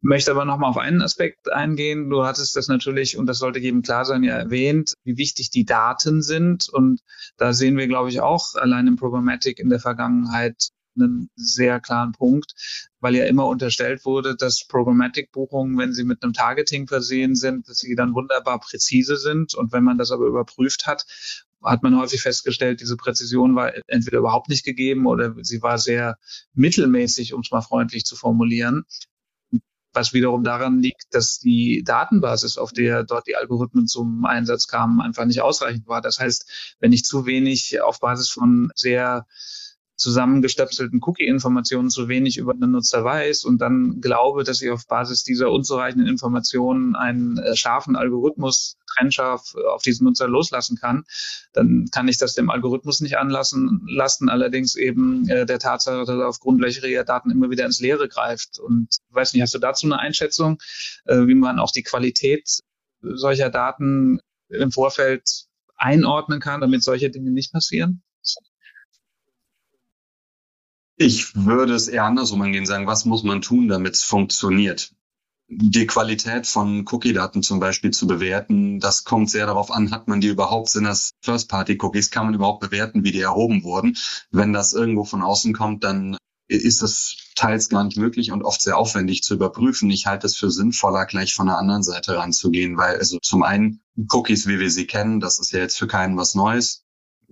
Möchte 0.04 0.32
aber 0.32 0.46
nochmal 0.46 0.72
auf 0.72 0.78
einen 0.78 1.04
Aspekt 1.04 1.52
eingehen. 1.52 2.10
Du 2.10 2.24
hattest 2.24 2.56
das 2.56 2.68
natürlich, 2.68 3.18
und 3.18 3.28
das 3.28 3.38
sollte 3.38 3.60
jedem 3.60 3.84
klar 3.84 4.04
sein, 4.04 4.24
ja 4.24 4.36
erwähnt, 4.36 4.96
wie 5.04 5.18
wichtig 5.18 5.52
die 5.52 5.64
Daten 5.64 6.24
sind. 6.24 6.68
Und 6.70 7.02
da 7.38 7.54
sehen 7.54 7.78
wir, 7.78 7.88
glaube 7.88 8.10
ich, 8.10 8.20
auch 8.20 8.56
allein 8.56 8.88
im 8.88 8.96
Programmatic 8.96 9.60
in 9.60 9.70
der 9.70 9.80
Vergangenheit 9.80 10.70
einen 10.96 11.30
sehr 11.36 11.80
klaren 11.80 12.14
Punkt, 12.14 12.54
weil 13.02 13.16
ja 13.16 13.26
immer 13.26 13.48
unterstellt 13.48 14.06
wurde, 14.06 14.36
dass 14.36 14.66
Programmatic-Buchungen, 14.68 15.78
wenn 15.78 15.92
sie 15.92 16.04
mit 16.04 16.24
einem 16.24 16.34
Targeting 16.34 16.88
versehen 16.88 17.36
sind, 17.36 17.68
dass 17.68 17.80
sie 17.80 17.96
dann 17.96 18.14
wunderbar 18.14 18.60
präzise 18.60 19.18
sind. 19.18 19.56
Und 19.56 19.74
wenn 19.74 19.84
man 19.84 19.98
das 19.98 20.12
aber 20.12 20.26
überprüft 20.28 20.86
hat, 20.86 21.06
hat 21.64 21.84
man 21.84 22.00
häufig 22.00 22.22
festgestellt, 22.22 22.80
diese 22.80 22.98
Präzision 22.98 23.56
war 23.56 23.74
entweder 23.88 24.20
überhaupt 24.20 24.50
nicht 24.50 24.64
gegeben 24.64 25.06
oder 25.06 25.36
sie 25.42 25.62
war 25.62 25.78
sehr 25.78 26.18
mittelmäßig, 26.54 27.34
um 27.34 27.42
es 27.42 27.52
mal 27.52 27.62
freundlich 27.62 28.06
zu 28.06 28.16
formulieren. 28.16 28.84
Was 29.94 30.14
wiederum 30.14 30.44
daran 30.44 30.80
liegt, 30.80 31.14
dass 31.14 31.40
die 31.40 31.84
Datenbasis, 31.84 32.58
auf 32.58 32.72
der 32.72 33.04
dort 33.04 33.28
die 33.28 33.36
Algorithmen 33.36 33.88
zum 33.88 34.26
Einsatz 34.26 34.68
kamen, 34.68 35.02
einfach 35.02 35.26
nicht 35.26 35.42
ausreichend 35.42 35.88
war. 35.88 36.02
Das 36.02 36.20
heißt, 36.20 36.78
wenn 36.80 36.94
ich 36.94 37.04
zu 37.04 37.26
wenig 37.26 37.82
auf 37.82 38.00
Basis 38.00 38.30
von 38.30 38.72
sehr 38.74 39.26
zusammengestöpselten 40.02 41.00
Cookie-Informationen 41.02 41.90
zu 41.90 42.08
wenig 42.08 42.38
über 42.38 42.54
den 42.54 42.72
Nutzer 42.72 43.04
weiß 43.04 43.44
und 43.44 43.60
dann 43.60 44.02
glaube, 44.02 44.44
dass 44.44 44.62
ich 44.62 44.72
auf 44.72 44.88
Basis 44.88 45.24
dieser 45.24 45.52
unzureichenden 45.52 46.08
Informationen 46.08 46.96
einen 46.96 47.38
äh, 47.38 47.56
scharfen 47.56 47.96
Algorithmus 47.96 48.78
trennscharf 48.96 49.56
auf 49.56 49.84
diesen 49.84 50.06
Nutzer 50.06 50.28
loslassen 50.28 50.78
kann, 50.78 51.06
dann 51.54 51.88
kann 51.92 52.08
ich 52.08 52.18
das 52.18 52.34
dem 52.34 52.50
Algorithmus 52.50 53.00
nicht 53.00 53.18
anlassen, 53.18 53.82
lassen, 53.88 54.28
allerdings 54.30 54.76
eben 54.76 55.30
äh, 55.30 55.46
der 55.46 55.60
Tatsache, 55.60 56.00
dass 56.00 56.10
er 56.10 56.28
aufgrund 56.28 56.60
löchriger 56.60 57.04
Daten 57.04 57.32
immer 57.32 57.50
wieder 57.50 57.66
ins 57.66 57.80
Leere 57.80 58.08
greift. 58.08 58.60
Und 58.60 58.98
weiß 59.10 59.34
nicht, 59.34 59.42
hast 59.42 59.54
du 59.54 59.60
dazu 59.60 59.86
eine 59.86 60.00
Einschätzung, 60.00 60.58
äh, 61.06 61.28
wie 61.28 61.36
man 61.36 61.60
auch 61.60 61.72
die 61.72 61.84
Qualität 61.84 62.60
solcher 63.02 63.50
Daten 63.50 64.20
im 64.50 64.72
Vorfeld 64.72 65.46
einordnen 65.76 66.40
kann, 66.40 66.62
damit 66.62 66.84
solche 66.84 67.10
Dinge 67.10 67.32
nicht 67.32 67.54
passieren? 67.54 68.04
Ich 71.04 71.36
würde 71.36 71.74
es 71.74 71.88
eher 71.88 72.04
andersrum 72.04 72.44
angehen, 72.44 72.68
sagen, 72.68 72.86
was 72.86 73.06
muss 73.06 73.24
man 73.24 73.42
tun, 73.42 73.68
damit 73.68 73.96
es 73.96 74.04
funktioniert? 74.04 74.94
Die 75.48 75.88
Qualität 75.88 76.46
von 76.46 76.86
Cookie-Daten 76.88 77.42
zum 77.42 77.60
Beispiel 77.60 77.90
zu 77.90 78.06
bewerten, 78.06 78.80
das 78.80 79.04
kommt 79.04 79.32
sehr 79.32 79.48
darauf 79.48 79.72
an, 79.72 79.90
hat 79.90 80.08
man 80.08 80.22
die 80.22 80.28
überhaupt, 80.28 80.70
sind 80.70 80.84
das 80.84 81.10
First-Party-Cookies, 81.24 82.12
kann 82.12 82.26
man 82.26 82.36
überhaupt 82.36 82.60
bewerten, 82.60 83.04
wie 83.04 83.12
die 83.12 83.20
erhoben 83.20 83.64
wurden. 83.64 83.98
Wenn 84.30 84.54
das 84.54 84.74
irgendwo 84.74 85.04
von 85.04 85.24
außen 85.24 85.54
kommt, 85.54 85.84
dann 85.84 86.18
ist 86.48 86.84
es 86.84 87.18
teils 87.34 87.70
gar 87.70 87.84
nicht 87.84 87.98
möglich 87.98 88.32
und 88.32 88.44
oft 88.44 88.62
sehr 88.62 88.78
aufwendig 88.78 89.24
zu 89.24 89.34
überprüfen. 89.34 89.90
Ich 89.90 90.06
halte 90.06 90.28
es 90.28 90.38
für 90.38 90.52
sinnvoller, 90.52 91.08
gleich 91.08 91.34
von 91.34 91.48
der 91.48 91.58
anderen 91.58 91.82
Seite 91.82 92.16
ranzugehen, 92.16 92.78
weil 92.78 92.98
also 92.98 93.18
zum 93.24 93.42
einen 93.42 93.82
Cookies, 94.12 94.46
wie 94.46 94.60
wir 94.60 94.70
sie 94.70 94.86
kennen, 94.86 95.20
das 95.20 95.40
ist 95.40 95.52
ja 95.52 95.62
jetzt 95.62 95.80
für 95.80 95.88
keinen 95.88 96.16
was 96.16 96.36
Neues 96.36 96.81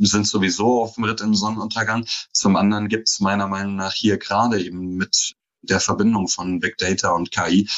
sind 0.07 0.27
sowieso 0.27 0.81
auf 0.81 0.95
dem 0.95 1.03
Ritt 1.03 1.21
im 1.21 1.35
Sonnenuntergang. 1.35 2.05
Zum 2.31 2.55
anderen 2.55 2.87
gibt 2.87 3.09
es 3.09 3.19
meiner 3.19 3.47
Meinung 3.47 3.75
nach 3.75 3.93
hier 3.93 4.17
gerade 4.17 4.63
eben 4.63 4.95
mit 4.95 5.35
der 5.61 5.79
Verbindung 5.79 6.27
von 6.27 6.59
Big 6.59 6.77
Data 6.77 7.11
und 7.11 7.31
KI 7.31 7.69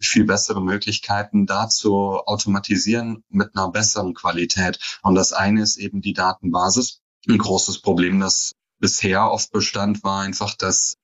viel 0.00 0.24
bessere 0.24 0.62
Möglichkeiten 0.62 1.46
da 1.46 1.68
zu 1.68 2.20
automatisieren 2.24 3.22
mit 3.28 3.54
einer 3.54 3.70
besseren 3.70 4.14
Qualität. 4.14 4.78
Und 5.02 5.14
das 5.14 5.32
eine 5.32 5.62
ist 5.62 5.76
eben 5.76 6.00
die 6.00 6.14
Datenbasis. 6.14 7.00
Ein 7.28 7.38
großes 7.38 7.82
Problem, 7.82 8.20
das 8.20 8.54
bisher 8.78 9.30
oft 9.30 9.52
bestand, 9.52 10.02
war 10.02 10.22
einfach, 10.22 10.54
dass 10.54 10.96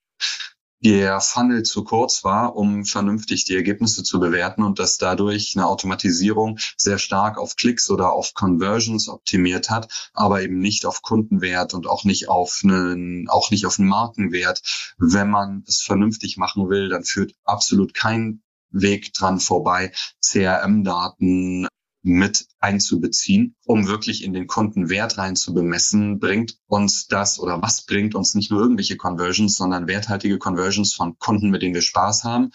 der 0.83 1.21
Funnel 1.21 1.63
zu 1.63 1.83
kurz 1.83 2.23
war, 2.23 2.55
um 2.55 2.85
vernünftig 2.85 3.45
die 3.45 3.55
Ergebnisse 3.55 4.03
zu 4.03 4.19
bewerten 4.19 4.63
und 4.63 4.79
dass 4.79 4.97
dadurch 4.97 5.53
eine 5.55 5.67
Automatisierung 5.67 6.59
sehr 6.77 6.99
stark 6.99 7.37
auf 7.37 7.55
Klicks 7.55 7.89
oder 7.89 8.13
auf 8.13 8.33
Conversions 8.33 9.09
optimiert 9.09 9.69
hat, 9.69 10.09
aber 10.13 10.41
eben 10.41 10.59
nicht 10.59 10.85
auf 10.85 11.01
Kundenwert 11.01 11.73
und 11.73 11.87
auch 11.87 12.03
nicht 12.03 12.29
auf 12.29 12.61
einen, 12.63 13.27
auch 13.29 13.49
nicht 13.51 13.65
auf 13.65 13.79
einen 13.79 13.89
Markenwert. 13.89 14.61
Wenn 14.97 15.29
man 15.29 15.63
es 15.67 15.81
vernünftig 15.81 16.37
machen 16.37 16.69
will, 16.69 16.89
dann 16.89 17.03
führt 17.03 17.33
absolut 17.43 17.93
kein 17.93 18.41
Weg 18.69 19.13
dran 19.13 19.39
vorbei, 19.39 19.93
CRM-Daten 20.21 21.67
mit 22.07 22.47
einzubeziehen, 22.59 23.55
um 23.65 23.87
wirklich 23.87 24.23
in 24.23 24.33
den 24.33 24.47
Kunden 24.47 24.89
Wert 24.89 25.17
rein 25.17 25.35
zu 25.35 25.53
bemessen, 25.53 26.19
bringt 26.19 26.57
uns 26.67 27.07
das 27.07 27.39
oder 27.39 27.61
was 27.61 27.85
bringt 27.85 28.15
uns 28.15 28.33
nicht 28.33 28.49
nur 28.49 28.61
irgendwelche 28.61 28.97
Conversions, 28.97 29.57
sondern 29.57 29.87
werthaltige 29.87 30.39
Conversions 30.39 30.93
von 30.93 31.19
Kunden, 31.19 31.49
mit 31.49 31.61
denen 31.61 31.75
wir 31.75 31.81
Spaß 31.81 32.23
haben, 32.23 32.51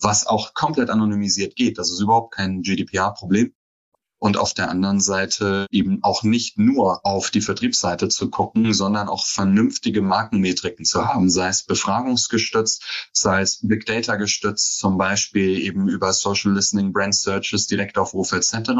was 0.00 0.26
auch 0.26 0.54
komplett 0.54 0.90
anonymisiert 0.90 1.56
geht. 1.56 1.78
Das 1.78 1.90
ist 1.90 2.00
überhaupt 2.00 2.34
kein 2.34 2.62
GDPR-Problem 2.62 3.52
und 4.24 4.38
auf 4.38 4.54
der 4.54 4.70
anderen 4.70 5.00
Seite 5.00 5.66
eben 5.70 5.98
auch 6.02 6.22
nicht 6.22 6.56
nur 6.56 7.04
auf 7.04 7.30
die 7.30 7.42
Vertriebsseite 7.42 8.08
zu 8.08 8.30
gucken, 8.30 8.72
sondern 8.72 9.10
auch 9.10 9.26
vernünftige 9.26 10.00
Markenmetriken 10.00 10.86
zu 10.86 11.06
haben, 11.06 11.28
sei 11.28 11.48
es 11.48 11.64
befragungsgestützt, 11.64 13.10
sei 13.12 13.42
es 13.42 13.58
Big 13.60 13.84
Data 13.84 14.16
gestützt, 14.16 14.78
zum 14.78 14.96
Beispiel 14.96 15.58
eben 15.58 15.88
über 15.88 16.14
Social 16.14 16.54
Listening, 16.54 16.94
Brand 16.94 17.14
Searches, 17.14 17.66
Direktaufrufe 17.66 18.36
etc 18.36 18.70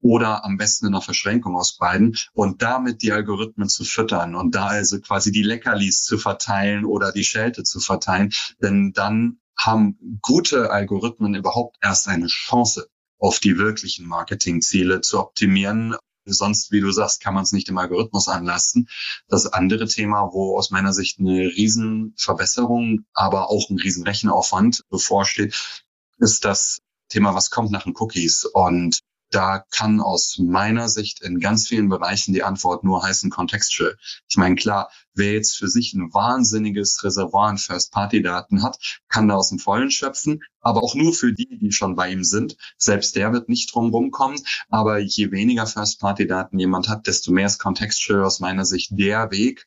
oder 0.00 0.46
am 0.46 0.56
besten 0.56 0.86
in 0.86 0.94
einer 0.94 1.02
Verschränkung 1.02 1.56
aus 1.56 1.76
beiden 1.76 2.16
und 2.32 2.62
damit 2.62 3.02
die 3.02 3.12
Algorithmen 3.12 3.68
zu 3.68 3.84
füttern 3.84 4.34
und 4.34 4.54
da 4.54 4.68
also 4.68 4.98
quasi 4.98 5.30
die 5.30 5.42
Leckerlis 5.42 6.04
zu 6.04 6.16
verteilen 6.16 6.86
oder 6.86 7.12
die 7.12 7.24
Schelte 7.24 7.64
zu 7.64 7.80
verteilen, 7.80 8.32
denn 8.62 8.92
dann 8.94 9.40
haben 9.58 9.98
gute 10.22 10.70
Algorithmen 10.70 11.34
überhaupt 11.34 11.76
erst 11.82 12.08
eine 12.08 12.28
Chance, 12.28 12.88
auf 13.20 13.38
die 13.38 13.58
wirklichen 13.58 14.06
Marketingziele 14.06 15.02
zu 15.02 15.20
optimieren. 15.20 15.94
Sonst, 16.24 16.72
wie 16.72 16.80
du 16.80 16.90
sagst, 16.90 17.22
kann 17.22 17.34
man 17.34 17.44
es 17.44 17.52
nicht 17.52 17.68
im 17.68 17.78
Algorithmus 17.78 18.28
anlassen. 18.28 18.88
Das 19.28 19.46
andere 19.46 19.86
Thema, 19.86 20.30
wo 20.32 20.56
aus 20.56 20.70
meiner 20.70 20.92
Sicht 20.92 21.18
eine 21.18 21.48
Riesenverbesserung, 21.48 23.04
aber 23.14 23.50
auch 23.50 23.70
ein 23.70 23.78
Riesenrechenaufwand 23.78 24.84
bevorsteht, 24.90 25.84
ist 26.18 26.44
das 26.44 26.80
Thema, 27.08 27.34
was 27.34 27.50
kommt 27.50 27.70
nach 27.70 27.84
den 27.84 27.94
Cookies. 27.96 28.44
Und 28.44 29.00
da 29.30 29.64
kann 29.70 30.00
aus 30.00 30.38
meiner 30.38 30.88
Sicht 30.88 31.22
in 31.22 31.38
ganz 31.38 31.68
vielen 31.68 31.88
Bereichen 31.88 32.32
die 32.34 32.42
Antwort 32.42 32.84
nur 32.84 33.02
heißen 33.02 33.30
contextual. 33.30 33.96
Ich 34.28 34.36
meine, 34.36 34.56
klar, 34.56 34.90
wer 35.14 35.32
jetzt 35.32 35.56
für 35.56 35.68
sich 35.68 35.94
ein 35.94 36.12
wahnsinniges 36.12 37.02
Reservoir 37.04 37.48
an 37.48 37.58
First-Party-Daten 37.58 38.62
hat, 38.62 38.78
kann 39.08 39.28
da 39.28 39.36
aus 39.36 39.50
dem 39.50 39.58
Vollen 39.58 39.90
schöpfen, 39.90 40.42
aber 40.60 40.82
auch 40.82 40.94
nur 40.94 41.12
für 41.12 41.32
die, 41.32 41.58
die 41.58 41.72
schon 41.72 41.94
bei 41.94 42.10
ihm 42.10 42.24
sind. 42.24 42.56
Selbst 42.76 43.16
der 43.16 43.32
wird 43.32 43.48
nicht 43.48 43.72
drum 43.72 43.90
rumkommen. 43.90 44.40
Aber 44.68 44.98
je 44.98 45.30
weniger 45.30 45.66
First-Party-Daten 45.66 46.58
jemand 46.58 46.88
hat, 46.88 47.06
desto 47.06 47.32
mehr 47.32 47.46
ist 47.46 47.58
contextual 47.58 48.24
aus 48.24 48.40
meiner 48.40 48.64
Sicht 48.64 48.90
der 48.92 49.30
Weg 49.30 49.66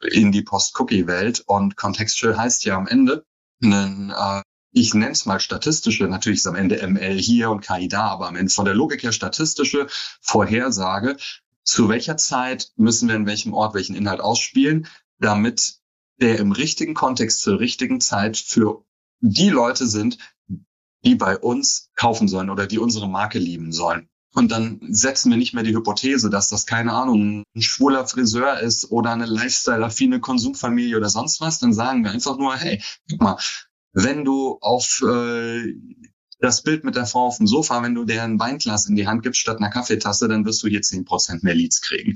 in 0.00 0.30
die 0.32 0.42
Post-Cookie-Welt. 0.42 1.40
Und 1.46 1.76
contextual 1.76 2.36
heißt 2.36 2.64
ja 2.64 2.76
am 2.76 2.86
Ende, 2.86 3.24
einen 3.62 4.10
äh, 4.10 4.42
ich 4.76 4.92
nenne 4.92 5.12
es 5.12 5.24
mal 5.24 5.40
statistische, 5.40 6.06
natürlich 6.06 6.40
ist 6.40 6.46
am 6.46 6.54
Ende 6.54 6.86
ML 6.86 7.18
hier 7.18 7.50
und 7.50 7.62
KI 7.62 7.88
da, 7.88 8.08
aber 8.08 8.28
am 8.28 8.36
Ende 8.36 8.52
von 8.52 8.66
der 8.66 8.74
Logik 8.74 9.02
her 9.02 9.12
statistische 9.12 9.86
Vorhersage, 10.20 11.16
zu 11.62 11.88
welcher 11.88 12.18
Zeit 12.18 12.72
müssen 12.76 13.08
wir 13.08 13.16
in 13.16 13.24
welchem 13.24 13.54
Ort 13.54 13.74
welchen 13.74 13.96
Inhalt 13.96 14.20
ausspielen, 14.20 14.86
damit 15.18 15.76
der 16.20 16.38
im 16.38 16.52
richtigen 16.52 16.92
Kontext 16.92 17.40
zur 17.40 17.58
richtigen 17.58 18.02
Zeit 18.02 18.36
für 18.36 18.84
die 19.20 19.48
Leute 19.48 19.86
sind, 19.86 20.18
die 21.06 21.14
bei 21.14 21.38
uns 21.38 21.88
kaufen 21.96 22.28
sollen 22.28 22.50
oder 22.50 22.66
die 22.66 22.78
unsere 22.78 23.08
Marke 23.08 23.38
lieben 23.38 23.72
sollen. 23.72 24.10
Und 24.34 24.52
dann 24.52 24.80
setzen 24.90 25.30
wir 25.30 25.38
nicht 25.38 25.54
mehr 25.54 25.64
die 25.64 25.74
Hypothese, 25.74 26.28
dass 26.28 26.50
das, 26.50 26.66
keine 26.66 26.92
Ahnung, 26.92 27.44
ein 27.54 27.62
schwuler 27.62 28.06
Friseur 28.06 28.60
ist 28.60 28.90
oder 28.90 29.12
eine 29.12 29.24
lifestyle-affine 29.24 30.20
Konsumfamilie 30.20 30.98
oder 30.98 31.08
sonst 31.08 31.40
was. 31.40 31.60
Dann 31.60 31.72
sagen 31.72 32.04
wir 32.04 32.10
einfach 32.10 32.36
nur, 32.36 32.54
hey, 32.54 32.82
guck 33.08 33.22
mal, 33.22 33.38
wenn 33.96 34.26
du 34.26 34.58
auf 34.60 35.02
äh, 35.02 35.74
das 36.38 36.62
Bild 36.62 36.84
mit 36.84 36.96
der 36.96 37.06
Frau 37.06 37.28
auf 37.28 37.38
dem 37.38 37.46
Sofa, 37.46 37.82
wenn 37.82 37.94
du 37.94 38.04
der 38.04 38.24
ein 38.24 38.38
Weinglas 38.38 38.86
in 38.86 38.94
die 38.94 39.06
Hand 39.06 39.22
gibst 39.22 39.40
statt 39.40 39.56
einer 39.56 39.70
Kaffeetasse, 39.70 40.28
dann 40.28 40.44
wirst 40.44 40.62
du 40.62 40.68
hier 40.68 40.82
zehn 40.82 41.06
Prozent 41.06 41.42
mehr 41.42 41.54
Leads 41.54 41.80
kriegen. 41.80 42.14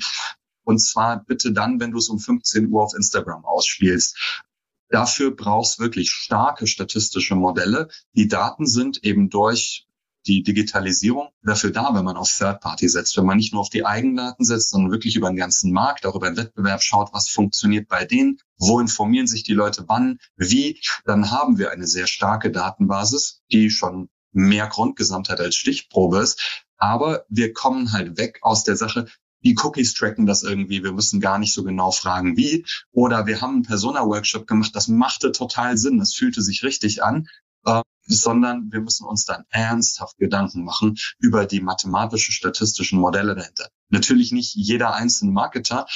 Und 0.62 0.78
zwar 0.78 1.24
bitte 1.24 1.52
dann, 1.52 1.80
wenn 1.80 1.90
du 1.90 1.96
es 1.96 2.10
um 2.10 2.18
15 2.18 2.70
Uhr 2.70 2.82
auf 2.82 2.92
Instagram 2.94 3.46
ausspielst. 3.46 4.42
Dafür 4.90 5.34
brauchst 5.34 5.78
wirklich 5.78 6.10
starke 6.10 6.66
statistische 6.66 7.34
Modelle. 7.34 7.88
Die 8.14 8.28
Daten 8.28 8.66
sind 8.66 9.02
eben 9.02 9.30
durch 9.30 9.86
die 10.26 10.42
Digitalisierung 10.42 11.28
dafür 11.42 11.70
da, 11.70 11.94
wenn 11.94 12.04
man 12.04 12.16
auf 12.16 12.30
Third 12.30 12.60
Party 12.60 12.88
setzt, 12.88 13.16
wenn 13.16 13.24
man 13.24 13.36
nicht 13.36 13.52
nur 13.52 13.62
auf 13.62 13.70
die 13.70 13.86
Eigendaten 13.86 14.44
setzt, 14.44 14.70
sondern 14.70 14.92
wirklich 14.92 15.16
über 15.16 15.28
den 15.28 15.36
ganzen 15.36 15.72
Markt, 15.72 16.04
auch 16.06 16.14
über 16.14 16.30
den 16.30 16.36
Wettbewerb 16.36 16.82
schaut, 16.82 17.12
was 17.12 17.28
funktioniert 17.28 17.88
bei 17.88 18.04
denen, 18.04 18.38
wo 18.58 18.80
informieren 18.80 19.26
sich 19.26 19.42
die 19.44 19.54
Leute 19.54 19.84
wann, 19.88 20.18
wie, 20.36 20.80
dann 21.04 21.30
haben 21.30 21.58
wir 21.58 21.70
eine 21.70 21.86
sehr 21.86 22.06
starke 22.06 22.50
Datenbasis, 22.50 23.42
die 23.50 23.70
schon 23.70 24.08
mehr 24.32 24.68
Grundgesamtheit 24.68 25.40
als 25.40 25.56
Stichprobe 25.56 26.18
ist. 26.18 26.64
Aber 26.76 27.24
wir 27.28 27.52
kommen 27.52 27.92
halt 27.92 28.16
weg 28.18 28.38
aus 28.42 28.64
der 28.64 28.76
Sache, 28.76 29.06
die 29.42 29.56
Cookies 29.62 29.94
tracken 29.94 30.26
das 30.26 30.42
irgendwie, 30.42 30.84
wir 30.84 30.92
müssen 30.92 31.20
gar 31.20 31.38
nicht 31.38 31.54
so 31.54 31.64
genau 31.64 31.92
fragen, 31.92 32.36
wie. 32.36 32.66
Oder 32.92 33.26
wir 33.26 33.40
haben 33.40 33.54
einen 33.54 33.62
Persona-Workshop 33.62 34.46
gemacht, 34.46 34.72
das 34.74 34.88
machte 34.88 35.32
total 35.32 35.78
Sinn, 35.78 35.98
das 35.98 36.12
fühlte 36.12 36.42
sich 36.42 36.62
richtig 36.62 37.02
an 37.02 37.26
äh, 37.64 37.82
sondern 38.06 38.72
wir 38.72 38.80
müssen 38.80 39.06
uns 39.06 39.24
dann 39.24 39.44
ernsthaft 39.50 40.18
Gedanken 40.18 40.64
machen 40.64 40.96
über 41.18 41.46
die 41.46 41.60
mathematische 41.60 42.32
statistischen 42.32 42.98
Modelle 42.98 43.34
dahinter. 43.34 43.68
Natürlich 43.88 44.32
nicht 44.32 44.54
jeder 44.54 44.94
einzelne 44.94 45.32
Marketer. 45.32 45.86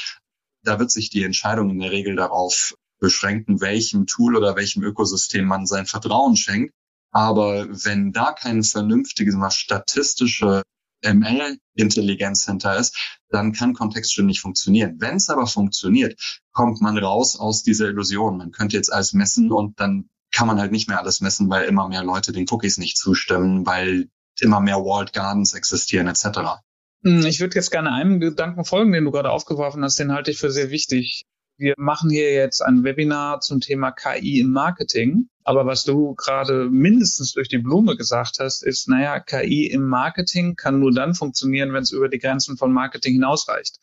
Da 0.63 0.79
wird 0.79 0.91
sich 0.91 1.11
die 1.11 1.25
Entscheidung 1.25 1.71
in 1.71 1.81
der 1.81 1.91
Regel 1.91 2.17
darauf 2.17 2.75
beschränken, 3.01 3.61
welchem 3.61 4.07
Tool 4.07 4.37
oder 4.37 4.57
welchem 4.57 4.83
Ökosystem 4.83 5.45
man 5.45 5.67
sein 5.67 5.87
Vertrauen 5.87 6.37
schenkt. 6.37 6.73
Aber 7.11 7.69
wenn 7.69 8.13
da 8.13 8.33
keine 8.33 8.63
vernünftige, 8.63 9.33
statistische 9.51 10.63
ML-Intelligenz 11.05 12.47
hinter 12.47 12.77
ist, 12.77 13.21
dann 13.29 13.53
kann 13.53 13.75
Kontextstudie 13.75 14.27
nicht 14.27 14.41
funktionieren. 14.41 14.97
Wenn 15.01 15.17
es 15.17 15.29
aber 15.29 15.47
funktioniert, 15.47 16.43
kommt 16.53 16.81
man 16.81 16.97
raus 16.99 17.39
aus 17.39 17.63
dieser 17.63 17.89
Illusion. 17.89 18.39
Man 18.39 18.53
könnte 18.53 18.77
jetzt 18.77 18.93
alles 18.93 19.13
messen 19.13 19.53
und 19.53 19.79
dann 19.79 20.09
kann 20.35 20.47
man 20.47 20.61
halt 20.61 20.73
nicht 20.73 20.89
mehr 20.89 20.99
alles 20.99 21.21
messen, 21.21 21.49
weil 21.49 21.65
immer 21.65 21.89
mehr 21.89 22.03
Leute 22.03 22.33
den 22.33 22.47
Cookies 22.51 22.79
nicht 22.79 22.97
zustimmen, 22.97 23.67
weil 23.67 24.09
immer 24.41 24.61
mehr 24.61 24.79
Walled 24.79 25.13
Gardens 25.13 25.55
existieren 25.55 26.09
etc. 26.09 26.61
Hm, 27.05 27.25
ich 27.25 27.41
würde 27.41 27.55
jetzt 27.55 27.71
gerne 27.71 27.93
einem 27.93 28.21
Gedanken 28.21 28.65
folgen, 28.65 28.93
den 28.93 29.05
du 29.05 29.11
gerade 29.11 29.31
aufgeworfen 29.31 29.85
hast, 29.85 29.99
den 29.99 30.13
halte 30.13 30.31
ich 30.31 30.39
für 30.39 30.51
sehr 30.51 30.71
wichtig. 30.71 31.25
Wir 31.57 31.75
machen 31.77 32.11
hier 32.11 32.33
jetzt 32.33 32.63
ein 32.63 32.83
Webinar 32.83 33.41
zum 33.41 33.61
Thema 33.61 33.93
KI 33.93 34.41
im 34.41 34.51
Marketing. 34.51 35.29
Aber 35.45 35.67
was 35.67 35.85
du 35.85 36.15
gerade 36.15 36.69
mindestens 36.71 37.33
durch 37.35 37.49
die 37.49 37.59
Blume 37.59 37.97
gesagt 37.97 38.39
hast, 38.41 38.65
ist, 38.65 38.89
naja, 38.89 39.21
KI 39.21 39.67
im 39.67 39.87
Marketing 39.87 40.57
kann 40.57 40.81
nur 40.81 40.93
dann 40.93 41.15
funktionieren, 41.15 41.73
wenn 41.73 41.83
es 41.83 41.93
über 41.93 42.09
die 42.09 42.19
Grenzen 42.19 42.57
von 42.57 42.73
Marketing 42.73 43.13
hinausreicht. 43.13 43.79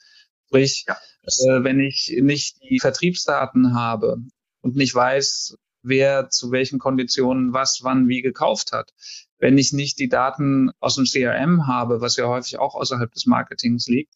Sprich, 0.47 0.85
ja. 0.87 0.95
äh, 1.23 1.63
wenn 1.63 1.79
ich 1.79 2.17
nicht 2.19 2.57
die 2.69 2.79
Vertriebsdaten 2.79 3.73
habe 3.73 4.17
und 4.61 4.75
nicht 4.75 4.93
weiß, 4.93 5.55
wer 5.83 6.29
zu 6.29 6.51
welchen 6.51 6.79
Konditionen 6.79 7.53
was, 7.53 7.79
wann, 7.83 8.07
wie 8.07 8.21
gekauft 8.21 8.71
hat. 8.71 8.91
Wenn 9.39 9.57
ich 9.57 9.73
nicht 9.73 9.99
die 9.99 10.09
Daten 10.09 10.71
aus 10.79 10.95
dem 10.95 11.05
CRM 11.05 11.67
habe, 11.67 12.01
was 12.01 12.17
ja 12.17 12.27
häufig 12.27 12.59
auch 12.59 12.75
außerhalb 12.75 13.11
des 13.11 13.25
Marketings 13.25 13.87
liegt, 13.87 14.15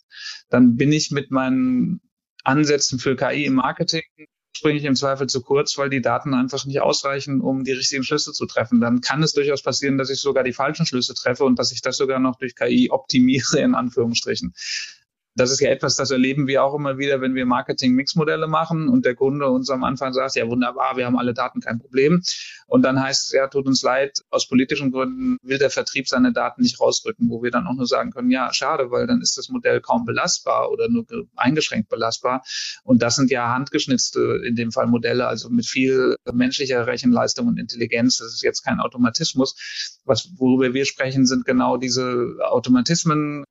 dann 0.50 0.76
bin 0.76 0.92
ich 0.92 1.12
mit 1.12 1.32
meinen 1.32 2.02
Ansätzen 2.44 3.00
für 3.00 3.16
KI 3.16 3.46
im 3.46 3.56
Marketing 3.56 4.04
springe 4.56 4.80
ich 4.80 4.86
im 4.86 4.96
Zweifel 4.96 5.28
zu 5.28 5.42
kurz, 5.42 5.78
weil 5.78 5.90
die 5.90 6.02
Daten 6.02 6.34
einfach 6.34 6.66
nicht 6.66 6.80
ausreichen, 6.80 7.42
um 7.42 7.64
die 7.64 7.74
richtigen 7.74 8.04
Schlüsse 8.04 8.32
zu 8.32 8.46
treffen. 8.46 8.80
Dann 8.80 9.02
kann 9.02 9.22
es 9.22 9.34
durchaus 9.34 9.62
passieren, 9.62 9.98
dass 9.98 10.10
ich 10.10 10.22
sogar 10.22 10.44
die 10.44 10.54
falschen 10.54 10.86
Schlüsse 10.86 11.14
treffe 11.14 11.44
und 11.44 11.60
dass 11.60 11.72
ich 11.72 11.82
das 11.82 11.98
sogar 11.98 12.20
noch 12.20 12.38
durch 12.38 12.56
KI 12.56 12.90
optimiere, 12.90 13.60
in 13.60 13.76
Anführungsstrichen 13.76 14.54
das 15.36 15.52
ist 15.52 15.60
ja 15.60 15.70
etwas, 15.70 15.98
das 15.98 16.12
erleben 16.12 16.48
wir 16.48 16.64
auch 16.64 16.74
immer 16.74 16.98
wieder, 16.98 17.20
wenn 17.20 17.36
wir 17.36 17.46
Marketing-Mix-Modelle 17.46 18.48
machen 18.48 18.88
und 18.88 19.06
der 19.06 19.16
Kunde 19.16 19.50
uns 19.50 19.70
am 19.70 19.84
Anfang 19.84 20.14
sagt, 20.14 20.36
ja 20.36 20.48
wunderbar, 20.48 20.96
wir 20.96 21.06
haben 21.06 21.18
alle 21.18 21.34
Daten, 21.34 21.60
kein 21.60 21.80
Problem. 21.80 22.24
Und 22.68 22.84
dann 22.84 23.02
heißt 23.02 23.26
es, 23.26 23.32
ja, 23.34 23.48
tut 23.48 23.68
uns 23.68 23.82
leid, 23.82 24.22
aus 24.30 24.48
politischen 24.48 24.92
Gründen 24.92 25.38
will 25.44 25.58
der 25.58 25.70
Vertrieb 25.70 26.08
seine 26.08 26.32
Daten 26.32 26.62
nicht 26.62 26.80
rausrücken, 26.80 27.30
wo 27.30 27.44
wir 27.44 27.52
dann 27.52 27.68
auch 27.68 27.74
nur 27.74 27.86
sagen 27.86 28.12
können, 28.12 28.32
ja, 28.32 28.54
schade, 28.54 28.92
weil 28.92 29.08
dann 29.08 29.22
ist 29.22 29.38
das 29.38 29.50
Modell 29.50 29.82
kaum 29.82 30.06
belastbar 30.06 30.72
oder 30.72 30.88
nur 30.90 31.06
eingeschränkt 31.36 31.90
belastbar. 31.90 32.44
Und 32.84 33.02
das 33.02 33.18
sind 33.18 33.30
ja 33.30 33.54
handgeschnitzte, 33.54 34.42
in 34.46 34.56
dem 34.56 34.72
Fall 34.72 34.88
Modelle, 34.88 35.28
also 35.28 35.50
mit 35.50 35.66
viel 35.66 36.16
menschlicher 36.32 36.88
Rechenleistung 36.88 37.48
und 37.48 37.60
Intelligenz. 37.60 38.18
Das 38.18 38.34
ist 38.34 38.42
jetzt 38.42 38.64
kein 38.64 38.80
Automatismus. 38.80 40.00
Was, 40.06 40.30
worüber 40.38 40.74
wir 40.74 40.86
sprechen, 40.86 41.26
sind 41.26 41.46
genau 41.46 41.76
diese 41.76 42.38
Automatismen, 42.42 43.44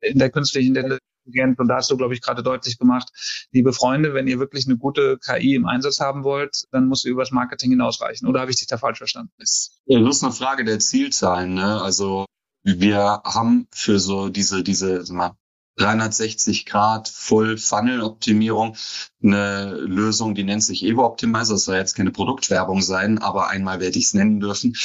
in 0.00 0.18
der 0.18 0.30
künstlichen 0.30 0.74
Intelligenz. 0.74 1.58
Und 1.58 1.68
da 1.68 1.76
hast 1.76 1.90
du, 1.90 1.96
glaube 1.96 2.14
ich, 2.14 2.20
gerade 2.20 2.42
deutlich 2.42 2.78
gemacht, 2.78 3.08
liebe 3.52 3.72
Freunde, 3.72 4.14
wenn 4.14 4.28
ihr 4.28 4.38
wirklich 4.38 4.66
eine 4.66 4.76
gute 4.76 5.18
KI 5.18 5.54
im 5.54 5.66
Einsatz 5.66 6.00
haben 6.00 6.24
wollt, 6.24 6.64
dann 6.70 6.86
muss 6.86 7.02
sie 7.02 7.10
übers 7.10 7.30
Marketing 7.30 7.70
hinausreichen. 7.70 8.28
Oder 8.28 8.40
habe 8.40 8.50
ich 8.50 8.58
dich 8.58 8.66
da 8.66 8.78
falsch 8.78 8.98
verstanden? 8.98 9.32
Das 9.38 10.16
ist 10.16 10.24
eine 10.24 10.32
Frage 10.32 10.64
der 10.64 10.78
Zielzahlen. 10.78 11.54
Ne? 11.54 11.80
Also 11.80 12.26
wir 12.62 13.22
haben 13.24 13.68
für 13.72 13.98
so 13.98 14.28
diese, 14.28 14.62
diese 14.62 15.04
mal, 15.12 15.36
360 15.78 16.66
Grad 16.66 17.08
Full 17.08 17.56
Funnel 17.56 18.02
Optimierung 18.02 18.76
eine 19.22 19.74
Lösung, 19.74 20.34
die 20.34 20.44
nennt 20.44 20.62
sich 20.62 20.84
Evo 20.84 21.04
Optimizer. 21.04 21.54
Das 21.54 21.64
soll 21.64 21.76
jetzt 21.76 21.94
keine 21.94 22.10
Produktwerbung 22.10 22.82
sein, 22.82 23.18
aber 23.18 23.48
einmal 23.48 23.80
werde 23.80 23.98
ich 23.98 24.06
es 24.06 24.14
nennen 24.14 24.40
dürfen, 24.40 24.76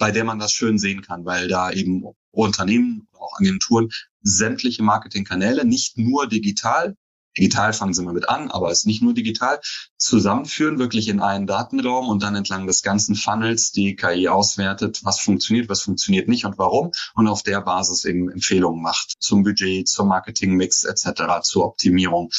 bei 0.00 0.10
der 0.10 0.24
man 0.24 0.38
das 0.38 0.52
schön 0.52 0.78
sehen 0.78 1.02
kann, 1.02 1.26
weil 1.26 1.46
da 1.46 1.70
eben 1.70 2.04
Unternehmen, 2.32 3.06
auch 3.12 3.38
Agenturen 3.38 3.90
sämtliche 4.22 4.82
Marketingkanäle, 4.82 5.66
nicht 5.66 5.98
nur 5.98 6.26
digital, 6.26 6.96
digital 7.36 7.74
fangen 7.74 7.92
sie 7.92 8.02
mal 8.02 8.14
mit 8.14 8.26
an, 8.28 8.50
aber 8.50 8.70
es 8.70 8.80
ist 8.80 8.86
nicht 8.86 9.02
nur 9.02 9.12
digital, 9.12 9.60
zusammenführen, 9.98 10.78
wirklich 10.78 11.08
in 11.08 11.20
einen 11.20 11.46
Datenraum 11.46 12.08
und 12.08 12.22
dann 12.22 12.34
entlang 12.34 12.66
des 12.66 12.82
ganzen 12.82 13.14
Funnels 13.14 13.72
die 13.72 13.94
KI 13.94 14.28
auswertet, 14.28 15.00
was 15.04 15.20
funktioniert, 15.20 15.68
was 15.68 15.82
funktioniert 15.82 16.28
nicht 16.28 16.46
und 16.46 16.56
warum 16.56 16.92
und 17.14 17.28
auf 17.28 17.42
der 17.42 17.60
Basis 17.60 18.06
eben 18.06 18.30
Empfehlungen 18.30 18.82
macht 18.82 19.12
zum 19.20 19.42
Budget, 19.42 19.86
zum 19.86 20.08
Marketingmix 20.08 20.84
etc., 20.84 21.42
zur 21.42 21.66
Optimierung. 21.66 22.30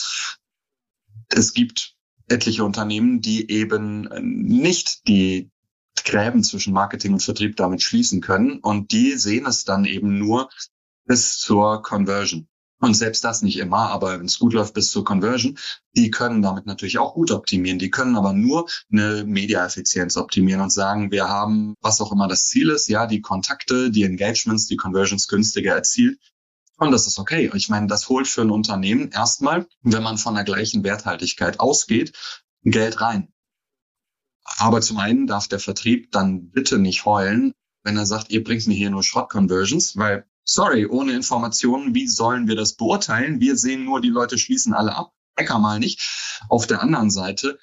Es 1.30 1.54
gibt 1.54 1.96
etliche 2.28 2.64
Unternehmen, 2.64 3.22
die 3.22 3.52
eben 3.52 4.10
nicht 4.20 5.08
die 5.08 5.52
Gräben 6.04 6.44
zwischen 6.44 6.74
Marketing 6.74 7.14
und 7.14 7.24
Vertrieb 7.24 7.56
damit 7.58 7.82
schließen 7.82 8.22
können 8.22 8.60
und 8.60 8.92
die 8.92 9.18
sehen 9.18 9.46
es 9.46 9.66
dann 9.66 9.86
eben 9.86 10.18
nur 10.18 10.50
bis 11.06 11.38
zur 11.38 11.82
Conversion. 11.82 12.48
Und 12.82 12.96
selbst 12.96 13.24
das 13.24 13.44
nicht 13.44 13.60
immer, 13.60 13.90
aber 13.90 14.20
wenn 14.20 14.26
es 14.26 14.40
gut 14.40 14.54
läuft 14.54 14.74
bis 14.74 14.90
zur 14.90 15.06
Conversion, 15.06 15.60
die 15.96 16.10
können 16.10 16.42
damit 16.42 16.66
natürlich 16.66 16.98
auch 16.98 17.14
gut 17.14 17.30
optimieren. 17.30 17.78
Die 17.78 17.92
können 17.92 18.16
aber 18.16 18.34
nur 18.34 18.68
eine 18.92 19.24
Media-Effizienz 19.24 20.18
optimieren 20.18 20.62
und 20.62 20.74
sagen, 20.74 21.12
wir 21.12 21.30
haben, 21.30 21.76
was 21.82 22.02
auch 22.02 22.12
immer 22.12 22.28
das 22.28 22.48
Ziel 22.48 22.72
ist, 22.72 22.88
ja, 22.88 23.06
die 23.06 23.22
Kontakte, 23.22 23.92
die 23.92 24.04
Engagements, 24.04 24.66
die 24.66 24.78
Conversions 24.78 25.28
günstiger 25.28 25.76
erzielt. 25.76 26.20
Und 26.78 26.92
das 26.92 27.06
ist 27.06 27.20
okay. 27.20 27.52
Ich 27.54 27.70
meine, 27.70 27.86
das 27.86 28.10
holt 28.10 28.28
für 28.28 28.42
ein 28.42 28.50
Unternehmen 28.50 29.12
erstmal, 29.12 29.68
wenn 29.84 30.02
man 30.02 30.18
von 30.18 30.34
der 30.34 30.44
gleichen 30.44 30.84
Werthaltigkeit 30.84 31.60
ausgeht, 31.60 32.18
Geld 32.64 33.00
rein. 33.00 33.32
Aber 34.58 34.82
zum 34.82 34.98
einen 34.98 35.28
darf 35.28 35.48
der 35.48 35.60
Vertrieb 35.60 36.12
dann 36.12 36.50
bitte 36.50 36.78
nicht 36.78 37.06
heulen, 37.06 37.54
wenn 37.84 37.98
er 37.98 38.06
sagt, 38.06 38.32
ihr 38.32 38.44
bringt 38.44 38.68
mir 38.68 38.76
hier 38.76 38.90
nur 38.90 39.04
Schrott-Conversions, 39.04 39.98
weil, 39.98 40.26
sorry, 40.44 40.86
ohne 40.86 41.14
Informationen, 41.14 41.96
wie 41.96 42.08
sollen 42.08 42.48
wir 42.48 42.56
das 42.56 42.74
beurteilen? 42.74 43.40
Wir 43.40 43.58
sehen 43.58 43.86
nur, 43.86 44.02
die 44.02 44.10
Leute 44.10 44.38
schließen 44.38 44.74
alle 44.74 44.96
ab. 44.96 45.14
Hacker 45.40 45.60
mal 45.60 45.80
nicht. 45.80 46.42
Auf 46.50 46.68
der 46.68 46.82
anderen 46.82 47.10
Seite 47.10 47.58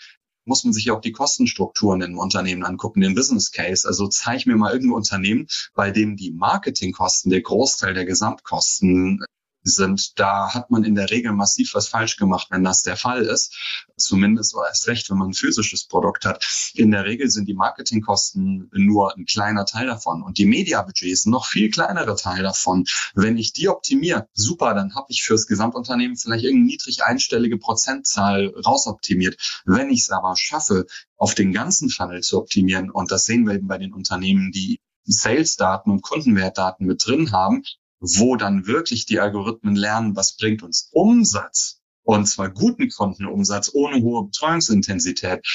muss 0.44 0.64
man 0.64 0.72
sich 0.72 0.86
ja 0.86 0.94
auch 0.94 1.00
die 1.00 1.12
Kostenstrukturen 1.12 2.00
im 2.00 2.18
Unternehmen 2.18 2.64
angucken, 2.64 3.02
den 3.02 3.14
Business 3.14 3.52
Case. 3.52 3.86
Also 3.86 4.08
zeig 4.08 4.46
mir 4.46 4.56
mal 4.56 4.72
irgendein 4.72 4.96
Unternehmen, 4.96 5.46
bei 5.74 5.90
dem 5.90 6.16
die 6.16 6.32
Marketingkosten 6.32 7.30
der 7.30 7.42
Großteil 7.42 7.94
der 7.94 8.06
Gesamtkosten 8.06 9.22
sind, 9.68 10.18
da 10.18 10.52
hat 10.54 10.70
man 10.70 10.84
in 10.84 10.94
der 10.94 11.10
Regel 11.10 11.32
massiv 11.32 11.74
was 11.74 11.88
falsch 11.88 12.16
gemacht, 12.16 12.48
wenn 12.50 12.64
das 12.64 12.82
der 12.82 12.96
Fall 12.96 13.22
ist. 13.22 13.56
Zumindest 13.96 14.54
oder 14.54 14.68
erst 14.68 14.86
recht, 14.88 15.10
wenn 15.10 15.18
man 15.18 15.30
ein 15.30 15.34
physisches 15.34 15.86
Produkt 15.86 16.24
hat. 16.24 16.44
In 16.74 16.90
der 16.90 17.04
Regel 17.04 17.30
sind 17.30 17.48
die 17.48 17.54
Marketingkosten 17.54 18.70
nur 18.72 19.16
ein 19.16 19.24
kleiner 19.24 19.64
Teil 19.66 19.86
davon 19.86 20.22
und 20.22 20.38
die 20.38 20.46
Mediabudgets 20.46 21.26
noch 21.26 21.46
viel 21.46 21.70
kleinere 21.70 22.16
Teil 22.16 22.42
davon. 22.42 22.84
Wenn 23.14 23.36
ich 23.36 23.52
die 23.52 23.68
optimiere, 23.68 24.28
super, 24.32 24.74
dann 24.74 24.94
habe 24.94 25.06
ich 25.10 25.22
fürs 25.22 25.46
Gesamtunternehmen 25.46 26.16
vielleicht 26.16 26.44
irgendeine 26.44 26.66
niedrig 26.66 27.04
einstellige 27.04 27.58
Prozentzahl 27.58 28.54
rausoptimiert. 28.64 29.62
Wenn 29.64 29.90
ich 29.90 30.00
es 30.00 30.10
aber 30.10 30.34
schaffe, 30.36 30.86
auf 31.16 31.34
den 31.34 31.52
ganzen 31.52 31.90
Funnel 31.90 32.22
zu 32.22 32.38
optimieren, 32.38 32.90
und 32.90 33.10
das 33.10 33.24
sehen 33.24 33.46
wir 33.46 33.54
eben 33.54 33.68
bei 33.68 33.78
den 33.78 33.92
Unternehmen, 33.92 34.52
die 34.52 34.80
Sales-Daten 35.04 35.90
und 35.90 36.02
Kundenwertdaten 36.02 36.86
mit 36.86 37.04
drin 37.06 37.32
haben, 37.32 37.62
wo 38.00 38.36
dann 38.36 38.66
wirklich 38.66 39.06
die 39.06 39.20
Algorithmen 39.20 39.76
lernen, 39.76 40.16
was 40.16 40.36
bringt 40.36 40.62
uns 40.62 40.88
Umsatz 40.92 41.80
und 42.02 42.26
zwar 42.26 42.50
guten 42.50 42.88
Kontenumsatz 42.88 43.70
ohne 43.74 44.02
hohe 44.02 44.24
Betreuungsintensität, 44.24 45.46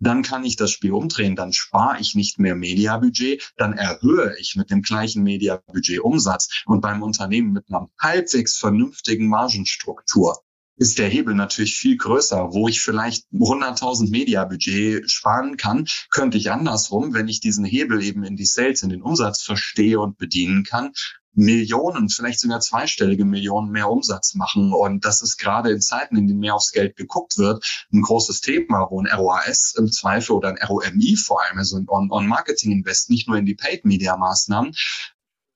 dann 0.00 0.22
kann 0.22 0.44
ich 0.44 0.56
das 0.56 0.70
Spiel 0.70 0.92
umdrehen, 0.92 1.36
dann 1.36 1.52
spare 1.52 2.00
ich 2.00 2.14
nicht 2.14 2.38
mehr 2.38 2.56
Mediabudget, 2.56 3.52
dann 3.56 3.74
erhöhe 3.74 4.34
ich 4.38 4.56
mit 4.56 4.70
dem 4.70 4.82
gleichen 4.82 5.22
Mediabudget 5.22 6.00
Umsatz 6.00 6.62
und 6.64 6.80
beim 6.80 7.02
Unternehmen 7.02 7.52
mit 7.52 7.66
einer 7.68 7.88
halbwegs 8.00 8.56
vernünftigen 8.56 9.28
Margenstruktur 9.28 10.40
ist 10.80 10.98
der 10.98 11.08
Hebel 11.08 11.34
natürlich 11.34 11.76
viel 11.76 11.98
größer. 11.98 12.54
Wo 12.54 12.66
ich 12.66 12.80
vielleicht 12.80 13.26
100.000 13.34 14.10
Mediabudget 14.10 15.10
sparen 15.10 15.58
kann, 15.58 15.86
könnte 16.08 16.38
ich 16.38 16.50
andersrum, 16.50 17.12
wenn 17.12 17.28
ich 17.28 17.40
diesen 17.40 17.66
Hebel 17.66 18.02
eben 18.02 18.24
in 18.24 18.34
die 18.34 18.46
Sales, 18.46 18.82
in 18.82 18.88
den 18.88 19.02
Umsatz 19.02 19.42
verstehe 19.42 20.00
und 20.00 20.16
bedienen 20.16 20.64
kann, 20.64 20.92
Millionen, 21.34 22.08
vielleicht 22.08 22.40
sogar 22.40 22.60
zweistellige 22.60 23.24
Millionen 23.24 23.70
mehr 23.70 23.88
Umsatz 23.88 24.34
machen. 24.34 24.72
Und 24.72 25.04
das 25.04 25.22
ist 25.22 25.36
gerade 25.36 25.70
in 25.70 25.80
Zeiten, 25.80 26.16
in 26.16 26.26
denen 26.26 26.40
mehr 26.40 26.54
aufs 26.54 26.72
Geld 26.72 26.96
geguckt 26.96 27.38
wird, 27.38 27.64
ein 27.92 28.02
großes 28.02 28.40
Thema, 28.40 28.88
wo 28.90 29.00
ein 29.00 29.06
ROAS 29.06 29.74
im 29.78 29.90
Zweifel 29.90 30.32
oder 30.32 30.48
ein 30.48 30.58
ROMI 30.58 31.16
vor 31.16 31.42
allem, 31.42 31.58
also 31.58 31.76
ein 31.76 31.86
On-Marketing-Invest, 31.88 33.10
nicht 33.10 33.28
nur 33.28 33.36
in 33.36 33.46
die 33.46 33.54
Paid-Media-Maßnahmen, 33.54 34.74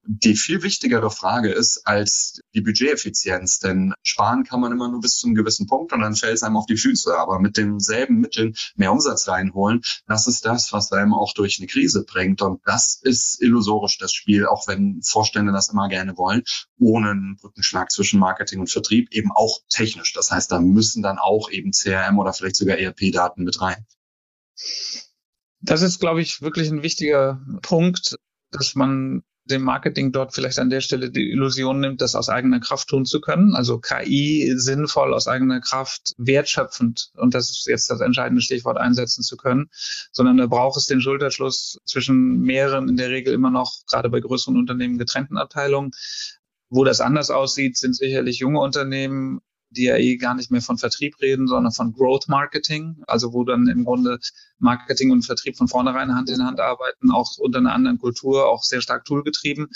die 0.07 0.35
viel 0.35 0.61
wichtigere 0.61 1.09
Frage 1.09 1.51
ist 1.51 1.85
als 1.85 2.39
die 2.53 2.61
Budgeteffizienz. 2.61 3.59
Denn 3.59 3.93
sparen 4.03 4.43
kann 4.43 4.59
man 4.59 4.71
immer 4.71 4.89
nur 4.89 5.01
bis 5.01 5.17
zu 5.17 5.27
einem 5.27 5.35
gewissen 5.35 5.67
Punkt 5.67 5.93
und 5.93 6.01
dann 6.01 6.15
fällt 6.15 6.35
es 6.35 6.43
einem 6.43 6.57
auf 6.57 6.65
die 6.65 6.77
Füße. 6.77 7.17
Aber 7.17 7.39
mit 7.39 7.57
denselben 7.57 8.19
Mitteln 8.19 8.55
mehr 8.75 8.91
Umsatz 8.91 9.27
reinholen, 9.27 9.81
das 10.07 10.27
ist 10.27 10.45
das, 10.45 10.71
was 10.73 10.91
einem 10.91 11.13
auch 11.13 11.33
durch 11.33 11.59
eine 11.59 11.67
Krise 11.67 12.03
bringt. 12.03 12.41
Und 12.41 12.61
das 12.65 12.99
ist 13.01 13.41
illusorisch, 13.41 13.97
das 13.97 14.13
Spiel, 14.13 14.45
auch 14.45 14.67
wenn 14.67 15.01
Vorstände 15.01 15.51
das 15.51 15.69
immer 15.69 15.89
gerne 15.89 16.17
wollen, 16.17 16.43
ohne 16.79 17.11
einen 17.11 17.37
Brückenschlag 17.37 17.91
zwischen 17.91 18.19
Marketing 18.19 18.59
und 18.59 18.69
Vertrieb, 18.69 19.11
eben 19.11 19.31
auch 19.31 19.59
technisch. 19.69 20.13
Das 20.13 20.31
heißt, 20.31 20.51
da 20.51 20.59
müssen 20.59 21.01
dann 21.01 21.17
auch 21.17 21.49
eben 21.49 21.71
CRM 21.71 22.19
oder 22.19 22.33
vielleicht 22.33 22.55
sogar 22.55 22.77
ERP-Daten 22.77 23.43
mit 23.43 23.59
rein. 23.61 23.85
Das 25.61 25.81
ist, 25.81 25.99
glaube 25.99 26.21
ich, 26.21 26.41
wirklich 26.41 26.69
ein 26.69 26.83
wichtiger 26.83 27.41
Punkt, 27.61 28.17
dass 28.51 28.75
man 28.75 29.23
dem 29.45 29.61
Marketing 29.61 30.11
dort 30.11 30.33
vielleicht 30.33 30.59
an 30.59 30.69
der 30.69 30.81
Stelle 30.81 31.11
die 31.11 31.29
Illusion 31.29 31.79
nimmt, 31.79 32.01
das 32.01 32.15
aus 32.15 32.29
eigener 32.29 32.59
Kraft 32.59 32.89
tun 32.89 33.05
zu 33.05 33.21
können. 33.21 33.55
Also 33.55 33.79
KI 33.79 34.53
sinnvoll 34.55 35.13
aus 35.13 35.27
eigener 35.27 35.61
Kraft, 35.61 36.13
wertschöpfend, 36.17 37.11
und 37.15 37.35
das 37.35 37.49
ist 37.51 37.67
jetzt 37.67 37.89
das 37.89 38.01
entscheidende 38.01 38.41
Stichwort, 38.41 38.77
einsetzen 38.77 39.23
zu 39.23 39.37
können, 39.37 39.69
sondern 40.11 40.37
da 40.37 40.47
braucht 40.47 40.77
es 40.77 40.87
den 40.87 41.01
Schulterschluss 41.01 41.79
zwischen 41.85 42.41
mehreren, 42.41 42.89
in 42.89 42.97
der 42.97 43.09
Regel 43.09 43.33
immer 43.33 43.51
noch, 43.51 43.85
gerade 43.87 44.09
bei 44.09 44.19
größeren 44.19 44.57
Unternehmen, 44.57 44.97
getrennten 44.97 45.37
Abteilungen. 45.37 45.91
Wo 46.69 46.83
das 46.83 46.99
anders 46.99 47.29
aussieht, 47.29 47.77
sind 47.77 47.95
sicherlich 47.95 48.39
junge 48.39 48.59
Unternehmen, 48.59 49.39
die 49.75 49.83
ja 49.83 49.97
eh 49.97 50.17
gar 50.17 50.35
nicht 50.35 50.51
mehr 50.51 50.61
von 50.61 50.77
Vertrieb 50.77 51.21
reden, 51.21 51.47
sondern 51.47 51.71
von 51.71 51.93
Growth 51.93 52.27
Marketing, 52.27 53.03
also 53.07 53.33
wo 53.33 53.43
dann 53.43 53.67
im 53.67 53.85
Grunde 53.85 54.19
Marketing 54.59 55.11
und 55.11 55.23
Vertrieb 55.23 55.57
von 55.57 55.67
vornherein 55.67 56.15
Hand 56.15 56.29
in 56.29 56.43
Hand 56.43 56.59
arbeiten, 56.59 57.11
auch 57.11 57.37
unter 57.37 57.59
einer 57.59 57.73
anderen 57.73 57.99
Kultur, 57.99 58.47
auch 58.47 58.63
sehr 58.63 58.81
stark 58.81 59.05
toolgetrieben. 59.05 59.67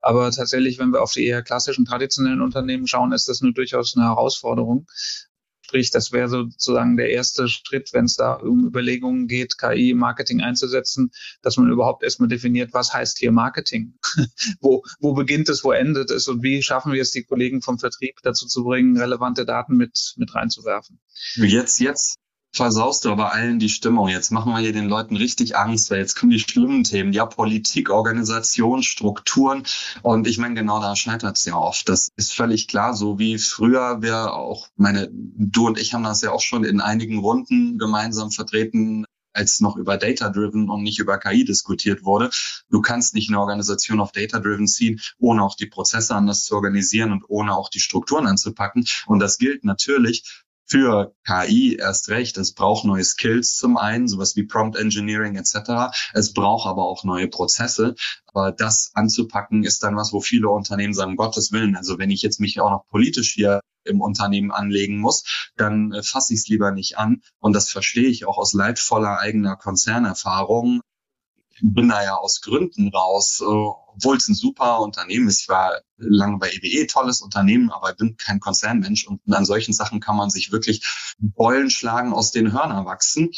Aber 0.00 0.30
tatsächlich, 0.30 0.78
wenn 0.78 0.92
wir 0.92 1.02
auf 1.02 1.12
die 1.12 1.26
eher 1.26 1.42
klassischen, 1.42 1.84
traditionellen 1.84 2.40
Unternehmen 2.40 2.86
schauen, 2.86 3.12
ist 3.12 3.28
das 3.28 3.40
nur 3.40 3.52
durchaus 3.52 3.96
eine 3.96 4.06
Herausforderung. 4.06 4.86
Sprich, 5.68 5.90
das 5.90 6.12
wäre 6.12 6.30
sozusagen 6.30 6.96
der 6.96 7.10
erste 7.10 7.46
Schritt, 7.46 7.90
wenn 7.92 8.06
es 8.06 8.16
da 8.16 8.32
um 8.32 8.66
Überlegungen 8.66 9.28
geht, 9.28 9.58
KI 9.58 9.90
im 9.90 9.98
Marketing 9.98 10.40
einzusetzen, 10.40 11.10
dass 11.42 11.58
man 11.58 11.70
überhaupt 11.70 12.02
erstmal 12.02 12.30
definiert, 12.30 12.72
was 12.72 12.94
heißt 12.94 13.18
hier 13.18 13.32
Marketing? 13.32 13.98
wo, 14.60 14.82
wo 14.98 15.12
beginnt 15.12 15.50
es, 15.50 15.64
wo 15.64 15.72
endet 15.72 16.10
es 16.10 16.26
und 16.26 16.42
wie 16.42 16.62
schaffen 16.62 16.94
wir 16.94 17.02
es, 17.02 17.10
die 17.10 17.24
Kollegen 17.24 17.60
vom 17.60 17.78
Vertrieb 17.78 18.16
dazu 18.22 18.46
zu 18.46 18.64
bringen, 18.64 18.96
relevante 18.96 19.44
Daten 19.44 19.76
mit, 19.76 20.14
mit 20.16 20.34
reinzuwerfen? 20.34 21.00
Jetzt, 21.34 21.80
jetzt 21.80 22.18
versaust 22.52 23.04
du 23.04 23.10
aber 23.10 23.32
allen 23.32 23.58
die 23.58 23.68
Stimmung. 23.68 24.08
Jetzt 24.08 24.30
machen 24.30 24.52
wir 24.52 24.58
hier 24.58 24.72
den 24.72 24.88
Leuten 24.88 25.16
richtig 25.16 25.56
Angst, 25.56 25.90
weil 25.90 25.98
jetzt 25.98 26.16
kommen 26.16 26.30
die 26.30 26.40
schlimmen 26.40 26.84
Themen. 26.84 27.12
Ja, 27.12 27.26
Politik, 27.26 27.90
Organisation, 27.90 28.82
Strukturen. 28.82 29.64
Und 30.02 30.26
ich 30.26 30.38
meine, 30.38 30.54
genau 30.54 30.80
da 30.80 30.96
scheitert 30.96 31.36
es 31.36 31.44
ja 31.44 31.56
oft. 31.56 31.88
Das 31.88 32.08
ist 32.16 32.32
völlig 32.32 32.68
klar, 32.68 32.94
so 32.94 33.18
wie 33.18 33.38
früher 33.38 34.02
wir 34.02 34.34
auch, 34.34 34.68
meine, 34.76 35.08
du 35.12 35.66
und 35.66 35.78
ich 35.78 35.94
haben 35.94 36.04
das 36.04 36.22
ja 36.22 36.32
auch 36.32 36.40
schon 36.40 36.64
in 36.64 36.80
einigen 36.80 37.18
Runden 37.18 37.78
gemeinsam 37.78 38.30
vertreten, 38.30 39.04
als 39.32 39.60
noch 39.60 39.76
über 39.76 39.96
Data-Driven 39.96 40.68
und 40.68 40.82
nicht 40.82 40.98
über 40.98 41.18
KI 41.18 41.44
diskutiert 41.44 42.04
wurde. 42.04 42.30
Du 42.70 42.80
kannst 42.80 43.14
nicht 43.14 43.28
eine 43.28 43.40
Organisation 43.40 44.00
auf 44.00 44.12
Data-Driven 44.12 44.66
ziehen, 44.66 45.00
ohne 45.18 45.42
auch 45.42 45.54
die 45.54 45.66
Prozesse 45.66 46.14
anders 46.14 46.44
zu 46.44 46.54
organisieren 46.54 47.12
und 47.12 47.24
ohne 47.28 47.54
auch 47.54 47.68
die 47.68 47.80
Strukturen 47.80 48.26
anzupacken. 48.26 48.84
Und 49.06 49.20
das 49.20 49.38
gilt 49.38 49.64
natürlich 49.64 50.44
für 50.68 51.14
KI 51.26 51.76
erst 51.76 52.08
recht. 52.08 52.36
Es 52.36 52.52
braucht 52.52 52.84
neue 52.84 53.04
Skills 53.04 53.56
zum 53.56 53.76
einen, 53.76 54.06
sowas 54.06 54.36
wie 54.36 54.44
Prompt 54.44 54.76
Engineering 54.76 55.36
etc. 55.36 55.96
Es 56.12 56.32
braucht 56.32 56.68
aber 56.68 56.84
auch 56.84 57.04
neue 57.04 57.28
Prozesse. 57.28 57.94
Aber 58.26 58.52
das 58.52 58.90
anzupacken 58.94 59.64
ist 59.64 59.82
dann 59.82 59.96
was, 59.96 60.12
wo 60.12 60.20
viele 60.20 60.50
Unternehmen 60.50 60.94
sagen, 60.94 61.16
Gottes 61.16 61.52
Willen, 61.52 61.74
also 61.76 61.98
wenn 61.98 62.10
ich 62.10 62.22
jetzt 62.22 62.38
mich 62.38 62.60
auch 62.60 62.70
noch 62.70 62.86
politisch 62.88 63.32
hier 63.32 63.60
im 63.84 64.02
Unternehmen 64.02 64.52
anlegen 64.52 64.98
muss, 64.98 65.48
dann 65.56 65.92
äh, 65.92 66.02
fasse 66.02 66.34
ich 66.34 66.40
es 66.40 66.48
lieber 66.48 66.70
nicht 66.72 66.98
an. 66.98 67.22
Und 67.40 67.54
das 67.54 67.70
verstehe 67.70 68.08
ich 68.08 68.26
auch 68.26 68.36
aus 68.36 68.52
leidvoller 68.52 69.18
eigener 69.18 69.56
Konzernerfahrung 69.56 70.82
bin 71.62 71.88
da 71.88 72.02
ja 72.02 72.16
aus 72.16 72.40
Gründen 72.40 72.88
raus, 72.88 73.40
äh, 73.40 73.44
obwohl 73.44 74.16
es 74.16 74.28
ein 74.28 74.34
super 74.34 74.80
Unternehmen 74.80 75.28
ist. 75.28 75.42
Ich 75.42 75.48
war 75.48 75.80
lange 75.96 76.38
bei 76.38 76.50
EWE, 76.50 76.86
tolles 76.86 77.20
Unternehmen, 77.20 77.70
aber 77.70 77.94
bin 77.94 78.16
kein 78.16 78.40
Konzernmensch 78.40 79.06
und 79.06 79.20
an 79.32 79.44
solchen 79.44 79.72
Sachen 79.72 80.00
kann 80.00 80.16
man 80.16 80.30
sich 80.30 80.52
wirklich 80.52 81.14
Beulen 81.18 81.70
schlagen, 81.70 82.12
aus 82.12 82.30
den 82.30 82.52
Hörnern 82.52 82.86
wachsen. 82.86 83.30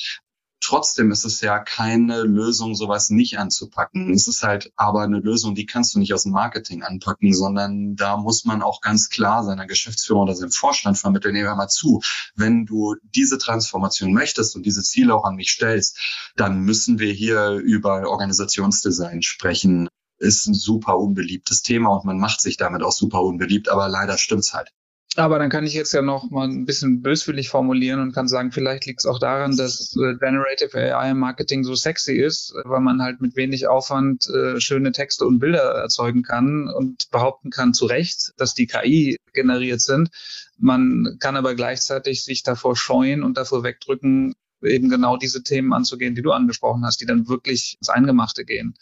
Trotzdem 0.62 1.10
ist 1.10 1.24
es 1.24 1.40
ja 1.40 1.58
keine 1.58 2.22
Lösung, 2.22 2.74
sowas 2.74 3.08
nicht 3.08 3.38
anzupacken. 3.38 4.12
Es 4.12 4.26
ist 4.26 4.42
halt 4.42 4.70
aber 4.76 5.02
eine 5.02 5.18
Lösung, 5.18 5.54
die 5.54 5.64
kannst 5.64 5.94
du 5.94 5.98
nicht 5.98 6.12
aus 6.12 6.24
dem 6.24 6.32
Marketing 6.32 6.82
anpacken, 6.82 7.32
sondern 7.32 7.96
da 7.96 8.18
muss 8.18 8.44
man 8.44 8.60
auch 8.60 8.82
ganz 8.82 9.08
klar 9.08 9.42
seiner 9.42 9.66
Geschäftsführung 9.66 10.24
oder 10.24 10.34
seinem 10.34 10.50
Vorstand 10.50 10.98
vermitteln, 10.98 11.32
nehmen 11.32 11.46
wir 11.46 11.54
mal 11.54 11.68
zu, 11.68 12.02
wenn 12.34 12.66
du 12.66 12.96
diese 13.02 13.38
Transformation 13.38 14.12
möchtest 14.12 14.54
und 14.54 14.66
diese 14.66 14.82
Ziele 14.82 15.14
auch 15.14 15.24
an 15.24 15.36
mich 15.36 15.50
stellst, 15.50 15.98
dann 16.36 16.60
müssen 16.60 16.98
wir 16.98 17.12
hier 17.12 17.52
über 17.52 18.08
Organisationsdesign 18.08 19.22
sprechen. 19.22 19.88
Ist 20.18 20.46
ein 20.46 20.54
super 20.54 20.98
unbeliebtes 20.98 21.62
Thema 21.62 21.88
und 21.88 22.04
man 22.04 22.18
macht 22.18 22.42
sich 22.42 22.58
damit 22.58 22.82
auch 22.82 22.92
super 22.92 23.22
unbeliebt, 23.22 23.70
aber 23.70 23.88
leider 23.88 24.18
stimmt's 24.18 24.52
halt. 24.52 24.70
Aber 25.16 25.40
dann 25.40 25.50
kann 25.50 25.66
ich 25.66 25.74
jetzt 25.74 25.92
ja 25.92 26.02
noch 26.02 26.30
mal 26.30 26.46
ein 26.46 26.64
bisschen 26.66 27.02
böswillig 27.02 27.48
formulieren 27.48 28.00
und 28.00 28.12
kann 28.12 28.28
sagen, 28.28 28.52
vielleicht 28.52 28.86
liegt 28.86 29.00
es 29.00 29.06
auch 29.06 29.18
daran, 29.18 29.56
dass 29.56 29.96
äh, 29.96 30.14
Generative 30.14 30.78
AI 30.96 31.14
Marketing 31.14 31.64
so 31.64 31.74
sexy 31.74 32.14
ist, 32.14 32.54
weil 32.64 32.80
man 32.80 33.02
halt 33.02 33.20
mit 33.20 33.34
wenig 33.34 33.66
Aufwand 33.66 34.28
äh, 34.28 34.60
schöne 34.60 34.92
Texte 34.92 35.26
und 35.26 35.40
Bilder 35.40 35.62
erzeugen 35.62 36.22
kann 36.22 36.68
und 36.68 37.10
behaupten 37.10 37.50
kann 37.50 37.74
zu 37.74 37.86
Recht, 37.86 38.32
dass 38.36 38.54
die 38.54 38.68
KI 38.68 39.16
generiert 39.32 39.80
sind. 39.80 40.10
Man 40.58 41.16
kann 41.18 41.36
aber 41.36 41.56
gleichzeitig 41.56 42.22
sich 42.22 42.44
davor 42.44 42.76
scheuen 42.76 43.24
und 43.24 43.36
davor 43.36 43.64
wegdrücken, 43.64 44.34
eben 44.62 44.90
genau 44.90 45.16
diese 45.16 45.42
Themen 45.42 45.72
anzugehen, 45.72 46.14
die 46.14 46.22
du 46.22 46.30
angesprochen 46.30 46.84
hast, 46.84 47.00
die 47.00 47.06
dann 47.06 47.26
wirklich 47.26 47.76
ins 47.80 47.88
Eingemachte 47.88 48.44
gehen 48.44 48.74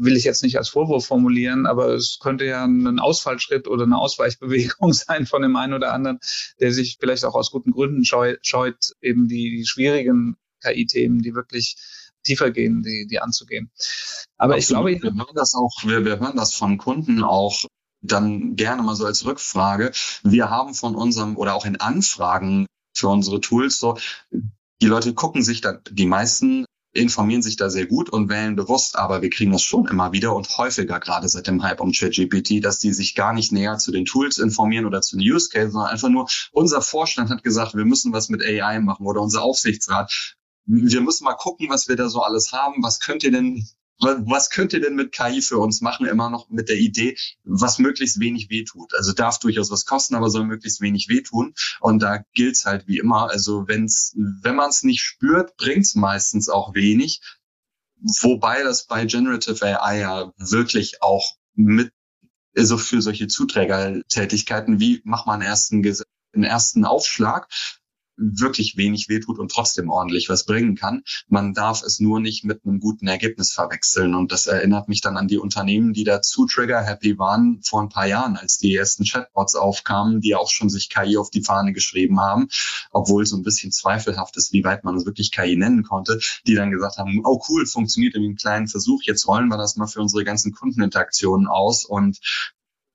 will 0.00 0.16
ich 0.16 0.24
jetzt 0.24 0.42
nicht 0.42 0.56
als 0.56 0.70
Vorwurf 0.70 1.06
formulieren, 1.06 1.66
aber 1.66 1.88
es 1.94 2.18
könnte 2.20 2.46
ja 2.46 2.64
ein 2.64 2.98
Ausfallschritt 2.98 3.68
oder 3.68 3.84
eine 3.84 3.98
Ausweichbewegung 3.98 4.92
sein 4.92 5.26
von 5.26 5.42
dem 5.42 5.56
einen 5.56 5.74
oder 5.74 5.92
anderen, 5.92 6.18
der 6.58 6.72
sich 6.72 6.96
vielleicht 6.98 7.24
auch 7.24 7.34
aus 7.34 7.50
guten 7.50 7.72
Gründen 7.72 8.04
scheut, 8.04 8.92
eben 9.02 9.28
die, 9.28 9.58
die 9.58 9.66
schwierigen 9.66 10.36
KI-Themen, 10.62 11.20
die 11.20 11.34
wirklich 11.34 11.76
tiefer 12.22 12.50
gehen, 12.50 12.82
die, 12.82 13.06
die 13.08 13.20
anzugehen. 13.20 13.70
Aber 14.36 14.54
Absolut. 14.54 14.90
ich 14.90 15.00
glaube, 15.00 15.14
wir 15.14 15.24
hören 15.24 15.34
das 15.34 15.54
auch, 15.54 15.72
wir, 15.84 16.04
wir 16.04 16.18
hören 16.18 16.36
das 16.36 16.54
von 16.54 16.78
Kunden 16.78 17.22
auch 17.22 17.64
dann 18.02 18.56
gerne 18.56 18.82
mal 18.82 18.96
so 18.96 19.04
als 19.04 19.26
Rückfrage. 19.26 19.92
Wir 20.22 20.48
haben 20.48 20.74
von 20.74 20.94
unserem 20.94 21.36
oder 21.36 21.54
auch 21.54 21.66
in 21.66 21.76
Anfragen 21.76 22.66
für 22.94 23.08
unsere 23.08 23.40
Tools 23.40 23.78
so, 23.78 23.98
die 24.80 24.86
Leute 24.86 25.12
gucken 25.12 25.42
sich 25.42 25.60
dann, 25.60 25.80
die 25.90 26.06
meisten 26.06 26.64
informieren 26.92 27.42
sich 27.42 27.56
da 27.56 27.70
sehr 27.70 27.86
gut 27.86 28.10
und 28.10 28.28
wählen 28.28 28.56
bewusst, 28.56 28.96
aber 28.96 29.22
wir 29.22 29.30
kriegen 29.30 29.52
das 29.52 29.62
schon 29.62 29.86
immer 29.86 30.12
wieder 30.12 30.34
und 30.34 30.48
häufiger 30.58 30.98
gerade 30.98 31.28
seit 31.28 31.46
dem 31.46 31.62
Hype 31.62 31.80
um 31.80 31.92
ChatGPT, 31.92 32.64
dass 32.64 32.78
die 32.78 32.92
sich 32.92 33.14
gar 33.14 33.32
nicht 33.32 33.52
näher 33.52 33.78
zu 33.78 33.92
den 33.92 34.04
Tools 34.04 34.38
informieren 34.38 34.86
oder 34.86 35.00
zu 35.00 35.16
den 35.16 35.30
Use 35.30 35.48
Cases, 35.50 35.72
sondern 35.72 35.90
einfach 35.90 36.08
nur, 36.08 36.28
unser 36.52 36.82
Vorstand 36.82 37.30
hat 37.30 37.44
gesagt, 37.44 37.74
wir 37.74 37.84
müssen 37.84 38.12
was 38.12 38.28
mit 38.28 38.42
AI 38.42 38.80
machen 38.80 39.06
oder 39.06 39.20
unser 39.20 39.42
Aufsichtsrat. 39.42 40.36
Wir 40.66 41.00
müssen 41.00 41.24
mal 41.24 41.34
gucken, 41.34 41.68
was 41.70 41.88
wir 41.88 41.96
da 41.96 42.08
so 42.08 42.22
alles 42.22 42.52
haben. 42.52 42.82
Was 42.82 43.00
könnt 43.00 43.22
ihr 43.22 43.32
denn 43.32 43.66
was 44.00 44.50
könnt 44.50 44.72
ihr 44.72 44.80
denn 44.80 44.94
mit 44.94 45.12
KI 45.12 45.42
für 45.42 45.58
uns 45.58 45.80
machen? 45.80 46.06
Immer 46.06 46.30
noch 46.30 46.48
mit 46.48 46.68
der 46.68 46.78
Idee, 46.78 47.16
was 47.44 47.78
möglichst 47.78 48.20
wenig 48.20 48.50
wehtut. 48.50 48.94
Also 48.94 49.12
darf 49.12 49.38
durchaus 49.38 49.70
was 49.70 49.84
kosten, 49.84 50.14
aber 50.14 50.30
soll 50.30 50.44
möglichst 50.44 50.80
wenig 50.80 51.08
wehtun. 51.08 51.54
Und 51.80 52.02
da 52.02 52.24
gilt's 52.34 52.64
halt 52.64 52.86
wie 52.88 52.98
immer. 52.98 53.30
Also 53.30 53.68
wenn's, 53.68 54.14
wenn 54.16 54.56
man 54.56 54.70
es 54.70 54.82
nicht 54.82 55.02
spürt, 55.02 55.56
bringt's 55.56 55.94
meistens 55.94 56.48
auch 56.48 56.74
wenig. 56.74 57.20
Wobei 58.22 58.62
das 58.62 58.86
bei 58.86 59.04
Generative 59.04 59.80
AI 59.82 60.00
ja 60.00 60.32
wirklich 60.38 61.02
auch 61.02 61.36
mit 61.54 61.92
also 62.56 62.78
für 62.78 63.00
solche 63.00 63.28
Zuträgertätigkeiten 63.28 64.80
wie 64.80 65.00
mach 65.04 65.26
mal 65.26 65.34
einen 65.34 65.42
ersten, 65.42 65.84
einen 66.34 66.44
ersten 66.44 66.84
Aufschlag 66.84 67.48
wirklich 68.20 68.76
wenig 68.76 69.08
wehtut 69.08 69.38
und 69.38 69.50
trotzdem 69.50 69.90
ordentlich 69.90 70.28
was 70.28 70.44
bringen 70.44 70.76
kann. 70.76 71.02
Man 71.28 71.54
darf 71.54 71.82
es 71.82 72.00
nur 72.00 72.20
nicht 72.20 72.44
mit 72.44 72.64
einem 72.64 72.80
guten 72.80 73.08
Ergebnis 73.08 73.52
verwechseln. 73.52 74.14
Und 74.14 74.30
das 74.32 74.46
erinnert 74.46 74.88
mich 74.88 75.00
dann 75.00 75.16
an 75.16 75.28
die 75.28 75.38
Unternehmen, 75.38 75.92
die 75.92 76.04
da 76.04 76.20
trigger-happy 76.20 77.18
waren 77.18 77.60
vor 77.62 77.82
ein 77.82 77.88
paar 77.88 78.06
Jahren, 78.06 78.36
als 78.36 78.58
die 78.58 78.74
ersten 78.74 79.04
Chatbots 79.04 79.54
aufkamen, 79.54 80.20
die 80.20 80.34
auch 80.34 80.50
schon 80.50 80.68
sich 80.68 80.88
KI 80.88 81.16
auf 81.16 81.30
die 81.30 81.42
Fahne 81.42 81.72
geschrieben 81.72 82.20
haben, 82.20 82.48
obwohl 82.90 83.26
so 83.26 83.36
ein 83.36 83.42
bisschen 83.42 83.72
zweifelhaft 83.72 84.36
ist, 84.36 84.52
wie 84.52 84.64
weit 84.64 84.84
man 84.84 84.96
es 84.96 85.06
wirklich 85.06 85.32
KI 85.32 85.56
nennen 85.56 85.82
konnte, 85.82 86.18
die 86.46 86.54
dann 86.54 86.70
gesagt 86.70 86.96
haben, 86.98 87.22
oh 87.24 87.42
cool, 87.48 87.66
funktioniert 87.66 88.14
in 88.14 88.24
einem 88.24 88.36
kleinen 88.36 88.68
Versuch, 88.68 89.02
jetzt 89.04 89.26
rollen 89.26 89.48
wir 89.48 89.58
das 89.58 89.76
mal 89.76 89.86
für 89.86 90.00
unsere 90.00 90.24
ganzen 90.24 90.52
Kundeninteraktionen 90.52 91.46
aus 91.46 91.84
und 91.84 92.18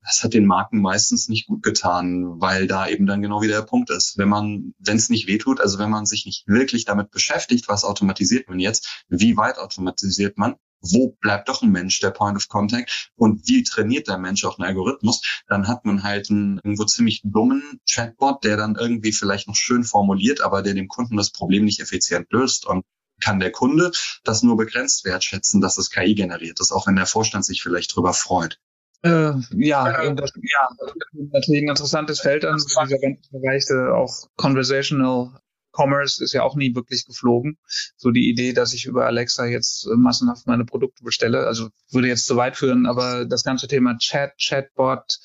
das 0.06 0.22
hat 0.22 0.34
den 0.34 0.46
Marken 0.46 0.80
meistens 0.80 1.28
nicht 1.28 1.48
gut 1.48 1.62
getan, 1.64 2.40
weil 2.40 2.68
da 2.68 2.86
eben 2.86 3.06
dann 3.06 3.22
genau 3.22 3.42
wieder 3.42 3.56
der 3.56 3.66
Punkt 3.66 3.90
ist. 3.90 4.16
Wenn 4.16 4.28
man, 4.28 4.72
wenn 4.78 4.96
es 4.96 5.10
nicht 5.10 5.26
wehtut, 5.26 5.60
also 5.60 5.78
wenn 5.80 5.90
man 5.90 6.06
sich 6.06 6.26
nicht 6.26 6.46
wirklich 6.46 6.84
damit 6.84 7.10
beschäftigt, 7.10 7.68
was 7.68 7.84
automatisiert 7.84 8.48
man 8.48 8.60
jetzt, 8.60 9.04
wie 9.08 9.36
weit 9.36 9.58
automatisiert 9.58 10.38
man, 10.38 10.54
wo 10.80 11.16
bleibt 11.20 11.48
doch 11.48 11.62
ein 11.62 11.72
Mensch 11.72 11.98
der 11.98 12.10
Point 12.10 12.36
of 12.36 12.48
Contact 12.48 13.10
und 13.16 13.48
wie 13.48 13.64
trainiert 13.64 14.06
der 14.06 14.18
Mensch 14.18 14.44
auch 14.44 14.58
einen 14.58 14.68
Algorithmus, 14.68 15.22
dann 15.48 15.66
hat 15.66 15.84
man 15.84 16.04
halt 16.04 16.30
einen 16.30 16.58
irgendwo 16.58 16.84
ziemlich 16.84 17.22
dummen 17.24 17.80
Chatbot, 17.90 18.44
der 18.44 18.56
dann 18.56 18.76
irgendwie 18.76 19.12
vielleicht 19.12 19.48
noch 19.48 19.56
schön 19.56 19.82
formuliert, 19.82 20.40
aber 20.40 20.62
der 20.62 20.74
dem 20.74 20.86
Kunden 20.86 21.16
das 21.16 21.30
Problem 21.30 21.64
nicht 21.64 21.80
effizient 21.80 22.30
löst 22.30 22.64
und 22.64 22.84
kann 23.20 23.40
der 23.40 23.50
Kunde 23.50 23.90
das 24.22 24.42
nur 24.44 24.56
begrenzt 24.56 25.04
wertschätzen, 25.04 25.60
dass 25.60 25.78
es 25.78 25.90
KI 25.90 26.14
generiert 26.14 26.60
ist, 26.60 26.70
auch 26.70 26.86
wenn 26.86 26.96
der 26.96 27.06
Vorstand 27.06 27.44
sich 27.44 27.62
vielleicht 27.62 27.96
drüber 27.96 28.12
freut. 28.12 28.60
Äh, 29.02 29.32
ja, 29.52 30.04
ja, 30.04 30.14
das, 30.14 30.32
ja, 30.34 30.68
natürlich 31.12 31.62
ein 31.62 31.68
interessantes 31.68 32.20
Feld 32.20 32.44
an, 32.44 32.58
so 32.58 32.80
dieser 32.82 32.98
ganze 32.98 33.30
Bereich, 33.30 33.64
auch 33.92 34.28
Conversational 34.36 35.32
Commerce 35.76 36.22
ist 36.24 36.32
ja 36.32 36.42
auch 36.42 36.56
nie 36.56 36.74
wirklich 36.74 37.04
geflogen. 37.04 37.58
So 37.96 38.10
die 38.10 38.28
Idee, 38.28 38.52
dass 38.52 38.72
ich 38.72 38.86
über 38.86 39.06
Alexa 39.06 39.44
jetzt 39.44 39.86
massenhaft 39.94 40.46
meine 40.46 40.64
Produkte 40.64 41.04
bestelle, 41.04 41.46
also 41.46 41.68
würde 41.90 42.08
jetzt 42.08 42.26
zu 42.26 42.36
weit 42.36 42.56
führen, 42.56 42.86
aber 42.86 43.26
das 43.26 43.44
ganze 43.44 43.68
Thema 43.68 43.96
Chat, 43.98 44.32
Chatbot, 44.38 45.18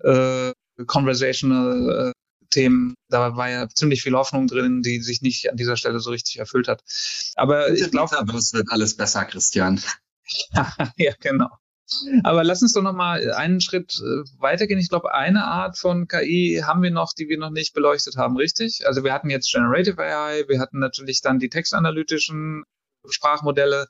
äh, 0.00 0.52
Conversational 0.86 2.10
äh, 2.10 2.12
Themen, 2.50 2.94
da 3.08 3.36
war 3.36 3.50
ja 3.50 3.68
ziemlich 3.68 4.02
viel 4.02 4.14
Hoffnung 4.14 4.46
drin, 4.46 4.82
die 4.82 5.00
sich 5.00 5.22
nicht 5.22 5.50
an 5.50 5.56
dieser 5.56 5.76
Stelle 5.76 6.00
so 6.00 6.10
richtig 6.10 6.38
erfüllt 6.38 6.68
hat. 6.68 6.82
Aber 7.34 7.70
ich 7.70 7.90
glaube, 7.90 8.16
es 8.36 8.52
wird 8.52 8.68
alles 8.70 8.96
besser, 8.96 9.24
Christian. 9.24 9.80
ja, 10.96 11.12
genau. 11.20 11.48
Aber 12.22 12.44
lass 12.44 12.62
uns 12.62 12.72
doch 12.72 12.82
noch 12.82 12.92
mal 12.92 13.32
einen 13.32 13.60
Schritt 13.60 14.00
äh, 14.00 14.40
weitergehen. 14.40 14.78
Ich 14.78 14.88
glaube, 14.88 15.14
eine 15.14 15.44
Art 15.44 15.78
von 15.78 16.08
KI 16.08 16.62
haben 16.64 16.82
wir 16.82 16.90
noch, 16.90 17.12
die 17.12 17.28
wir 17.28 17.38
noch 17.38 17.50
nicht 17.50 17.74
beleuchtet 17.74 18.16
haben, 18.16 18.36
richtig? 18.36 18.86
Also 18.86 19.04
wir 19.04 19.12
hatten 19.12 19.30
jetzt 19.30 19.52
Generative 19.52 20.02
AI, 20.02 20.44
wir 20.48 20.60
hatten 20.60 20.78
natürlich 20.78 21.20
dann 21.20 21.38
die 21.38 21.48
textanalytischen 21.48 22.64
Sprachmodelle, 23.08 23.86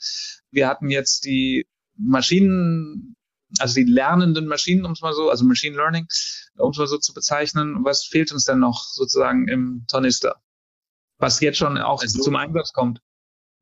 wir 0.50 0.68
hatten 0.68 0.88
jetzt 0.88 1.24
die 1.24 1.66
Maschinen, 1.96 3.16
also 3.58 3.74
die 3.74 3.84
lernenden 3.84 4.46
Maschinen, 4.46 4.84
um 4.84 4.92
es 4.92 5.00
mal 5.00 5.12
so, 5.12 5.30
also 5.30 5.44
Machine 5.44 5.76
Learning, 5.76 6.06
um 6.56 6.70
es 6.70 6.78
mal 6.78 6.86
so 6.86 6.98
zu 6.98 7.12
bezeichnen. 7.14 7.84
Was 7.84 8.04
fehlt 8.04 8.32
uns 8.32 8.44
denn 8.44 8.58
noch 8.58 8.84
sozusagen 8.84 9.48
im 9.48 9.84
Tornister? 9.88 10.40
Was 11.18 11.40
jetzt 11.40 11.58
schon 11.58 11.78
auch 11.78 12.02
also, 12.02 12.20
zum 12.20 12.36
Einsatz 12.36 12.72
kommt? 12.72 13.00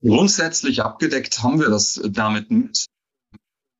Grundsätzlich 0.00 0.82
abgedeckt 0.82 1.42
haben 1.42 1.60
wir 1.60 1.68
das 1.68 2.00
damit 2.04 2.50
nicht. 2.50 2.86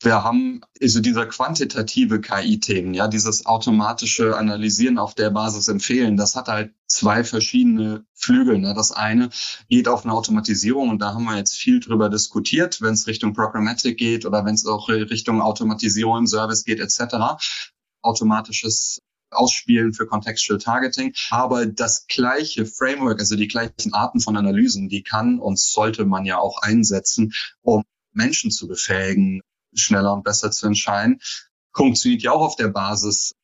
Wir 0.04 0.24
haben 0.24 0.62
also 0.80 0.98
dieser 1.00 1.26
quantitative 1.26 2.20
KI-Themen, 2.20 2.92
ja, 2.92 3.06
dieses 3.06 3.46
automatische 3.46 4.36
Analysieren 4.36 4.98
auf 4.98 5.14
der 5.14 5.30
Basis 5.30 5.68
empfehlen, 5.68 6.16
das 6.16 6.34
hat 6.34 6.48
halt 6.48 6.74
zwei 6.86 7.22
verschiedene 7.22 8.04
Flügel. 8.12 8.58
Ne? 8.58 8.74
Das 8.74 8.90
eine 8.90 9.30
geht 9.68 9.86
auf 9.86 10.04
eine 10.04 10.12
Automatisierung 10.12 10.88
und 10.90 10.98
da 10.98 11.14
haben 11.14 11.24
wir 11.24 11.36
jetzt 11.36 11.54
viel 11.54 11.78
drüber 11.78 12.08
diskutiert, 12.08 12.82
wenn 12.82 12.94
es 12.94 13.06
Richtung 13.06 13.32
Programmatic 13.32 13.96
geht 13.96 14.26
oder 14.26 14.44
wenn 14.44 14.54
es 14.54 14.66
auch 14.66 14.88
Richtung 14.88 15.40
Automatisierung 15.40 16.18
im 16.18 16.26
Service 16.26 16.64
geht 16.64 16.80
etc. 16.80 17.40
Automatisches 18.02 18.98
Ausspielen 19.30 19.92
für 19.92 20.06
Contextual 20.06 20.58
Targeting. 20.58 21.14
Aber 21.30 21.64
das 21.66 22.06
gleiche 22.08 22.66
Framework, 22.66 23.20
also 23.20 23.36
die 23.36 23.48
gleichen 23.48 23.94
Arten 23.94 24.18
von 24.18 24.36
Analysen, 24.36 24.88
die 24.88 25.04
kann 25.04 25.38
und 25.38 25.60
sollte 25.60 26.04
man 26.04 26.24
ja 26.24 26.38
auch 26.38 26.60
einsetzen, 26.60 27.32
um 27.62 27.84
Menschen 28.12 28.50
zu 28.50 28.66
befähigen, 28.66 29.42
schneller 29.74 30.12
und 30.12 30.24
besser 30.24 30.50
zu 30.50 30.66
entscheiden. 30.66 31.20
Funktioniert 31.74 32.22
ja 32.22 32.32
auch 32.32 32.42
auf 32.42 32.56
der 32.56 32.68
Basis 32.68 33.34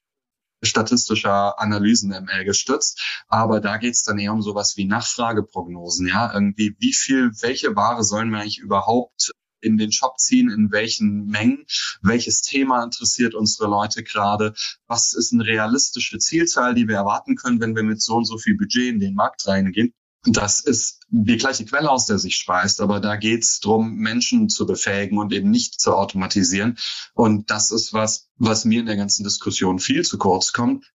statistischer 0.63 1.59
Analysen 1.61 2.11
ML 2.11 2.45
gestützt. 2.45 3.01
Aber 3.29 3.61
da 3.61 3.77
geht 3.77 3.95
es 3.95 4.03
dann 4.03 4.19
eher 4.19 4.33
um 4.33 4.43
sowas 4.43 4.77
wie 4.77 4.87
Nachfrageprognosen. 4.87 6.09
Ja, 6.09 6.33
irgendwie, 6.33 6.75
wie 6.79 6.93
viel, 6.93 7.31
welche 7.41 7.77
Ware 7.77 8.03
sollen 8.05 8.31
wir 8.31 8.41
eigentlich 8.41 8.59
überhaupt 8.59 9.33
in 9.61 9.77
den 9.77 9.93
Shop 9.93 10.19
ziehen, 10.19 10.51
in 10.51 10.71
welchen 10.71 11.27
Mengen, 11.27 11.65
welches 12.01 12.43
Thema 12.43 12.83
interessiert 12.85 13.35
unsere 13.35 13.69
Leute 13.69 14.05
gerade, 14.05 14.55
was 14.87 15.15
ist 15.15 15.33
eine 15.33 15.45
realistische 15.45 16.19
Zielzahl, 16.19 16.75
die 16.75 16.87
wir 16.87 16.97
erwarten 16.97 17.35
können, 17.35 17.61
wenn 17.61 17.75
wir 17.75 17.83
mit 17.83 18.01
so 18.01 18.17
und 18.17 18.25
so 18.25 18.39
viel 18.39 18.57
Budget 18.57 18.89
in 18.89 19.01
den 19.01 19.15
Markt 19.15 19.47
reingehen. 19.49 19.95
Das 20.31 20.61
ist 20.61 21.01
die 21.09 21.39
gleiche 21.39 21.65
Quelle, 21.65 21.91
aus 21.91 22.05
der 22.05 22.19
sich 22.19 22.37
speist, 22.37 22.83
aber 22.83 23.01
da 23.01 23.17
geht 23.17 23.45
es 23.45 23.61
darum, 23.61 23.95
Menschen 23.95 24.51
zu 24.51 24.67
befähigen 24.67 25.17
und 25.17 25.33
eben 25.33 25.51
nicht 25.51 25.81
zu 25.81 25.95
automatisieren. 25.95 26.77
Und 27.15 27.51
das 27.51 27.71
ist 27.71 27.95
was, 27.95 28.29
was 28.37 28.67
mir 28.67 28.81
in 28.81 28.87
der 28.87 28.97
ganzen 28.97 29.25
Diskussion 29.25 29.79
viel 29.79 30.05
zu 30.05 30.19
kurz 30.19 30.53
kommt. 30.53 30.93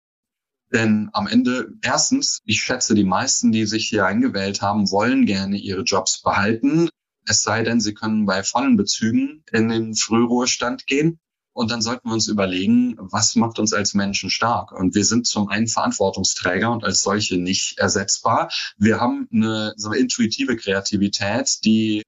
Denn 0.72 1.10
am 1.14 1.26
Ende, 1.28 1.74
erstens, 1.82 2.42
ich 2.46 2.62
schätze, 2.62 2.94
die 2.94 3.04
meisten, 3.04 3.52
die 3.52 3.66
sich 3.66 3.88
hier 3.88 4.06
eingewählt 4.06 4.62
haben, 4.62 4.92
wollen 4.92 5.26
gerne 5.26 5.58
ihre 5.58 5.82
Jobs 5.82 6.22
behalten. 6.22 6.90
Es 7.26 7.42
sei 7.42 7.64
denn, 7.64 7.80
sie 7.80 7.96
können 7.96 8.28
bei 8.28 8.44
vollen 8.44 8.78
Bezügen 8.78 9.44
in 9.52 9.70
den 9.70 9.96
Frühruhestand 9.96 10.86
gehen. 10.86 11.20
Und 11.54 11.70
dann 11.70 11.82
sollten 11.82 12.10
wir 12.10 12.14
uns 12.14 12.28
überlegen, 12.28 12.96
was 13.00 13.36
macht 13.36 13.60
uns 13.60 13.74
als 13.74 13.94
Menschen 13.94 14.30
stark? 14.30 14.72
Und 14.72 14.96
wir 14.96 15.06
sind 15.06 15.28
zum 15.28 15.50
einen 15.50 15.68
Verantwortungsträger 15.68 16.72
und 16.72 16.84
als 16.84 17.04
solche 17.04 17.38
nicht 17.38 17.78
ersetzbar. 17.78 18.52
Wir 18.78 19.00
haben 19.00 19.28
eine, 19.32 19.74
so 19.78 19.92
intuitive 19.92 20.56
Kreativität, 20.56 21.64
die 21.64 22.02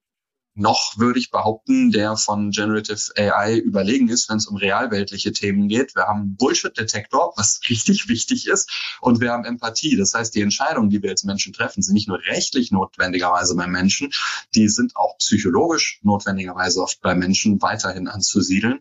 noch, 0.55 0.97
würde 0.97 1.19
ich 1.19 1.31
behaupten, 1.31 1.91
der 1.91 2.15
von 2.15 2.49
Generative 2.49 3.11
AI 3.17 3.57
überlegen 3.57 4.07
ist, 4.07 4.29
wenn 4.29 4.37
es 4.37 4.47
um 4.47 4.55
realweltliche 4.55 5.33
Themen 5.33 5.67
geht. 5.67 5.95
Wir 5.95 6.03
haben 6.03 6.37
Bullshit-Detektor, 6.37 7.33
was 7.35 7.59
richtig 7.69 8.07
wichtig 8.07 8.47
ist, 8.47 8.71
und 9.01 9.19
wir 9.19 9.31
haben 9.31 9.43
Empathie. 9.43 9.97
Das 9.97 10.13
heißt, 10.13 10.33
die 10.33 10.41
Entscheidungen, 10.41 10.89
die 10.89 11.03
wir 11.03 11.11
als 11.11 11.25
Menschen 11.25 11.51
treffen, 11.51 11.83
sind 11.83 11.93
nicht 11.93 12.07
nur 12.07 12.19
rechtlich 12.25 12.71
notwendigerweise 12.71 13.55
bei 13.55 13.67
Menschen, 13.67 14.11
die 14.55 14.69
sind 14.69 14.95
auch 14.95 15.17
psychologisch 15.17 15.99
notwendigerweise 16.03 16.81
oft 16.81 17.01
bei 17.01 17.15
Menschen 17.15 17.61
weiterhin 17.61 18.07
anzusiedeln 18.07 18.79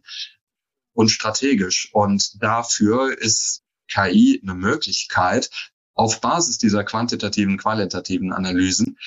und 0.95 1.11
strategisch. 1.11 1.91
Und 1.93 2.43
dafür 2.43 3.17
ist 3.19 3.63
KI 3.89 4.41
eine 4.43 4.55
Möglichkeit, 4.55 5.51
auf 5.95 6.21
Basis 6.21 6.59
dieser 6.59 6.83
quantitativen, 6.83 7.59
qualitativen 7.59 8.33
Analysen 8.33 8.99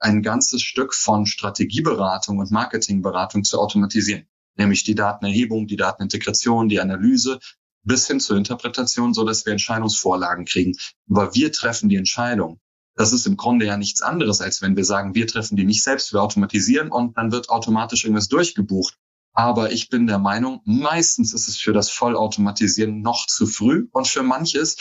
ein 0.00 0.22
ganzes 0.22 0.62
Stück 0.62 0.94
von 0.94 1.26
Strategieberatung 1.26 2.38
und 2.38 2.50
Marketingberatung 2.50 3.42
zu 3.42 3.58
automatisieren. 3.58 4.28
Nämlich 4.56 4.84
die 4.84 4.94
Datenerhebung, 4.94 5.66
die 5.66 5.76
Datenintegration, 5.76 6.68
die 6.68 6.80
Analyse 6.80 7.40
bis 7.82 8.06
hin 8.06 8.20
zur 8.20 8.36
Interpretation, 8.36 9.14
so 9.14 9.24
dass 9.24 9.46
wir 9.46 9.52
Entscheidungsvorlagen 9.52 10.44
kriegen. 10.44 10.76
Aber 11.10 11.34
wir 11.34 11.50
treffen 11.52 11.88
die 11.88 11.96
Entscheidung. 11.96 12.60
Das 12.94 13.12
ist 13.12 13.26
im 13.26 13.36
Grunde 13.36 13.66
ja 13.66 13.76
nichts 13.76 14.02
anderes, 14.02 14.40
als 14.40 14.60
wenn 14.60 14.76
wir 14.76 14.84
sagen, 14.84 15.14
wir 15.14 15.26
treffen 15.26 15.56
die 15.56 15.64
nicht 15.64 15.82
selbst, 15.82 16.12
wir 16.12 16.22
automatisieren 16.22 16.90
und 16.90 17.16
dann 17.16 17.30
wird 17.30 17.48
automatisch 17.48 18.04
irgendwas 18.04 18.28
durchgebucht. 18.28 18.96
Aber 19.38 19.70
ich 19.70 19.88
bin 19.88 20.08
der 20.08 20.18
Meinung, 20.18 20.62
meistens 20.64 21.32
ist 21.32 21.46
es 21.46 21.58
für 21.58 21.72
das 21.72 21.90
Vollautomatisieren 21.90 23.02
noch 23.02 23.24
zu 23.28 23.46
früh 23.46 23.86
und 23.92 24.08
für 24.08 24.24
manches 24.24 24.76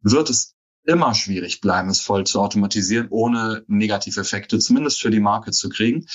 wird 0.00 0.30
es 0.30 0.54
immer 0.84 1.12
schwierig 1.16 1.60
bleiben, 1.60 1.88
es 1.88 2.00
voll 2.02 2.22
zu 2.22 2.40
automatisieren, 2.40 3.08
ohne 3.10 3.64
Negativeffekte 3.66 4.60
zumindest 4.60 5.00
für 5.00 5.10
die 5.10 5.18
Marke 5.18 5.50
zu 5.50 5.68
kriegen. 5.70 6.06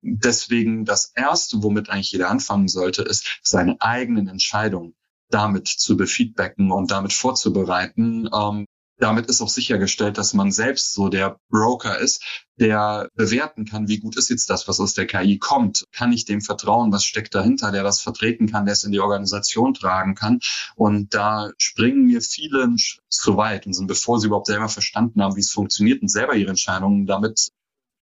Deswegen 0.00 0.84
das 0.84 1.10
Erste, 1.16 1.60
womit 1.64 1.90
eigentlich 1.90 2.12
jeder 2.12 2.30
anfangen 2.30 2.68
sollte, 2.68 3.02
ist, 3.02 3.40
seine 3.42 3.80
eigenen 3.80 4.28
Entscheidungen 4.28 4.94
damit 5.28 5.66
zu 5.66 5.96
befeedbacken 5.96 6.70
und 6.70 6.92
damit 6.92 7.12
vorzubereiten, 7.12 8.30
ähm, 8.32 8.66
damit 8.98 9.26
ist 9.26 9.42
auch 9.42 9.48
sichergestellt, 9.48 10.18
dass 10.18 10.34
man 10.34 10.50
selbst 10.50 10.94
so 10.94 11.08
der 11.08 11.38
Broker 11.50 11.98
ist, 11.98 12.22
der 12.58 13.10
bewerten 13.14 13.66
kann, 13.66 13.88
wie 13.88 13.98
gut 13.98 14.16
ist 14.16 14.30
jetzt 14.30 14.48
das, 14.48 14.66
was 14.68 14.80
aus 14.80 14.94
der 14.94 15.06
KI 15.06 15.38
kommt. 15.38 15.84
Kann 15.92 16.12
ich 16.12 16.24
dem 16.24 16.40
vertrauen, 16.40 16.92
was 16.92 17.04
steckt 17.04 17.34
dahinter, 17.34 17.72
der 17.72 17.82
das 17.82 18.00
vertreten 18.00 18.50
kann, 18.50 18.64
der 18.64 18.72
es 18.72 18.84
in 18.84 18.92
die 18.92 19.00
Organisation 19.00 19.74
tragen 19.74 20.14
kann. 20.14 20.40
Und 20.74 21.14
da 21.14 21.50
springen 21.58 22.06
mir 22.06 22.22
viele 22.22 22.74
zu 23.08 23.36
weit 23.36 23.66
und 23.66 23.74
sind, 23.74 23.86
bevor 23.86 24.18
sie 24.18 24.28
überhaupt 24.28 24.46
selber 24.46 24.68
verstanden 24.68 25.22
haben, 25.22 25.36
wie 25.36 25.40
es 25.40 25.50
funktioniert 25.50 26.00
und 26.00 26.08
selber 26.08 26.34
ihre 26.34 26.50
Entscheidungen 26.50 27.06
damit 27.06 27.50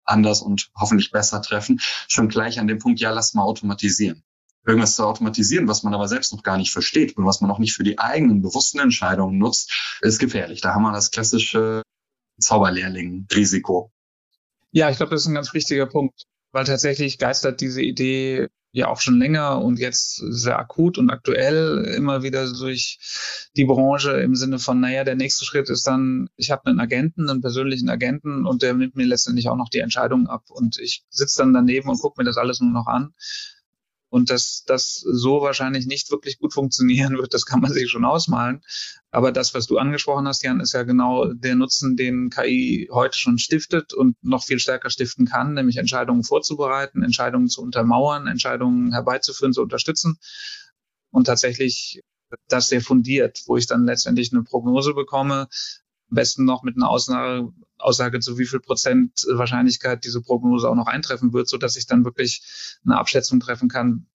anders 0.05 0.41
und 0.41 0.71
hoffentlich 0.75 1.11
besser 1.11 1.43
treffen, 1.43 1.81
schon 2.09 2.29
gleich 2.29 2.59
an 2.59 2.67
dem 2.67 2.79
Punkt, 2.79 2.99
ja, 3.01 3.11
lass 3.11 3.35
mal 3.35 3.43
automatisieren 3.43 4.25
irgendwas 4.69 4.97
zu 4.97 5.05
automatisieren, 5.05 5.67
was 5.67 5.83
man 5.83 5.95
aber 5.95 6.09
selbst 6.09 6.33
noch 6.33 6.43
gar 6.43 6.59
nicht 6.59 6.73
versteht 6.73 7.17
und 7.17 7.25
was 7.25 7.41
man 7.41 7.51
auch 7.51 7.59
nicht 7.59 7.75
für 7.75 7.85
die 7.85 7.99
eigenen 7.99 8.43
bewussten 8.43 8.79
Entscheidungen 8.79 9.39
nutzt, 9.39 9.99
ist 10.03 10.19
gefährlich. 10.19 10.61
Da 10.61 10.75
haben 10.75 10.83
wir 10.83 10.93
das 10.93 11.11
klassische 11.11 11.83
Zauberlehrling-Risiko. 12.39 13.91
Ja, 14.71 14.91
ich 14.91 14.99
glaube, 14.99 15.11
das 15.11 15.23
ist 15.23 15.29
ein 15.29 15.35
ganz 15.35 15.55
wichtiger 15.55 15.87
Punkt, 15.87 16.25
weil 16.53 16.65
tatsächlich 16.65 17.19
geistert 17.19 17.61
diese 17.61 17.83
Idee 17.83 18.49
ja 18.71 18.89
auch 18.89 19.01
schon 19.01 19.19
länger 19.19 19.63
und 19.63 19.79
jetzt 19.79 20.17
sehr 20.17 20.59
akut 20.59 20.99
und 20.99 21.09
aktuell 21.09 21.85
immer 21.97 22.23
wieder 22.23 22.53
durch 22.53 22.99
die 23.57 23.65
Branche 23.65 24.21
im 24.21 24.35
Sinne 24.35 24.59
von, 24.59 24.79
naja, 24.79 25.05
der 25.05 25.17
nächste 25.17 25.47
Schritt 25.47 25.71
ist 25.71 25.87
dann, 25.87 26.29
ich 26.37 26.51
habe 26.51 26.67
einen 26.67 26.79
Agenten, 26.79 27.31
einen 27.31 27.41
persönlichen 27.41 27.89
Agenten 27.89 28.47
und 28.47 28.61
der 28.61 28.75
nimmt 28.75 28.95
mir 28.95 29.07
letztendlich 29.07 29.49
auch 29.49 29.57
noch 29.57 29.71
die 29.71 29.79
Entscheidungen 29.79 30.27
ab 30.27 30.45
und 30.51 30.79
ich 30.79 31.05
sitze 31.09 31.39
dann 31.39 31.55
daneben 31.55 31.89
und 31.89 31.99
gucke 31.99 32.21
mir 32.21 32.27
das 32.27 32.37
alles 32.37 32.61
nur 32.61 32.71
noch 32.71 32.87
an 32.87 33.15
und 34.11 34.31
dass 34.31 34.65
das 34.67 34.95
so 34.95 35.43
wahrscheinlich 35.43 35.87
nicht 35.87 36.11
wirklich 36.11 36.39
gut 36.39 36.55
funktionieren 36.55 37.19
wird, 37.19 37.35
das 37.35 37.45
kann 37.45 37.61
man 37.61 37.73
sich 37.73 37.91
schon 37.91 38.05
ausmalen. 38.05 38.63
Aber 39.11 39.33
das, 39.33 39.55
was 39.55 39.67
du 39.67 39.79
angesprochen 39.79 40.27
hast, 40.27 40.43
Jan, 40.43 40.61
ist 40.61 40.73
ja 40.73 40.83
genau 40.83 41.33
der 41.33 41.55
Nutzen, 41.55 41.97
den 41.97 42.31
KI 42.31 42.89
heute 42.91 43.19
schon 43.19 43.39
stiftet 43.39 43.93
und 43.93 44.17
noch 44.23 44.45
viel 44.45 44.59
stärker 44.59 44.91
stiften 44.91 45.27
kann, 45.27 45.55
nämlich 45.55 45.77
Entscheidungen 45.77 46.25
vorzubereiten, 46.25 47.03
Entscheidungen 47.03 47.49
zu 47.49 47.63
untermauern, 47.63 48.27
Entscheidungen 48.27 48.93
herbeizuführen, 48.93 49.53
zu 49.53 49.63
unterstützen. 49.63 50.19
Und 51.11 51.25
tatsächlich 51.25 52.03
das 52.49 52.69
sehr 52.69 52.83
fundiert, 52.83 53.43
wo 53.47 53.57
ich 53.57 53.67
dann 53.67 53.85
letztendlich 53.85 54.33
eine 54.33 54.43
Prognose 54.43 54.95
bekomme, 54.95 55.49
am 56.11 56.15
besten 56.15 56.45
noch 56.45 56.63
mit 56.63 56.77
einer 56.77 56.89
Aussage, 56.89 57.51
Aussage 57.79 58.21
zu 58.21 58.39
wie 58.39 58.47
viel 58.47 58.61
Prozent 58.61 59.27
Wahrscheinlichkeit 59.31 60.05
diese 60.05 60.21
Prognose 60.21 60.69
auch 60.69 60.75
noch 60.75 60.87
eintreffen 60.87 61.33
wird, 61.33 61.49
so 61.49 61.57
dass 61.57 61.77
ich 61.77 61.87
dann 61.87 62.05
wirklich 62.05 62.43
eine 62.85 62.99
Abschätzung 62.99 63.41
treffen 63.41 63.69
kann, 63.69 64.07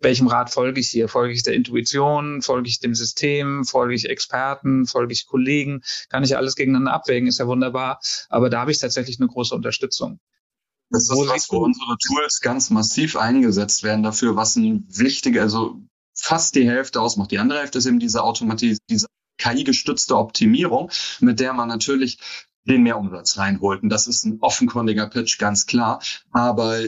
welchem 0.00 0.28
Rat 0.28 0.50
folge 0.50 0.80
ich 0.80 0.88
hier? 0.88 1.08
Folge 1.08 1.34
ich 1.34 1.42
der 1.42 1.54
Intuition? 1.54 2.40
Folge 2.42 2.68
ich 2.68 2.78
dem 2.78 2.94
System? 2.94 3.64
Folge 3.64 3.94
ich 3.94 4.08
Experten? 4.08 4.86
Folge 4.86 5.12
ich 5.12 5.26
Kollegen? 5.26 5.82
Kann 6.08 6.22
ich 6.22 6.36
alles 6.36 6.54
gegeneinander 6.54 6.92
abwägen? 6.92 7.28
Ist 7.28 7.38
ja 7.38 7.46
wunderbar. 7.46 8.00
Aber 8.28 8.48
da 8.48 8.60
habe 8.60 8.70
ich 8.70 8.78
tatsächlich 8.78 9.18
eine 9.18 9.28
große 9.28 9.54
Unterstützung. 9.54 10.20
Das 10.90 11.02
ist 11.02 11.10
was, 11.10 11.50
wo 11.50 11.58
unsere 11.58 11.96
Tools 11.98 12.40
ganz 12.40 12.70
massiv 12.70 13.16
eingesetzt 13.16 13.82
werden 13.82 14.02
dafür, 14.02 14.36
was 14.36 14.56
ein 14.56 14.86
wichtiger, 14.88 15.42
also 15.42 15.82
fast 16.14 16.54
die 16.54 16.66
Hälfte 16.66 17.00
ausmacht. 17.00 17.30
Die 17.30 17.38
andere 17.38 17.58
Hälfte 17.58 17.78
ist 17.78 17.86
eben 17.86 17.98
diese 17.98 18.22
Automatis 18.22 18.78
diese 18.88 19.06
KI-gestützte 19.38 20.16
Optimierung, 20.16 20.90
mit 21.20 21.40
der 21.40 21.52
man 21.52 21.68
natürlich 21.68 22.18
den 22.64 22.82
Mehrumsatz 22.82 23.38
reinholt. 23.38 23.82
Und 23.82 23.88
das 23.88 24.06
ist 24.06 24.24
ein 24.24 24.38
offenkundiger 24.40 25.08
Pitch, 25.08 25.38
ganz 25.38 25.66
klar. 25.66 26.02
Aber 26.30 26.80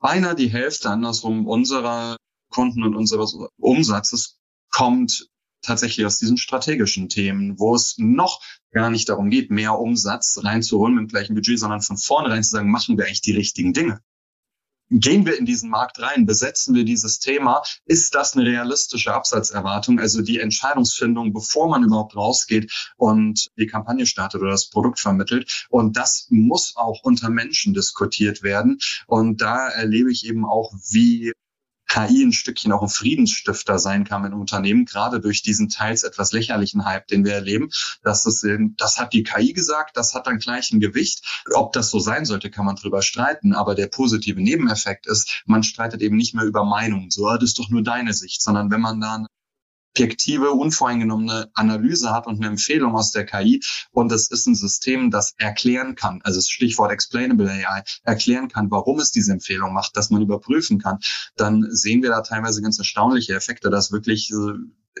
beinahe 0.00 0.34
die 0.34 0.50
Hälfte 0.50 0.90
andersrum 0.90 1.46
unserer 1.46 2.16
Kunden 2.50 2.82
und 2.82 2.96
unseres 2.96 3.36
Umsatzes 3.58 4.38
kommt 4.70 5.28
tatsächlich 5.62 6.06
aus 6.06 6.18
diesen 6.18 6.38
strategischen 6.38 7.08
Themen, 7.08 7.58
wo 7.58 7.74
es 7.74 7.96
noch 7.98 8.42
gar 8.72 8.90
nicht 8.90 9.08
darum 9.08 9.30
geht, 9.30 9.50
mehr 9.50 9.78
Umsatz 9.78 10.40
reinzuholen 10.42 10.94
mit 10.94 11.02
dem 11.02 11.08
gleichen 11.08 11.34
Budget, 11.34 11.58
sondern 11.58 11.82
von 11.82 11.98
vornherein 11.98 12.42
zu 12.42 12.50
sagen, 12.50 12.70
machen 12.70 12.96
wir 12.96 13.04
eigentlich 13.04 13.20
die 13.20 13.36
richtigen 13.36 13.72
Dinge 13.72 14.00
gehen 14.90 15.24
wir 15.24 15.38
in 15.38 15.46
diesen 15.46 15.70
Markt 15.70 16.00
rein, 16.00 16.26
besetzen 16.26 16.74
wir 16.74 16.84
dieses 16.84 17.18
Thema, 17.18 17.62
ist 17.86 18.14
das 18.14 18.36
eine 18.36 18.44
realistische 18.44 19.14
Absatzerwartung, 19.14 20.00
also 20.00 20.22
die 20.22 20.40
Entscheidungsfindung, 20.40 21.32
bevor 21.32 21.68
man 21.68 21.84
überhaupt 21.84 22.16
rausgeht 22.16 22.92
und 22.96 23.48
die 23.56 23.66
Kampagne 23.66 24.06
startet 24.06 24.40
oder 24.40 24.50
das 24.50 24.68
Produkt 24.68 25.00
vermittelt. 25.00 25.66
Und 25.70 25.96
das 25.96 26.26
muss 26.30 26.74
auch 26.76 27.02
unter 27.02 27.30
Menschen 27.30 27.74
diskutiert 27.74 28.42
werden. 28.42 28.78
Und 29.06 29.40
da 29.40 29.68
erlebe 29.68 30.10
ich 30.10 30.26
eben 30.26 30.44
auch, 30.44 30.72
wie 30.90 31.32
KI 31.90 32.22
ein 32.22 32.32
Stückchen 32.32 32.70
auch 32.70 32.82
ein 32.82 32.88
Friedensstifter 32.88 33.80
sein 33.80 34.04
kann 34.04 34.24
in 34.24 34.32
Unternehmen, 34.32 34.84
gerade 34.84 35.20
durch 35.20 35.42
diesen 35.42 35.68
teils 35.68 36.04
etwas 36.04 36.30
lächerlichen 36.30 36.84
Hype, 36.84 37.08
den 37.08 37.24
wir 37.24 37.34
erleben. 37.34 37.70
Das, 38.02 38.26
ist, 38.26 38.46
das 38.76 38.98
hat 38.98 39.12
die 39.12 39.24
KI 39.24 39.52
gesagt, 39.52 39.96
das 39.96 40.14
hat 40.14 40.28
dann 40.28 40.38
gleich 40.38 40.70
ein 40.70 40.78
Gewicht. 40.78 41.42
Ob 41.52 41.72
das 41.72 41.90
so 41.90 41.98
sein 41.98 42.24
sollte, 42.24 42.48
kann 42.48 42.64
man 42.64 42.76
drüber 42.76 43.02
streiten. 43.02 43.54
Aber 43.54 43.74
der 43.74 43.88
positive 43.88 44.40
Nebeneffekt 44.40 45.08
ist, 45.08 45.42
man 45.46 45.64
streitet 45.64 46.00
eben 46.00 46.16
nicht 46.16 46.32
mehr 46.32 46.44
über 46.44 46.64
Meinungen. 46.64 47.10
So, 47.10 47.26
das 47.34 47.50
ist 47.50 47.58
doch 47.58 47.70
nur 47.70 47.82
deine 47.82 48.12
Sicht, 48.12 48.40
sondern 48.40 48.70
wenn 48.70 48.80
man 48.80 49.00
dann 49.00 49.26
objektive, 49.92 50.52
unvoreingenommene 50.52 51.50
Analyse 51.54 52.10
hat 52.10 52.26
und 52.26 52.36
eine 52.36 52.46
Empfehlung 52.46 52.94
aus 52.94 53.10
der 53.10 53.26
KI 53.26 53.60
und 53.90 54.12
es 54.12 54.30
ist 54.30 54.46
ein 54.46 54.54
System, 54.54 55.10
das 55.10 55.34
erklären 55.36 55.94
kann, 55.94 56.20
also 56.22 56.38
das 56.38 56.48
Stichwort 56.48 56.92
Explainable 56.92 57.50
AI, 57.50 57.82
erklären 58.04 58.48
kann, 58.48 58.70
warum 58.70 58.98
es 58.98 59.10
diese 59.10 59.32
Empfehlung 59.32 59.72
macht, 59.72 59.96
dass 59.96 60.10
man 60.10 60.22
überprüfen 60.22 60.78
kann, 60.78 60.98
dann 61.36 61.66
sehen 61.70 62.02
wir 62.02 62.10
da 62.10 62.22
teilweise 62.22 62.62
ganz 62.62 62.78
erstaunliche 62.78 63.34
Effekte, 63.34 63.70
dass 63.70 63.92
wirklich 63.92 64.30
äh, 64.30 64.52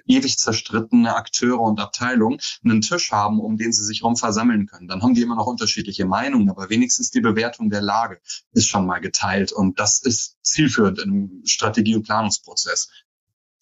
ewig 0.06 0.38
zerstrittene 0.38 1.14
Akteure 1.14 1.60
und 1.60 1.80
Abteilungen 1.80 2.38
einen 2.64 2.80
Tisch 2.80 3.10
haben, 3.12 3.40
um 3.40 3.56
den 3.56 3.72
sie 3.72 3.84
sich 3.84 4.02
rum 4.02 4.16
versammeln 4.16 4.66
können. 4.66 4.88
Dann 4.88 5.02
haben 5.02 5.14
die 5.14 5.22
immer 5.22 5.36
noch 5.36 5.46
unterschiedliche 5.46 6.04
Meinungen, 6.04 6.50
aber 6.50 6.70
wenigstens 6.70 7.10
die 7.10 7.20
Bewertung 7.20 7.70
der 7.70 7.82
Lage 7.82 8.20
ist 8.52 8.68
schon 8.68 8.86
mal 8.86 9.00
geteilt 9.00 9.52
und 9.52 9.78
das 9.78 10.00
ist 10.00 10.38
zielführend 10.42 10.98
im 11.00 11.42
Strategie- 11.44 11.96
und 11.96 12.04
Planungsprozess. 12.04 12.88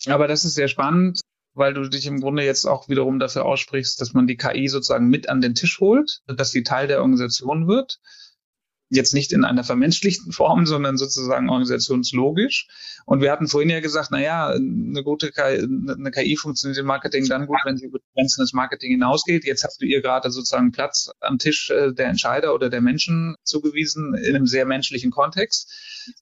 Aber 0.07 0.29
das 0.29 0.45
ist 0.45 0.55
sehr 0.55 0.69
spannend, 0.69 1.21
weil 1.55 1.75
du 1.75 1.89
dich 1.89 2.07
im 2.07 2.21
Grunde 2.21 2.45
jetzt 2.45 2.67
auch 2.67 2.89
wiederum 2.89 3.19
dafür 3.19 3.45
aussprichst, 3.45 4.01
dass 4.01 4.15
man 4.15 4.27
die 4.27 4.37
KI 4.37 4.69
sozusagen 4.69 5.09
mit 5.09 5.29
an 5.29 5.41
den 5.41 5.55
Tisch 5.55 5.81
holt, 5.81 6.21
dass 6.27 6.51
sie 6.51 6.63
Teil 6.63 6.87
der 6.87 7.01
Organisation 7.01 7.67
wird 7.67 7.99
jetzt 8.91 9.13
nicht 9.13 9.33
in 9.33 9.45
einer 9.45 9.65
vermenschlichten 9.65 10.33
Form, 10.33 10.65
sondern 10.65 10.97
sozusagen 10.97 11.51
organisationslogisch. 11.51 12.69
Und 13.05 13.21
wir 13.21 13.31
hatten 13.31 13.47
vorhin 13.47 13.71
ja 13.71 13.81
gesagt, 13.81 14.09
na 14.11 14.21
ja, 14.21 14.49
eine 14.49 15.03
gute 15.03 15.31
KI, 15.31 15.63
eine 15.63 16.11
KI 16.11 16.37
funktioniert 16.37 16.79
im 16.79 16.87
Marketing 16.87 17.27
dann 17.27 17.47
gut, 17.47 17.59
wenn 17.65 17.77
sie 17.77 17.87
über 17.87 17.99
Grenzen 18.15 18.41
des 18.41 18.53
Marketing 18.53 18.93
hinausgeht. 18.93 19.45
Jetzt 19.45 19.65
hast 19.65 19.81
du 19.81 19.87
ihr 19.87 20.01
gerade 20.01 20.31
sozusagen 20.31 20.73
Platz 20.73 21.11
am 21.21 21.39
Tisch 21.39 21.71
äh, 21.71 21.93
der 21.93 22.09
Entscheider 22.09 22.55
oder 22.55 22.71
der 22.71 22.81
Menschen 22.81 23.35
zugewiesen 23.45 24.15
in 24.15 24.35
einem 24.35 24.47
sehr 24.47 24.65
menschlichen 24.65 25.11
Kontext. 25.11 25.71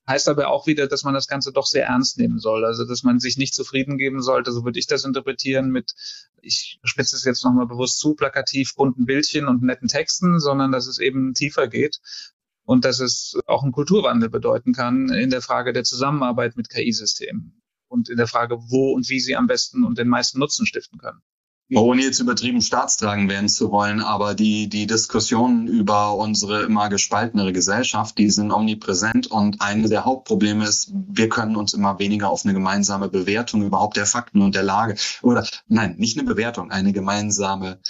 Heißt 0.09 0.29
aber 0.29 0.49
auch 0.49 0.67
wieder, 0.67 0.89
dass 0.89 1.05
man 1.05 1.15
das 1.15 1.29
Ganze 1.29 1.53
doch 1.53 1.67
sehr 1.67 1.87
ernst 1.87 2.19
nehmen 2.19 2.39
soll. 2.39 2.65
Also, 2.65 2.85
dass 2.85 3.05
man 3.05 3.21
sich 3.21 3.37
nicht 3.37 3.55
zufrieden 3.55 3.97
geben 3.99 4.23
sollte, 4.23 4.51
so 4.51 4.65
würde 4.65 4.81
ich 4.81 4.89
das 4.89 5.05
interpretieren 5.05 5.71
mit, 5.71 5.95
ich 6.43 6.81
spitze 6.83 7.15
es 7.15 7.25
jetzt 7.25 7.45
nochmal 7.45 7.67
bewusst 7.67 8.01
zu, 8.01 8.15
plakativ 8.15 8.75
bunten 8.75 9.07
Bildchen 9.07 9.47
und 9.47 9.63
netten 9.63 9.89
Texten, 9.89 10.41
sondern 10.41 10.73
dass 10.73 10.89
es 10.89 10.99
eben 10.99 11.35
tiefer 11.35 11.69
geht 11.69 12.01
und 12.67 12.85
dass 12.85 13.01
es 13.01 13.39
auch 13.47 13.63
einen 13.63 13.73
Kulturwandel 13.73 14.29
bedeuten 14.29 14.73
kann 14.73 15.09
in 15.09 15.31
der 15.31 15.41
Frage 15.41 15.73
der 15.73 15.85
Zusammenarbeit 15.85 16.57
mit 16.57 16.69
KI-Systemen 16.69 17.63
und 17.89 18.11
in 18.11 18.17
der 18.17 18.27
Frage, 18.27 18.59
wo 18.69 18.93
und 18.93 19.09
wie 19.09 19.21
sie 19.21 19.37
am 19.37 19.47
besten 19.47 19.85
und 19.85 19.97
den 19.97 20.09
meisten 20.09 20.39
Nutzen 20.39 20.67
stiften 20.67 20.99
können. 20.99 21.23
Ohne 21.75 22.03
jetzt 22.03 22.21
übertrieben 22.21 22.63
staatstragend 22.63 23.29
werden 23.29 23.49
zu 23.49 23.73
wollen, 23.73 24.01
aber 24.01 24.35
die, 24.35 24.69
die 24.69 24.87
Diskussionen 24.87 25.67
über 25.67 26.15
unsere 26.15 26.63
immer 26.63 26.89
gespaltenere 26.89 27.53
Gesellschaft, 27.53 28.19
die 28.19 28.31
sind 28.31 28.53
omnipräsent 28.53 29.27
und 29.27 29.61
eine 29.61 29.89
der 29.89 30.05
Hauptprobleme 30.05 30.65
ist, 30.65 30.93
wir 30.93 31.29
können 31.29 31.57
uns 31.57 31.75
immer 31.75 31.99
weniger 31.99 32.31
auf 32.31 32.45
eine 32.45 32.55
gemeinsame 32.55 33.09
Bewertung 33.09 33.65
überhaupt 33.65 33.97
der 33.97 34.07
Fakten 34.07 34.43
und 34.43 34.55
der 34.55 34.63
Lage 34.63 34.95
oder 35.23 35.45
nein, 35.67 35.97
nicht 35.99 36.17
eine 36.17 36.29
Bewertung, 36.29 36.71
eine 36.71 36.93
gemeinsame 36.93 37.81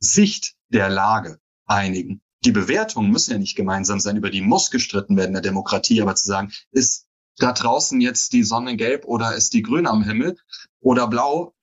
Sicht 0.00 0.56
der 0.68 0.88
Lage 0.88 1.38
einigen 1.66 2.20
die 2.44 2.52
Bewertungen 2.52 3.10
müssen 3.10 3.32
ja 3.32 3.38
nicht 3.38 3.56
gemeinsam 3.56 4.00
sein, 4.00 4.16
über 4.16 4.30
die 4.30 4.42
muss 4.42 4.70
gestritten 4.70 5.16
werden 5.16 5.28
in 5.28 5.34
der 5.34 5.42
Demokratie, 5.42 6.00
aber 6.00 6.14
zu 6.14 6.26
sagen, 6.26 6.52
ist 6.70 7.06
da 7.38 7.52
draußen 7.52 8.00
jetzt 8.00 8.32
die 8.32 8.42
Sonne 8.42 8.76
gelb 8.76 9.04
oder 9.04 9.34
ist 9.34 9.54
die 9.54 9.62
grün 9.62 9.86
am 9.86 10.02
Himmel 10.02 10.36
oder 10.80 11.08
blau, 11.08 11.54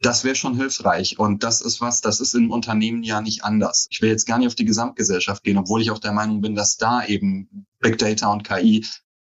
Das 0.00 0.22
wäre 0.22 0.36
schon 0.36 0.54
hilfreich. 0.54 1.18
Und 1.18 1.42
das 1.42 1.60
ist 1.60 1.80
was, 1.80 2.00
das 2.00 2.20
ist 2.20 2.34
im 2.34 2.52
Unternehmen 2.52 3.02
ja 3.02 3.20
nicht 3.20 3.42
anders. 3.42 3.88
Ich 3.90 4.00
will 4.00 4.10
jetzt 4.10 4.26
gar 4.26 4.38
nicht 4.38 4.46
auf 4.46 4.54
die 4.54 4.64
Gesamtgesellschaft 4.64 5.42
gehen, 5.42 5.58
obwohl 5.58 5.82
ich 5.82 5.90
auch 5.90 5.98
der 5.98 6.12
Meinung 6.12 6.40
bin, 6.40 6.54
dass 6.54 6.76
da 6.76 7.04
eben 7.04 7.66
Big 7.80 7.98
Data 7.98 8.30
und 8.32 8.44
KI 8.44 8.86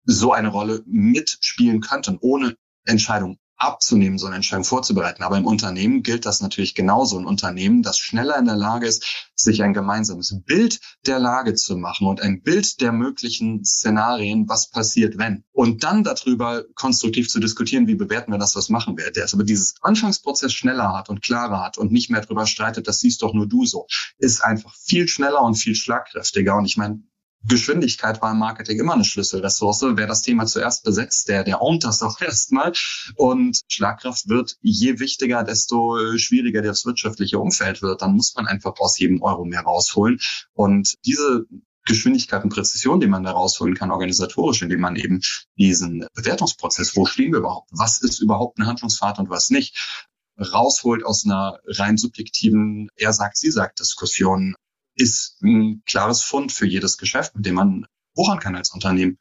so 0.03 0.33
eine 0.33 0.49
Rolle 0.49 0.83
mitspielen 0.85 1.79
könnten, 1.81 2.17
ohne 2.19 2.57
Entscheidung 2.85 3.37
abzunehmen, 3.59 4.17
so 4.17 4.25
eine 4.25 4.37
Entscheidung 4.37 4.63
vorzubereiten. 4.63 5.21
Aber 5.21 5.37
im 5.37 5.45
Unternehmen 5.45 6.01
gilt 6.01 6.25
das 6.25 6.41
natürlich 6.41 6.75
genauso. 6.75 7.17
Ein 7.17 7.25
Unternehmen, 7.25 7.83
das 7.83 7.99
schneller 7.99 8.37
in 8.37 8.45
der 8.45 8.55
Lage 8.55 8.87
ist, 8.87 9.29
sich 9.35 9.61
ein 9.61 9.73
gemeinsames 9.73 10.35
Bild 10.45 10.79
der 11.05 11.19
Lage 11.19 11.53
zu 11.53 11.77
machen 11.77 12.07
und 12.07 12.21
ein 12.21 12.41
Bild 12.41 12.81
der 12.81 12.91
möglichen 12.91 13.63
Szenarien, 13.63 14.47
was 14.47 14.69
passiert, 14.69 15.17
wenn. 15.17 15.43
Und 15.51 15.83
dann 15.83 16.03
darüber 16.03 16.63
konstruktiv 16.73 17.29
zu 17.29 17.39
diskutieren, 17.39 17.87
wie 17.87 17.95
bewerten 17.95 18.31
wir 18.31 18.39
das, 18.39 18.55
was 18.55 18.69
machen 18.69 18.97
wir. 18.97 19.11
Der 19.11 19.25
ist 19.25 19.33
aber 19.33 19.43
dieses 19.43 19.75
Anfangsprozess 19.81 20.53
schneller 20.53 20.93
hat 20.93 21.09
und 21.09 21.21
klarer 21.21 21.61
hat 21.61 21.77
und 21.77 21.91
nicht 21.91 22.09
mehr 22.09 22.21
darüber 22.21 22.47
streitet, 22.47 22.87
das 22.87 22.99
siehst 22.99 23.21
doch 23.21 23.33
nur 23.33 23.47
du 23.47 23.65
so, 23.65 23.87
ist 24.17 24.43
einfach 24.43 24.73
viel 24.75 25.07
schneller 25.07 25.41
und 25.41 25.55
viel 25.55 25.75
schlagkräftiger. 25.75 26.55
Und 26.55 26.65
ich 26.65 26.77
meine, 26.77 27.03
Geschwindigkeit 27.45 28.21
war 28.21 28.31
im 28.31 28.39
Marketing 28.39 28.79
immer 28.79 28.93
eine 28.93 29.05
Schlüsselressource. 29.05 29.85
Wer 29.95 30.07
das 30.07 30.21
Thema 30.21 30.45
zuerst 30.45 30.83
besetzt, 30.83 31.29
der, 31.29 31.43
der 31.43 31.61
ownt 31.61 31.83
das 31.83 32.01
auch 32.03 32.19
erstmal. 32.21 32.73
Und 33.15 33.59
Schlagkraft 33.69 34.27
wird 34.27 34.57
je 34.61 34.99
wichtiger, 34.99 35.43
desto 35.43 36.17
schwieriger 36.17 36.61
das 36.61 36.85
wirtschaftliche 36.85 37.39
Umfeld 37.39 37.81
wird. 37.81 38.01
Dann 38.01 38.15
muss 38.15 38.35
man 38.35 38.47
einfach 38.47 38.73
aus 38.79 38.99
jedem 38.99 39.21
Euro 39.21 39.45
mehr 39.45 39.61
rausholen. 39.61 40.19
Und 40.53 40.95
diese 41.05 41.45
Geschwindigkeit 41.85 42.43
und 42.43 42.53
Präzision, 42.53 42.99
die 42.99 43.07
man 43.07 43.23
da 43.23 43.31
rausholen 43.31 43.73
kann, 43.73 43.89
organisatorisch, 43.89 44.61
indem 44.61 44.81
man 44.81 44.95
eben 44.95 45.21
diesen 45.57 46.05
Bewertungsprozess, 46.13 46.95
wo 46.95 47.05
stehen 47.05 47.31
wir 47.31 47.39
überhaupt? 47.39 47.69
Was 47.71 48.01
ist 48.01 48.19
überhaupt 48.19 48.59
eine 48.59 48.67
Handlungsfahrt 48.67 49.17
und 49.17 49.29
was 49.29 49.49
nicht? 49.49 50.05
rausholt 50.39 51.05
aus 51.05 51.25
einer 51.25 51.59
rein 51.65 51.97
subjektiven 51.97 52.89
Er 52.95 53.13
sagt, 53.13 53.37
sie 53.37 53.51
sagt 53.51 53.79
Diskussion 53.79 54.55
ist 54.95 55.41
ein 55.41 55.81
klares 55.85 56.23
Fund 56.23 56.51
für 56.51 56.65
jedes 56.65 56.97
Geschäft, 56.97 57.35
mit 57.35 57.45
dem 57.45 57.55
man 57.55 57.85
wuchern 58.15 58.39
kann 58.39 58.55
als 58.55 58.71
Unternehmen. 58.71 59.17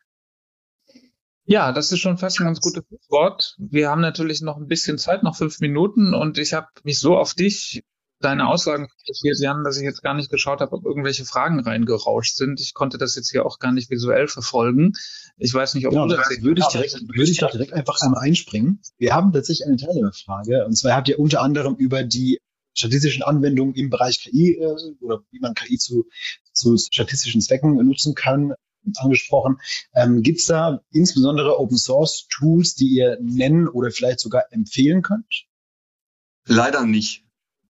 Ja, 1.44 1.72
das 1.72 1.92
ist 1.92 2.00
schon 2.00 2.18
fast 2.18 2.40
ein 2.40 2.44
ganz 2.44 2.60
gutes 2.60 2.84
Wort. 3.08 3.56
Wir 3.58 3.88
haben 3.88 4.02
natürlich 4.02 4.42
noch 4.42 4.58
ein 4.58 4.66
bisschen 4.66 4.98
Zeit, 4.98 5.22
noch 5.22 5.34
fünf 5.34 5.60
Minuten, 5.60 6.12
und 6.12 6.36
ich 6.36 6.52
habe 6.52 6.66
mich 6.82 7.00
so 7.00 7.16
auf 7.16 7.32
dich, 7.32 7.82
deine 8.20 8.48
Aussagen 8.48 8.88
fokussiert, 8.88 9.38
Jan, 9.40 9.64
dass 9.64 9.78
ich 9.78 9.84
jetzt 9.84 10.02
gar 10.02 10.14
nicht 10.14 10.30
geschaut 10.30 10.60
habe, 10.60 10.72
ob 10.72 10.84
irgendwelche 10.84 11.24
Fragen 11.24 11.60
reingerauscht 11.60 12.36
sind. 12.36 12.60
Ich 12.60 12.74
konnte 12.74 12.98
das 12.98 13.14
jetzt 13.14 13.30
hier 13.30 13.46
auch 13.46 13.58
gar 13.60 13.72
nicht 13.72 13.90
visuell 13.90 14.28
verfolgen. 14.28 14.92
Ich 15.36 15.54
weiß 15.54 15.74
nicht, 15.74 15.86
ob 15.86 15.92
genau, 15.92 16.08
du 16.08 16.16
das 16.16 16.28
würde 16.42 16.60
ich 16.60 16.68
direkt, 16.68 16.94
würde 16.94 17.30
ich 17.30 17.38
doch 17.38 17.50
direkt 17.50 17.72
einfach 17.72 17.98
einmal 18.00 18.22
einspringen. 18.22 18.80
Wir 18.98 19.14
haben 19.14 19.32
tatsächlich 19.32 19.66
eine 19.66 19.76
Teilnehmerfrage, 19.76 20.66
und 20.66 20.76
zwar 20.76 20.96
habt 20.96 21.08
ihr 21.08 21.18
unter 21.18 21.40
anderem 21.40 21.76
über 21.76 22.02
die 22.02 22.40
statistischen 22.78 23.22
Anwendungen 23.22 23.74
im 23.74 23.90
Bereich 23.90 24.20
KI 24.20 24.54
äh, 24.54 24.76
oder 25.00 25.20
wie 25.30 25.40
man 25.40 25.54
KI 25.54 25.78
zu, 25.78 26.06
zu 26.52 26.76
statistischen 26.76 27.40
Zwecken 27.40 27.74
nutzen 27.86 28.14
kann, 28.14 28.54
angesprochen. 28.96 29.60
Ähm, 29.94 30.22
Gibt 30.22 30.40
es 30.40 30.46
da 30.46 30.80
insbesondere 30.92 31.58
Open 31.58 31.76
Source 31.76 32.26
Tools, 32.30 32.74
die 32.74 32.88
ihr 32.88 33.18
nennen 33.20 33.68
oder 33.68 33.90
vielleicht 33.90 34.20
sogar 34.20 34.44
empfehlen 34.50 35.02
könnt? 35.02 35.44
Leider 36.46 36.86
nicht. 36.86 37.24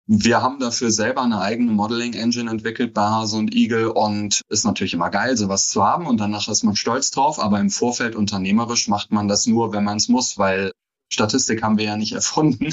Wir 0.05 0.41
haben 0.41 0.59
dafür 0.59 0.89
selber 0.89 1.23
eine 1.23 1.41
eigene 1.41 1.71
Modeling 1.71 2.13
Engine 2.13 2.49
entwickelt 2.49 2.93
bei 2.93 3.01
Hase 3.01 3.35
und 3.35 3.53
Igel 3.53 3.87
und 3.87 4.41
ist 4.47 4.63
natürlich 4.63 4.93
immer 4.93 5.09
geil, 5.09 5.35
sowas 5.35 5.67
zu 5.67 5.83
haben 5.83 6.07
und 6.07 6.17
danach 6.17 6.47
ist 6.47 6.63
man 6.63 6.77
stolz 6.77 7.11
drauf, 7.11 7.39
aber 7.39 7.59
im 7.59 7.69
Vorfeld 7.69 8.15
unternehmerisch 8.15 8.87
macht 8.87 9.11
man 9.11 9.27
das 9.27 9.47
nur, 9.47 9.73
wenn 9.73 9.83
man 9.83 9.97
es 9.97 10.07
muss, 10.07 10.37
weil 10.37 10.71
Statistik 11.11 11.61
haben 11.61 11.77
wir 11.77 11.85
ja 11.85 11.97
nicht 11.97 12.13
erfunden 12.13 12.69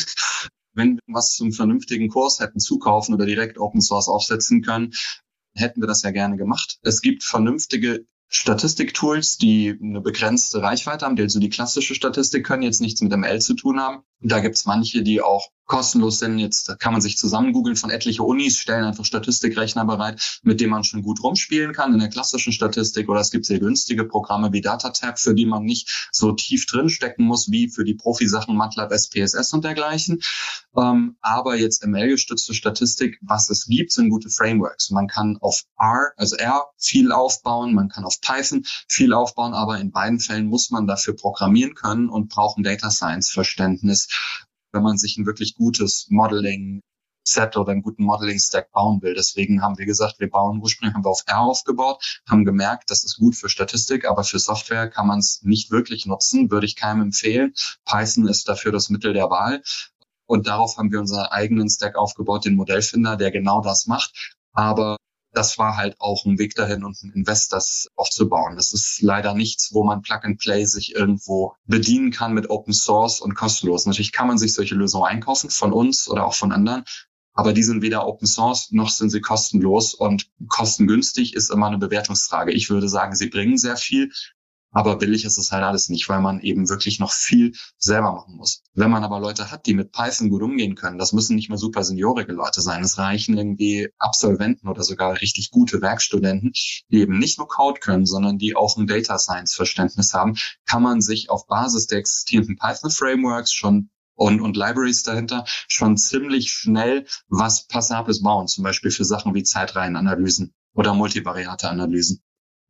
wenn 0.74 0.96
wir 0.96 1.14
was 1.14 1.32
zum 1.32 1.52
vernünftigen 1.52 2.08
Kurs 2.08 2.40
hätten 2.40 2.60
zukaufen 2.60 3.14
oder 3.14 3.26
direkt 3.26 3.58
Open 3.58 3.80
Source 3.80 4.08
aufsetzen 4.08 4.62
können, 4.62 4.92
hätten 5.54 5.80
wir 5.80 5.86
das 5.86 6.02
ja 6.02 6.10
gerne 6.10 6.36
gemacht. 6.36 6.78
Es 6.82 7.00
gibt 7.00 7.22
vernünftige 7.22 8.06
Statistiktools, 8.28 9.38
die 9.38 9.78
eine 9.80 10.00
begrenzte 10.00 10.60
Reichweite 10.60 11.06
haben, 11.06 11.14
die 11.16 11.22
also 11.22 11.38
die 11.38 11.50
klassische 11.50 11.94
Statistik 11.94 12.44
können, 12.44 12.62
jetzt 12.62 12.80
nichts 12.80 13.00
mit 13.00 13.16
ML 13.16 13.40
zu 13.40 13.54
tun 13.54 13.78
haben. 13.78 14.02
Da 14.20 14.40
gibt's 14.40 14.64
manche, 14.64 15.02
die 15.02 15.20
auch 15.20 15.50
kostenlos 15.66 16.18
sind. 16.18 16.38
Jetzt 16.38 16.78
kann 16.78 16.92
man 16.92 17.00
sich 17.00 17.16
zusammen 17.16 17.52
googeln 17.52 17.76
von 17.76 17.90
etliche 17.90 18.22
Unis, 18.22 18.58
stellen 18.58 18.84
einfach 18.84 19.04
Statistikrechner 19.04 19.84
bereit, 19.84 20.40
mit 20.42 20.60
dem 20.60 20.70
man 20.70 20.84
schon 20.84 21.02
gut 21.02 21.22
rumspielen 21.22 21.72
kann 21.72 21.92
in 21.92 22.00
der 22.00 22.08
klassischen 22.08 22.52
Statistik. 22.52 23.08
Oder 23.08 23.20
es 23.20 23.30
gibt 23.30 23.46
sehr 23.46 23.60
günstige 23.60 24.04
Programme 24.04 24.52
wie 24.52 24.60
DataTab, 24.60 25.18
für 25.18 25.34
die 25.34 25.46
man 25.46 25.64
nicht 25.64 26.08
so 26.12 26.32
tief 26.32 26.66
drinstecken 26.66 27.24
muss 27.24 27.50
wie 27.50 27.68
für 27.68 27.84
die 27.84 27.94
Profisachen 27.94 28.56
MATLAB, 28.56 28.92
SPSS 28.92 29.52
und 29.52 29.64
dergleichen. 29.64 30.20
Ähm, 30.76 31.16
aber 31.20 31.56
jetzt 31.56 31.86
ML-gestützte 31.86 32.54
Statistik, 32.54 33.18
was 33.22 33.48
es 33.48 33.66
gibt, 33.66 33.92
sind 33.92 34.10
gute 34.10 34.28
Frameworks. 34.28 34.90
Man 34.90 35.06
kann 35.06 35.38
auf 35.40 35.62
R, 35.78 36.12
also 36.16 36.36
R, 36.36 36.64
viel 36.78 37.12
aufbauen, 37.12 37.74
man 37.74 37.88
kann 37.88 38.04
auf 38.04 38.20
Python 38.20 38.64
viel 38.88 39.12
aufbauen, 39.12 39.54
aber 39.54 39.78
in 39.78 39.92
beiden 39.92 40.20
Fällen 40.20 40.46
muss 40.46 40.70
man 40.70 40.86
dafür 40.86 41.14
programmieren 41.14 41.74
können 41.74 42.08
und 42.08 42.28
braucht 42.28 42.58
ein 42.58 42.64
Data 42.64 42.90
Science 42.90 43.30
Verständnis 43.30 44.03
wenn 44.72 44.82
man 44.82 44.98
sich 44.98 45.16
ein 45.16 45.26
wirklich 45.26 45.54
gutes 45.54 46.06
Modeling 46.10 46.82
Set 47.26 47.56
oder 47.56 47.72
einen 47.72 47.82
guten 47.82 48.04
Modeling 48.04 48.38
Stack 48.38 48.70
bauen 48.70 49.00
will. 49.02 49.14
Deswegen 49.14 49.62
haben 49.62 49.78
wir 49.78 49.86
gesagt, 49.86 50.20
wir 50.20 50.28
bauen 50.28 50.60
ursprünglich 50.60 50.94
haben 50.94 51.04
wir 51.04 51.10
auf 51.10 51.24
R 51.26 51.40
aufgebaut, 51.40 52.20
haben 52.28 52.44
gemerkt, 52.44 52.90
das 52.90 53.04
ist 53.04 53.16
gut 53.16 53.34
für 53.34 53.48
Statistik, 53.48 54.04
aber 54.04 54.24
für 54.24 54.38
Software 54.38 54.90
kann 54.90 55.06
man 55.06 55.20
es 55.20 55.40
nicht 55.42 55.70
wirklich 55.70 56.06
nutzen, 56.06 56.50
würde 56.50 56.66
ich 56.66 56.76
keinem 56.76 57.00
empfehlen. 57.00 57.54
Python 57.86 58.28
ist 58.28 58.48
dafür 58.48 58.72
das 58.72 58.90
Mittel 58.90 59.14
der 59.14 59.30
Wahl. 59.30 59.62
Und 60.26 60.46
darauf 60.46 60.76
haben 60.76 60.90
wir 60.90 61.00
unseren 61.00 61.26
eigenen 61.26 61.68
Stack 61.68 61.96
aufgebaut, 61.96 62.44
den 62.44 62.56
Modellfinder, 62.56 63.16
der 63.16 63.30
genau 63.30 63.60
das 63.60 63.86
macht. 63.86 64.36
Aber 64.52 64.96
das 65.34 65.58
war 65.58 65.76
halt 65.76 66.00
auch 66.00 66.24
ein 66.24 66.38
Weg 66.38 66.54
dahin 66.54 66.84
und 66.84 67.02
ein 67.02 67.12
Invest, 67.12 67.52
das 67.52 67.88
aufzubauen. 67.96 68.56
Das 68.56 68.72
ist 68.72 69.02
leider 69.02 69.34
nichts, 69.34 69.74
wo 69.74 69.84
man 69.84 70.02
Plug 70.02 70.20
and 70.22 70.38
Play 70.38 70.64
sich 70.64 70.94
irgendwo 70.94 71.54
bedienen 71.66 72.10
kann 72.10 72.32
mit 72.32 72.50
Open 72.50 72.72
Source 72.72 73.20
und 73.20 73.34
kostenlos. 73.34 73.86
Natürlich 73.86 74.12
kann 74.12 74.28
man 74.28 74.38
sich 74.38 74.54
solche 74.54 74.74
Lösungen 74.74 75.06
einkaufen 75.06 75.50
von 75.50 75.72
uns 75.72 76.08
oder 76.08 76.24
auch 76.24 76.34
von 76.34 76.52
anderen, 76.52 76.84
aber 77.34 77.52
die 77.52 77.64
sind 77.64 77.82
weder 77.82 78.06
Open 78.06 78.28
Source 78.28 78.70
noch 78.70 78.90
sind 78.90 79.10
sie 79.10 79.20
kostenlos 79.20 79.92
und 79.92 80.30
kostengünstig 80.48 81.34
ist 81.34 81.50
immer 81.50 81.66
eine 81.66 81.78
Bewertungsfrage. 81.78 82.52
Ich 82.52 82.70
würde 82.70 82.88
sagen, 82.88 83.16
sie 83.16 83.28
bringen 83.28 83.58
sehr 83.58 83.76
viel, 83.76 84.12
aber 84.74 84.96
billig 84.96 85.24
ist 85.24 85.38
es 85.38 85.52
halt 85.52 85.62
alles 85.62 85.88
nicht, 85.88 86.08
weil 86.08 86.20
man 86.20 86.40
eben 86.40 86.68
wirklich 86.68 86.98
noch 86.98 87.12
viel 87.12 87.52
selber 87.78 88.12
machen 88.12 88.36
muss. 88.36 88.62
Wenn 88.74 88.90
man 88.90 89.04
aber 89.04 89.20
Leute 89.20 89.50
hat, 89.50 89.66
die 89.66 89.74
mit 89.74 89.92
Python 89.92 90.28
gut 90.30 90.42
umgehen 90.42 90.74
können, 90.74 90.98
das 90.98 91.12
müssen 91.12 91.36
nicht 91.36 91.48
mal 91.48 91.56
super 91.56 91.84
seniorige 91.84 92.32
Leute 92.32 92.60
sein. 92.60 92.82
Es 92.82 92.98
reichen 92.98 93.38
irgendwie 93.38 93.88
Absolventen 93.98 94.68
oder 94.68 94.82
sogar 94.82 95.20
richtig 95.20 95.50
gute 95.50 95.80
Werkstudenten, 95.80 96.52
die 96.90 97.00
eben 97.00 97.18
nicht 97.18 97.38
nur 97.38 97.48
Code 97.48 97.80
können, 97.80 98.04
sondern 98.04 98.36
die 98.36 98.56
auch 98.56 98.76
ein 98.76 98.86
Data 98.88 99.18
Science 99.18 99.54
Verständnis 99.54 100.12
haben, 100.12 100.34
kann 100.66 100.82
man 100.82 101.00
sich 101.00 101.30
auf 101.30 101.46
Basis 101.46 101.86
der 101.86 101.98
existierenden 101.98 102.56
Python 102.56 102.90
Frameworks 102.90 103.52
schon 103.52 103.90
und, 104.16 104.40
und 104.40 104.56
Libraries 104.56 105.02
dahinter 105.02 105.44
schon 105.68 105.96
ziemlich 105.96 106.50
schnell 106.50 107.06
was 107.28 107.66
Passables 107.66 108.22
bauen, 108.22 108.48
zum 108.48 108.64
Beispiel 108.64 108.90
für 108.90 109.04
Sachen 109.04 109.34
wie 109.34 109.42
Zeitreihenanalysen 109.42 110.54
oder 110.72 110.94
multivariate 110.94 111.68
Analysen. 111.68 112.22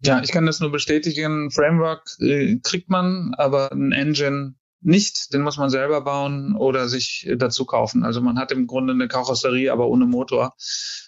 Ja, 0.02 0.22
ich 0.22 0.32
kann 0.32 0.46
das 0.46 0.60
nur 0.60 0.70
bestätigen. 0.70 1.50
Framework 1.50 2.02
äh, 2.20 2.56
kriegt 2.62 2.90
man, 2.90 3.34
aber 3.36 3.72
ein 3.72 3.92
Engine 3.92 4.54
nicht. 4.80 5.32
Den 5.32 5.42
muss 5.42 5.56
man 5.56 5.70
selber 5.70 6.02
bauen 6.02 6.56
oder 6.56 6.88
sich 6.88 7.28
dazu 7.36 7.64
kaufen. 7.64 8.04
Also 8.04 8.20
man 8.20 8.38
hat 8.38 8.52
im 8.52 8.66
Grunde 8.66 8.92
eine 8.92 9.08
Karosserie, 9.08 9.72
aber 9.72 9.88
ohne 9.88 10.06
Motor. 10.06 10.54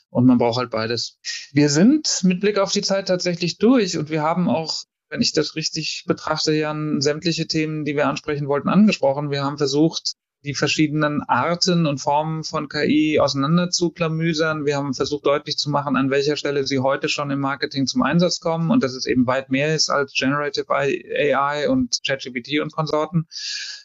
Und 0.09 0.25
man 0.25 0.39
braucht 0.39 0.59
halt 0.59 0.71
beides. 0.71 1.19
Wir 1.53 1.69
sind 1.69 2.21
mit 2.23 2.41
Blick 2.41 2.59
auf 2.59 2.73
die 2.73 2.83
Zeit 2.83 3.09
tatsächlich 3.09 3.59
durch 3.59 3.99
und 3.99 4.09
wir 4.09 4.23
haben 4.23 4.49
auch 4.49 4.85
wenn 5.09 5.21
ich 5.21 5.33
das 5.33 5.55
richtig 5.55 6.05
betrachte, 6.07 6.53
Jan, 6.53 7.01
sämtliche 7.01 7.47
Themen, 7.47 7.85
die 7.85 7.97
wir 7.97 8.09
ansprechen 8.09 8.49
wollten, 8.49 8.69
angesprochen. 8.69 9.31
Wir 9.31 9.45
haben 9.45 9.59
versucht, 9.59 10.15
die 10.45 10.55
verschiedenen 10.55 11.23
Arten 11.23 11.87
und 11.87 12.01
Formen 12.01 12.45
von 12.45 12.69
KI 12.69 13.19
auseinanderzuklamüsern. 13.21 14.65
Wir 14.65 14.77
haben 14.77 14.95
versucht 14.95 15.27
deutlich 15.27 15.57
zu 15.57 15.71
machen, 15.71 15.97
an 15.97 16.11
welcher 16.11 16.37
Stelle 16.37 16.67
sie 16.67 16.79
heute 16.79 17.09
schon 17.09 17.31
im 17.31 17.41
Marketing 17.41 17.87
zum 17.87 18.03
Einsatz 18.03 18.41
kommen 18.41 18.71
und 18.71 18.83
dass 18.83 18.95
es 18.95 19.07
eben 19.07 19.27
weit 19.27 19.51
mehr 19.51 19.75
ist 19.75 19.91
als 19.91 20.13
Generative 20.13 20.71
AI 20.71 21.69
und 21.69 21.99
ChatGPT 22.07 22.61
und 22.61 22.73
Konsorten. 22.73 23.27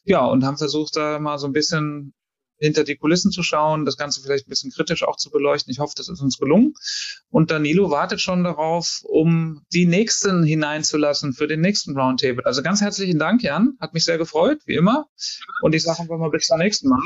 Ja, 0.04 0.26
und 0.26 0.44
haben 0.44 0.58
versucht, 0.58 0.96
da 0.96 1.20
mal 1.20 1.38
so 1.40 1.48
ein 1.48 1.54
bisschen 1.54 2.14
hinter 2.62 2.84
die 2.84 2.96
Kulissen 2.96 3.32
zu 3.32 3.44
schauen, 3.44 3.86
das 3.86 3.98
Ganze 3.98 4.22
vielleicht 4.22 4.48
ein 4.48 4.50
bisschen 4.50 4.72
kritisch 4.72 5.04
auch 5.04 5.18
zu 5.18 5.32
beleuchten. 5.32 5.72
Ich 5.72 5.80
hoffe, 5.80 5.94
das 5.98 6.08
ist 6.08 6.22
uns 6.22 6.38
gelungen. 6.38 6.76
Und 7.30 7.52
Danilo 7.52 7.90
wartet 7.90 8.22
schon 8.22 8.44
darauf, 8.44 9.02
um 9.04 9.64
die 9.74 9.86
nächsten 9.86 10.44
hineinzulassen 10.44 11.34
für 11.34 11.48
den 11.48 11.62
nächsten 11.62 11.98
Roundtable. 11.98 12.46
Also 12.46 12.62
ganz 12.62 12.82
herzlichen 12.82 13.18
Dank, 13.18 13.42
Jan. 13.42 13.78
Hat 13.80 13.94
mich 13.94 14.06
sehr 14.06 14.18
gefreut, 14.18 14.60
wie 14.66 14.76
immer. 14.76 15.08
Und 15.62 15.74
ich 15.74 15.84
sage 15.84 16.02
einfach 16.02 16.18
mal 16.18 16.30
bis 16.30 16.48
zum 16.48 16.60
nächsten 16.60 16.88
Mal. 16.90 17.02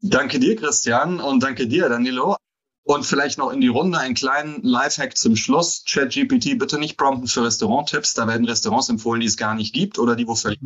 Danke 0.00 0.38
dir, 0.38 0.56
Christian, 0.56 1.20
und 1.20 1.42
danke 1.42 1.66
dir, 1.66 1.88
Danilo. 1.88 2.36
Und 2.88 3.04
vielleicht 3.04 3.36
noch 3.36 3.52
in 3.52 3.60
die 3.60 3.68
Runde 3.68 3.98
einen 3.98 4.14
kleinen 4.14 4.62
Lifehack 4.62 5.14
zum 5.18 5.36
Schluss. 5.36 5.84
ChatGPT 5.86 6.58
bitte 6.58 6.78
nicht 6.78 6.96
prompten 6.96 7.28
für 7.28 7.44
Restauranttipps. 7.44 8.14
Da 8.14 8.26
werden 8.26 8.46
Restaurants 8.46 8.88
empfohlen, 8.88 9.20
die 9.20 9.26
es 9.26 9.36
gar 9.36 9.54
nicht 9.54 9.74
gibt 9.74 9.98
oder 9.98 10.16
die 10.16 10.26
wo 10.26 10.34
völlig. 10.34 10.58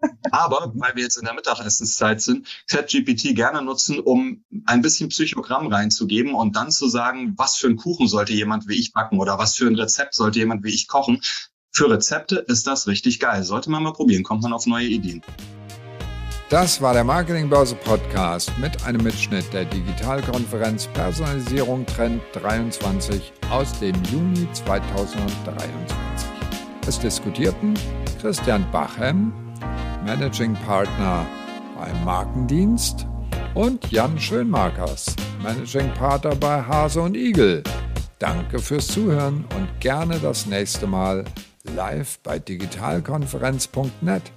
Aber 0.32 0.72
weil 0.74 0.96
wir 0.96 1.04
jetzt 1.04 1.18
in 1.18 1.24
der 1.24 1.34
Mittagessenszeit 1.34 2.20
sind, 2.20 2.48
ChatGPT 2.68 3.36
gerne 3.36 3.62
nutzen, 3.62 4.00
um 4.00 4.42
ein 4.66 4.82
bisschen 4.82 5.10
Psychogramm 5.10 5.68
reinzugeben 5.68 6.34
und 6.34 6.56
dann 6.56 6.72
zu 6.72 6.88
sagen, 6.88 7.34
was 7.36 7.54
für 7.54 7.68
einen 7.68 7.76
Kuchen 7.76 8.08
sollte 8.08 8.32
jemand 8.32 8.66
wie 8.66 8.74
ich 8.74 8.92
backen 8.92 9.20
oder 9.20 9.38
was 9.38 9.54
für 9.54 9.68
ein 9.68 9.76
Rezept 9.76 10.16
sollte 10.16 10.40
jemand 10.40 10.64
wie 10.64 10.74
ich 10.74 10.88
kochen. 10.88 11.20
Für 11.70 11.88
Rezepte 11.88 12.44
ist 12.48 12.66
das 12.66 12.88
richtig 12.88 13.20
geil. 13.20 13.44
Sollte 13.44 13.70
man 13.70 13.84
mal 13.84 13.92
probieren, 13.92 14.24
kommt 14.24 14.42
man 14.42 14.52
auf 14.52 14.66
neue 14.66 14.88
Ideen. 14.88 15.22
Das 16.50 16.80
war 16.80 16.94
der 16.94 17.04
Marketingbörse 17.04 17.74
Podcast 17.74 18.50
mit 18.56 18.82
einem 18.82 19.02
Mitschnitt 19.02 19.52
der 19.52 19.66
Digitalkonferenz 19.66 20.86
Personalisierung 20.86 21.84
Trend 21.84 22.22
23 22.32 23.34
aus 23.50 23.78
dem 23.80 23.94
Juni 24.04 24.48
2023. 24.54 25.94
Es 26.86 26.98
diskutierten 27.00 27.74
Christian 28.22 28.64
Bachem, 28.72 29.30
Managing 30.06 30.54
Partner 30.64 31.26
beim 31.78 32.04
Markendienst 32.06 33.06
und 33.54 33.90
Jan 33.90 34.18
Schönmarkers, 34.18 35.14
Managing 35.42 35.92
Partner 35.92 36.34
bei 36.34 36.62
Hase 36.62 37.02
und 37.02 37.14
Igel. 37.14 37.62
Danke 38.18 38.58
fürs 38.58 38.86
Zuhören 38.86 39.44
und 39.54 39.80
gerne 39.80 40.18
das 40.18 40.46
nächste 40.46 40.86
Mal 40.86 41.26
live 41.74 42.18
bei 42.20 42.38
digitalkonferenz.net. 42.38 44.32